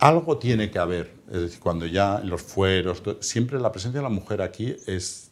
algo 0.00 0.38
tiene 0.38 0.72
que 0.72 0.80
haber. 0.80 1.14
Es 1.30 1.40
decir, 1.42 1.60
cuando 1.60 1.86
ya 1.86 2.20
los 2.24 2.42
fueros, 2.42 3.00
siempre 3.20 3.60
la 3.60 3.70
presencia 3.70 4.00
de 4.00 4.02
la 4.02 4.12
mujer 4.12 4.42
aquí 4.42 4.74
es, 4.88 5.30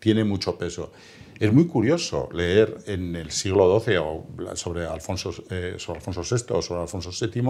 tiene 0.00 0.24
mucho 0.24 0.58
peso. 0.58 0.90
Es 1.38 1.52
muy 1.52 1.68
curioso 1.68 2.28
leer 2.32 2.78
en 2.86 3.14
el 3.14 3.30
siglo 3.30 3.78
XII 3.78 3.98
o 3.98 4.26
sobre 4.56 4.86
Alfonso, 4.86 5.32
eh, 5.50 5.76
sobre 5.78 6.00
Alfonso 6.00 6.22
VI 6.22 6.54
o 6.54 6.62
sobre 6.62 6.80
Alfonso 6.80 7.10
VII, 7.12 7.42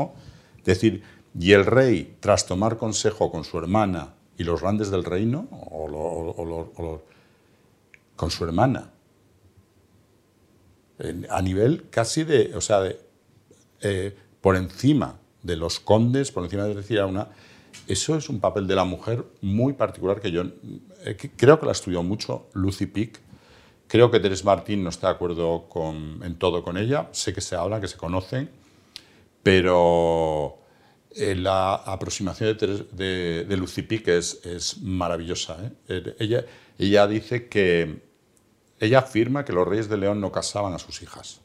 decir, 0.64 1.02
y 1.38 1.52
el 1.52 1.64
rey, 1.64 2.16
tras 2.20 2.46
tomar 2.46 2.76
consejo 2.76 3.30
con 3.30 3.44
su 3.44 3.58
hermana 3.58 4.14
y 4.36 4.44
los 4.44 4.60
grandes 4.60 4.90
del 4.90 5.04
reino, 5.04 5.48
o, 5.50 7.02
con 8.16 8.30
su 8.30 8.44
hermana, 8.44 8.90
a 11.30 11.42
nivel 11.42 11.88
casi 11.90 12.24
de, 12.24 12.54
o 12.54 12.60
sea, 12.60 12.80
de, 12.80 13.00
eh, 13.80 14.14
por 14.40 14.56
encima 14.56 15.18
de 15.42 15.56
los 15.56 15.80
condes, 15.80 16.32
por 16.32 16.44
encima 16.44 16.64
de 16.64 16.74
decir 16.74 17.02
una... 17.02 17.28
Eso 17.86 18.16
es 18.16 18.28
un 18.28 18.40
papel 18.40 18.66
de 18.66 18.74
la 18.74 18.84
mujer 18.84 19.24
muy 19.40 19.72
particular 19.72 20.20
que 20.20 20.30
yo 20.30 20.42
eh, 21.04 21.16
creo 21.36 21.58
que 21.58 21.66
la 21.66 21.72
estudió 21.72 22.02
mucho 22.02 22.48
Lucy 22.52 22.86
Pick. 22.86 23.20
Creo 23.86 24.10
que 24.10 24.20
Teres 24.20 24.44
Martín 24.44 24.84
no 24.84 24.90
está 24.90 25.08
de 25.08 25.14
acuerdo 25.14 25.66
con, 25.68 26.20
en 26.22 26.36
todo 26.36 26.62
con 26.62 26.76
ella. 26.76 27.08
Sé 27.12 27.32
que 27.32 27.40
se 27.40 27.56
habla, 27.56 27.80
que 27.80 27.88
se 27.88 27.96
conocen, 27.96 28.50
pero 29.42 30.58
eh, 31.14 31.34
la 31.34 31.74
aproximación 31.74 32.56
de, 32.92 33.44
de, 33.44 33.56
Lucy 33.56 33.82
Pick 33.82 34.08
es, 34.08 34.78
maravillosa. 34.82 35.56
¿eh? 35.88 36.14
Ella, 36.18 36.44
ella 36.78 37.06
dice 37.06 37.48
que 37.48 38.02
ella 38.78 39.00
afirma 39.00 39.44
que 39.44 39.52
los 39.52 39.66
reyes 39.66 39.88
de 39.88 39.98
León 39.98 40.20
no 40.20 40.32
casaban 40.32 40.72
a 40.72 40.78
sus 40.78 41.02
hijas, 41.02 41.40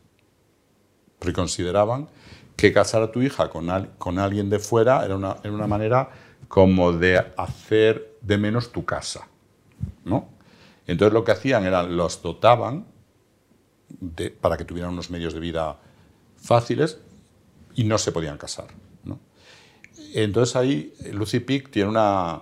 porque 1.19 1.33
consideraban 1.33 2.09
que 2.55 2.71
casar 2.71 3.01
a 3.01 3.11
tu 3.11 3.21
hija 3.21 3.49
con, 3.49 3.67
con 3.97 4.19
alguien 4.19 4.49
de 4.49 4.59
fuera 4.59 5.03
era 5.03 5.15
una, 5.15 5.37
una, 5.43 5.67
manera 5.67 6.09
como 6.47 6.93
de 6.93 7.17
hacer 7.37 8.17
de 8.21 8.37
menos 8.37 8.71
tu 8.71 8.85
casa. 8.85 9.27
¿no? 10.05 10.29
Entonces 10.87 11.13
lo 11.13 11.23
que 11.23 11.33
hacían 11.33 11.65
era 11.65 11.83
los 11.83 12.21
dotaban 12.21 12.85
de, 13.89 14.31
para 14.31 14.57
que 14.57 14.63
tuvieran 14.63 14.93
unos 14.93 15.09
medios 15.09 15.33
de 15.33 15.39
vida 15.39 15.79
fáciles 16.37 16.99
y 17.75 17.83
no 17.83 17.97
se 17.97 18.11
podían 18.11 18.37
casar. 18.37 18.67
¿no? 19.03 19.19
Entonces 20.13 20.55
ahí 20.55 20.93
Lucy 21.11 21.39
Pick 21.39 21.69
tiene 21.69 21.89
una... 21.89 22.41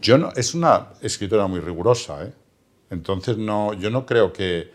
Yo 0.00 0.18
no, 0.18 0.32
es 0.34 0.54
una 0.54 0.88
escritora 1.00 1.46
muy 1.46 1.60
rigurosa, 1.60 2.24
¿eh? 2.24 2.32
entonces 2.90 3.36
no, 3.38 3.72
yo 3.74 3.88
no 3.88 4.04
creo 4.04 4.32
que 4.32 4.70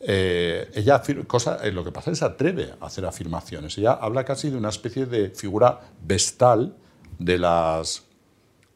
eh, 0.00 0.70
ella 0.74 1.02
cosa, 1.26 1.58
eh, 1.62 1.72
lo 1.72 1.82
que 1.82 1.90
pasa 1.92 2.10
es 2.10 2.18
que 2.18 2.20
se 2.20 2.24
atreve 2.24 2.74
a 2.80 2.86
hacer 2.86 3.04
afirmaciones. 3.04 3.76
Ella 3.78 3.92
habla 3.92 4.24
casi 4.24 4.50
de 4.50 4.56
una 4.56 4.68
especie 4.68 5.06
de 5.06 5.30
figura 5.30 5.80
vestal 6.02 6.76
de 7.18 7.38
las, 7.38 8.04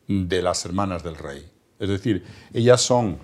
de 0.08 0.42
las 0.42 0.64
hermanas 0.64 1.02
del 1.02 1.16
rey. 1.16 1.48
Es 1.78 1.88
decir, 1.88 2.24
ellas 2.52 2.80
son, 2.80 3.18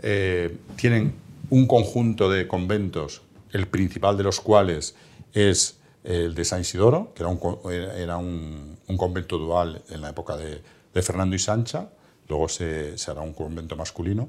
eh, 0.00 0.56
tienen 0.76 1.14
un 1.50 1.66
conjunto 1.66 2.30
de 2.30 2.48
conventos, 2.48 3.22
el 3.52 3.66
principal 3.68 4.16
de 4.16 4.24
los 4.24 4.40
cuales 4.40 4.94
es 5.32 5.78
el 6.04 6.34
de 6.34 6.44
San 6.44 6.60
Isidoro, 6.60 7.12
que 7.14 7.22
era 7.22 8.16
un, 8.18 8.78
convento 8.96 9.38
dual 9.38 9.82
en 9.88 10.02
la 10.02 10.10
época 10.10 10.36
de, 10.36 10.62
Fernando 11.02 11.34
y 11.34 11.38
Sancha, 11.38 11.90
luego 12.28 12.48
se, 12.48 12.94
hará 13.08 13.22
un 13.22 13.32
convento 13.32 13.74
masculino, 13.74 14.28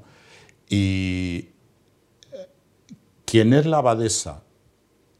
y 0.68 1.50
quien 3.24 3.52
es 3.52 3.66
la 3.66 3.78
abadesa 3.78 4.42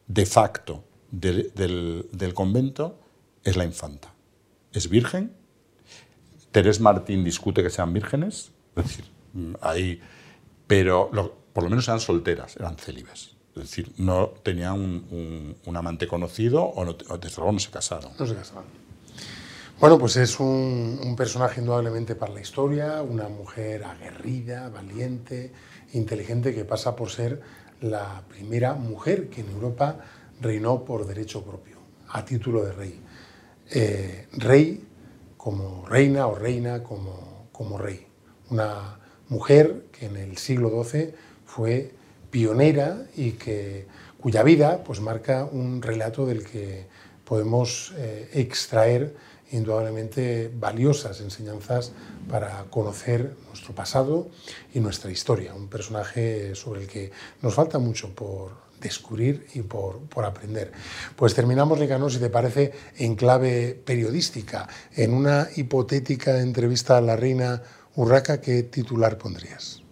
de 0.08 0.26
facto 0.26 0.84
del, 1.10 2.32
convento 2.34 2.98
es 3.44 3.56
la 3.56 3.64
infanta. 3.64 4.12
Es 4.72 4.88
virgen. 4.88 5.32
Terés 6.50 6.80
Martín 6.80 7.22
discute 7.22 7.62
que 7.62 7.70
sean 7.70 7.92
vírgenes, 7.92 8.50
es 8.76 8.84
decir, 8.84 9.04
ahí, 9.60 10.00
pero 10.66 11.10
por 11.52 11.64
lo 11.64 11.70
menos 11.70 11.86
eran 11.86 12.00
solteras, 12.00 12.56
eran 12.56 12.76
célibes. 12.76 13.35
Es 13.56 13.62
decir, 13.62 13.92
no 13.96 14.28
tenían 14.42 14.74
un, 14.74 15.76
amante 15.76 16.06
conocido 16.06 16.62
o, 16.62 16.84
no, 16.84 16.92
desde 16.92 17.36
luego 17.38 17.52
no 17.52 17.58
se 17.58 17.70
casaron. 17.70 18.12
No 18.18 18.26
se 18.26 18.34
casaron. 18.34 18.64
Bueno, 19.80 19.98
pues 19.98 20.16
es 20.16 20.38
un, 20.40 21.00
un, 21.02 21.16
personaje 21.16 21.60
indudablemente 21.60 22.14
para 22.14 22.32
la 22.32 22.40
historia, 22.40 23.02
una 23.02 23.28
mujer 23.28 23.84
aguerrida, 23.84 24.68
valiente, 24.68 25.52
inteligente, 25.94 26.54
que 26.54 26.64
pasa 26.64 26.96
por 26.96 27.10
ser 27.10 27.40
la 27.80 28.22
primera 28.28 28.74
mujer 28.74 29.28
que 29.28 29.40
en 29.40 29.50
Europa 29.50 29.98
reinó 30.40 30.84
por 30.84 31.06
derecho 31.06 31.42
propio, 31.42 31.76
a 32.08 32.24
título 32.24 32.62
de 32.64 32.72
rey. 32.72 33.00
Eh, 33.70 34.28
rey 34.32 34.84
como 35.36 35.86
reina 35.86 36.26
o 36.26 36.34
reina 36.34 36.82
como, 36.82 37.48
como 37.52 37.78
rey. 37.78 38.06
Una 38.50 38.98
mujer 39.28 39.86
que 39.92 40.06
en 40.06 40.16
el 40.16 40.36
siglo 40.36 40.84
XII 40.84 41.14
fue 41.44 41.92
pionera 42.30 43.06
y 43.16 43.32
que, 43.32 43.86
cuya 44.20 44.42
vida 44.42 44.82
pues, 44.84 45.00
marca 45.00 45.44
un 45.44 45.82
relato 45.82 46.26
del 46.26 46.44
que 46.44 46.86
podemos 47.24 47.92
eh, 47.96 48.30
extraer 48.34 49.14
indudablemente 49.52 50.50
valiosas 50.52 51.20
enseñanzas 51.20 51.92
para 52.28 52.64
conocer 52.64 53.36
nuestro 53.48 53.74
pasado 53.74 54.28
y 54.74 54.80
nuestra 54.80 55.10
historia. 55.10 55.54
Un 55.54 55.68
personaje 55.68 56.54
sobre 56.54 56.82
el 56.82 56.88
que 56.88 57.12
nos 57.42 57.54
falta 57.54 57.78
mucho 57.78 58.14
por 58.14 58.66
descubrir 58.80 59.46
y 59.54 59.62
por, 59.62 60.00
por 60.00 60.24
aprender. 60.24 60.72
Pues 61.14 61.34
terminamos, 61.34 61.78
Nicanor, 61.78 62.12
si 62.12 62.18
te 62.18 62.30
parece, 62.30 62.72
en 62.98 63.14
clave 63.14 63.80
periodística. 63.84 64.68
En 64.94 65.14
una 65.14 65.48
hipotética 65.56 66.40
entrevista 66.40 66.96
a 66.96 67.00
la 67.00 67.16
reina 67.16 67.62
Urraca, 67.94 68.40
¿qué 68.40 68.62
titular 68.64 69.16
pondrías? 69.16 69.85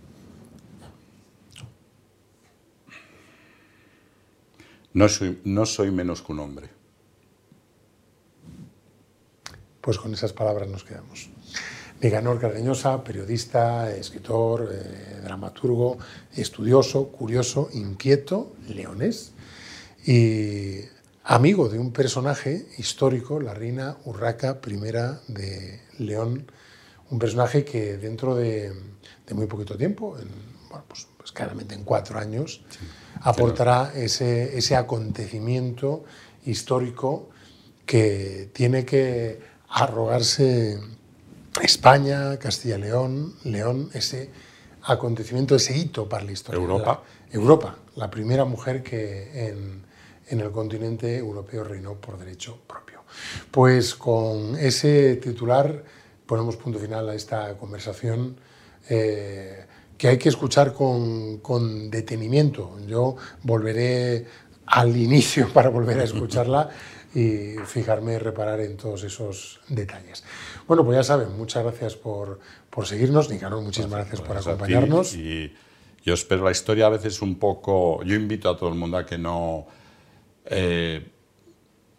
No 4.94 5.08
soy, 5.08 5.40
no 5.44 5.66
soy 5.66 5.90
menos 5.90 6.22
que 6.22 6.32
un 6.32 6.38
hombre. 6.40 6.70
Pues 9.80 9.98
con 9.98 10.14
esas 10.14 10.32
palabras 10.32 10.68
nos 10.68 10.84
quedamos. 10.84 11.28
Nicanor 12.00 12.40
Cardeñosa, 12.40 13.02
periodista, 13.02 13.94
escritor, 13.94 14.70
eh, 14.72 15.20
dramaturgo, 15.22 15.98
estudioso, 16.36 17.08
curioso, 17.08 17.68
inquieto, 17.72 18.54
leonés 18.68 19.32
y 20.06 20.80
amigo 21.24 21.68
de 21.68 21.78
un 21.78 21.92
personaje 21.92 22.66
histórico, 22.78 23.40
la 23.40 23.54
reina 23.54 23.96
Urraca 24.04 24.60
I 24.64 25.32
de 25.32 25.80
León, 25.98 26.46
un 27.10 27.18
personaje 27.18 27.64
que 27.64 27.96
dentro 27.96 28.36
de, 28.36 28.72
muy 29.32 29.46
poquito 29.46 29.76
tiempo, 29.76 30.18
en, 30.18 30.28
bueno, 30.68 30.84
pues, 30.86 31.08
pues, 31.16 31.32
claramente 31.32 31.74
en 31.74 31.84
cuatro 31.84 32.18
años, 32.18 32.62
aportará 33.24 33.92
ese, 33.94 34.56
ese 34.56 34.76
acontecimiento 34.76 36.04
histórico 36.44 37.30
que 37.86 38.50
tiene 38.52 38.84
que 38.84 39.40
arrogarse 39.68 40.78
España, 41.62 42.38
Castilla 42.38 42.78
León, 42.78 43.34
León, 43.44 43.90
ese 43.94 44.30
acontecimiento, 44.82 45.56
ese 45.56 45.76
hito 45.76 46.08
para 46.08 46.24
la 46.24 46.32
historia. 46.32 46.60
Europa. 46.60 47.02
Europa, 47.30 47.78
la 47.96 48.10
primera 48.10 48.44
mujer 48.44 48.82
que 48.82 49.48
en, 49.48 49.84
el 50.28 50.50
continente 50.50 51.16
europeo 51.16 51.64
reinó 51.64 51.94
por 51.94 52.18
derecho 52.18 52.58
propio. 52.66 53.04
Pues 53.50 53.94
con 53.94 54.56
ese 54.56 55.16
titular 55.16 55.84
ponemos 56.26 56.56
punto 56.56 56.78
final 56.78 57.08
a 57.08 57.14
esta 57.14 57.56
conversación. 57.56 58.36
Eh, 58.88 59.64
que 59.96 60.08
hay 60.08 60.18
que 60.18 60.28
escuchar 60.28 60.72
con, 60.72 61.38
con, 61.38 61.90
detenimiento. 61.90 62.76
Yo 62.86 63.16
volveré 63.42 64.26
al 64.66 64.96
inicio 64.96 65.48
para 65.52 65.68
volver 65.68 66.00
a 66.00 66.04
escucharla 66.04 66.70
y 67.14 67.56
fijarme 67.64 68.14
y 68.14 68.18
reparar 68.18 68.60
en 68.60 68.76
todos 68.76 69.04
esos 69.04 69.60
detalles. 69.68 70.24
Bueno, 70.66 70.84
pues 70.84 70.96
ya 70.96 71.04
saben, 71.04 71.36
muchas 71.36 71.62
gracias 71.62 71.94
por, 71.94 72.40
por 72.70 72.86
seguirnos. 72.86 73.30
Nicanor, 73.30 73.62
muchísimas 73.62 74.00
gracias, 74.00 74.20
por 74.20 74.36
acompañarnos. 74.36 75.14
Y 75.14 75.54
yo 76.04 76.14
espero 76.14 76.44
la 76.44 76.50
historia 76.50 76.86
a 76.86 76.90
veces 76.90 77.22
un 77.22 77.38
poco... 77.38 78.02
Yo 78.02 78.14
invito 78.14 78.50
a 78.50 78.56
todo 78.56 78.68
el 78.68 78.74
mundo 78.74 78.96
a 78.96 79.06
que 79.06 79.16
no... 79.16 79.66
Eh, 80.46 81.06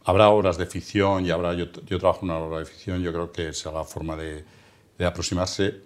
habrá 0.04 0.30
obras 0.30 0.58
de 0.58 0.66
ficción 0.66 1.26
y 1.26 1.32
habrá... 1.32 1.54
Yo, 1.54 1.68
yo 1.86 1.98
trabajo 1.98 2.20
en 2.24 2.32
una 2.32 2.40
obra 2.40 2.60
de 2.60 2.66
ficción, 2.66 3.02
yo 3.02 3.14
creo 3.14 3.32
que 3.32 3.50
es 3.50 3.66
la 3.66 3.86
forma 3.86 4.18
de, 4.18 4.44
de 4.98 5.06
aproximarse, 5.06 5.82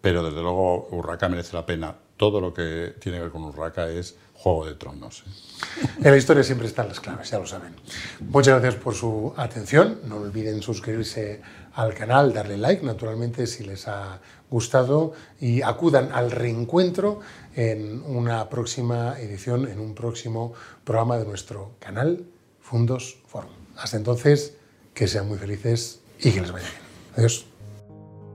pero 0.00 0.22
desde 0.22 0.40
luego 0.40 0.88
Urraca 0.90 1.28
merece 1.28 1.54
la 1.54 1.66
pena. 1.66 1.94
Todo 2.16 2.40
lo 2.40 2.52
que 2.52 2.94
tiene 3.00 3.18
que 3.18 3.22
ver 3.24 3.32
con 3.32 3.44
Urraca 3.44 3.88
es 3.88 4.16
Juego 4.34 4.66
de 4.66 4.74
Tronos. 4.74 5.24
¿eh? 5.26 5.86
En 6.04 6.10
la 6.10 6.16
historia 6.16 6.42
siempre 6.42 6.66
están 6.66 6.88
las 6.88 7.00
claves, 7.00 7.30
ya 7.30 7.38
lo 7.38 7.46
saben. 7.46 7.74
Muchas 8.20 8.60
gracias 8.60 8.82
por 8.82 8.94
su 8.94 9.32
atención. 9.36 10.00
No 10.06 10.16
olviden 10.16 10.62
suscribirse 10.62 11.42
al 11.74 11.94
canal, 11.94 12.32
darle 12.32 12.56
like, 12.56 12.84
naturalmente, 12.84 13.46
si 13.46 13.64
les 13.64 13.86
ha 13.86 14.20
gustado, 14.50 15.12
y 15.40 15.62
acudan 15.62 16.10
al 16.12 16.30
reencuentro 16.30 17.20
en 17.54 18.02
una 18.02 18.48
próxima 18.48 19.18
edición, 19.20 19.68
en 19.68 19.78
un 19.78 19.94
próximo 19.94 20.54
programa 20.84 21.18
de 21.18 21.26
nuestro 21.26 21.72
canal 21.78 22.24
Fundos 22.60 23.18
Forum. 23.26 23.50
Hasta 23.76 23.96
entonces, 23.96 24.54
que 24.94 25.06
sean 25.06 25.28
muy 25.28 25.38
felices 25.38 26.00
y 26.18 26.32
que 26.32 26.40
les 26.40 26.52
vaya 26.52 26.68
bien. 26.68 26.82
Adiós. 27.16 27.49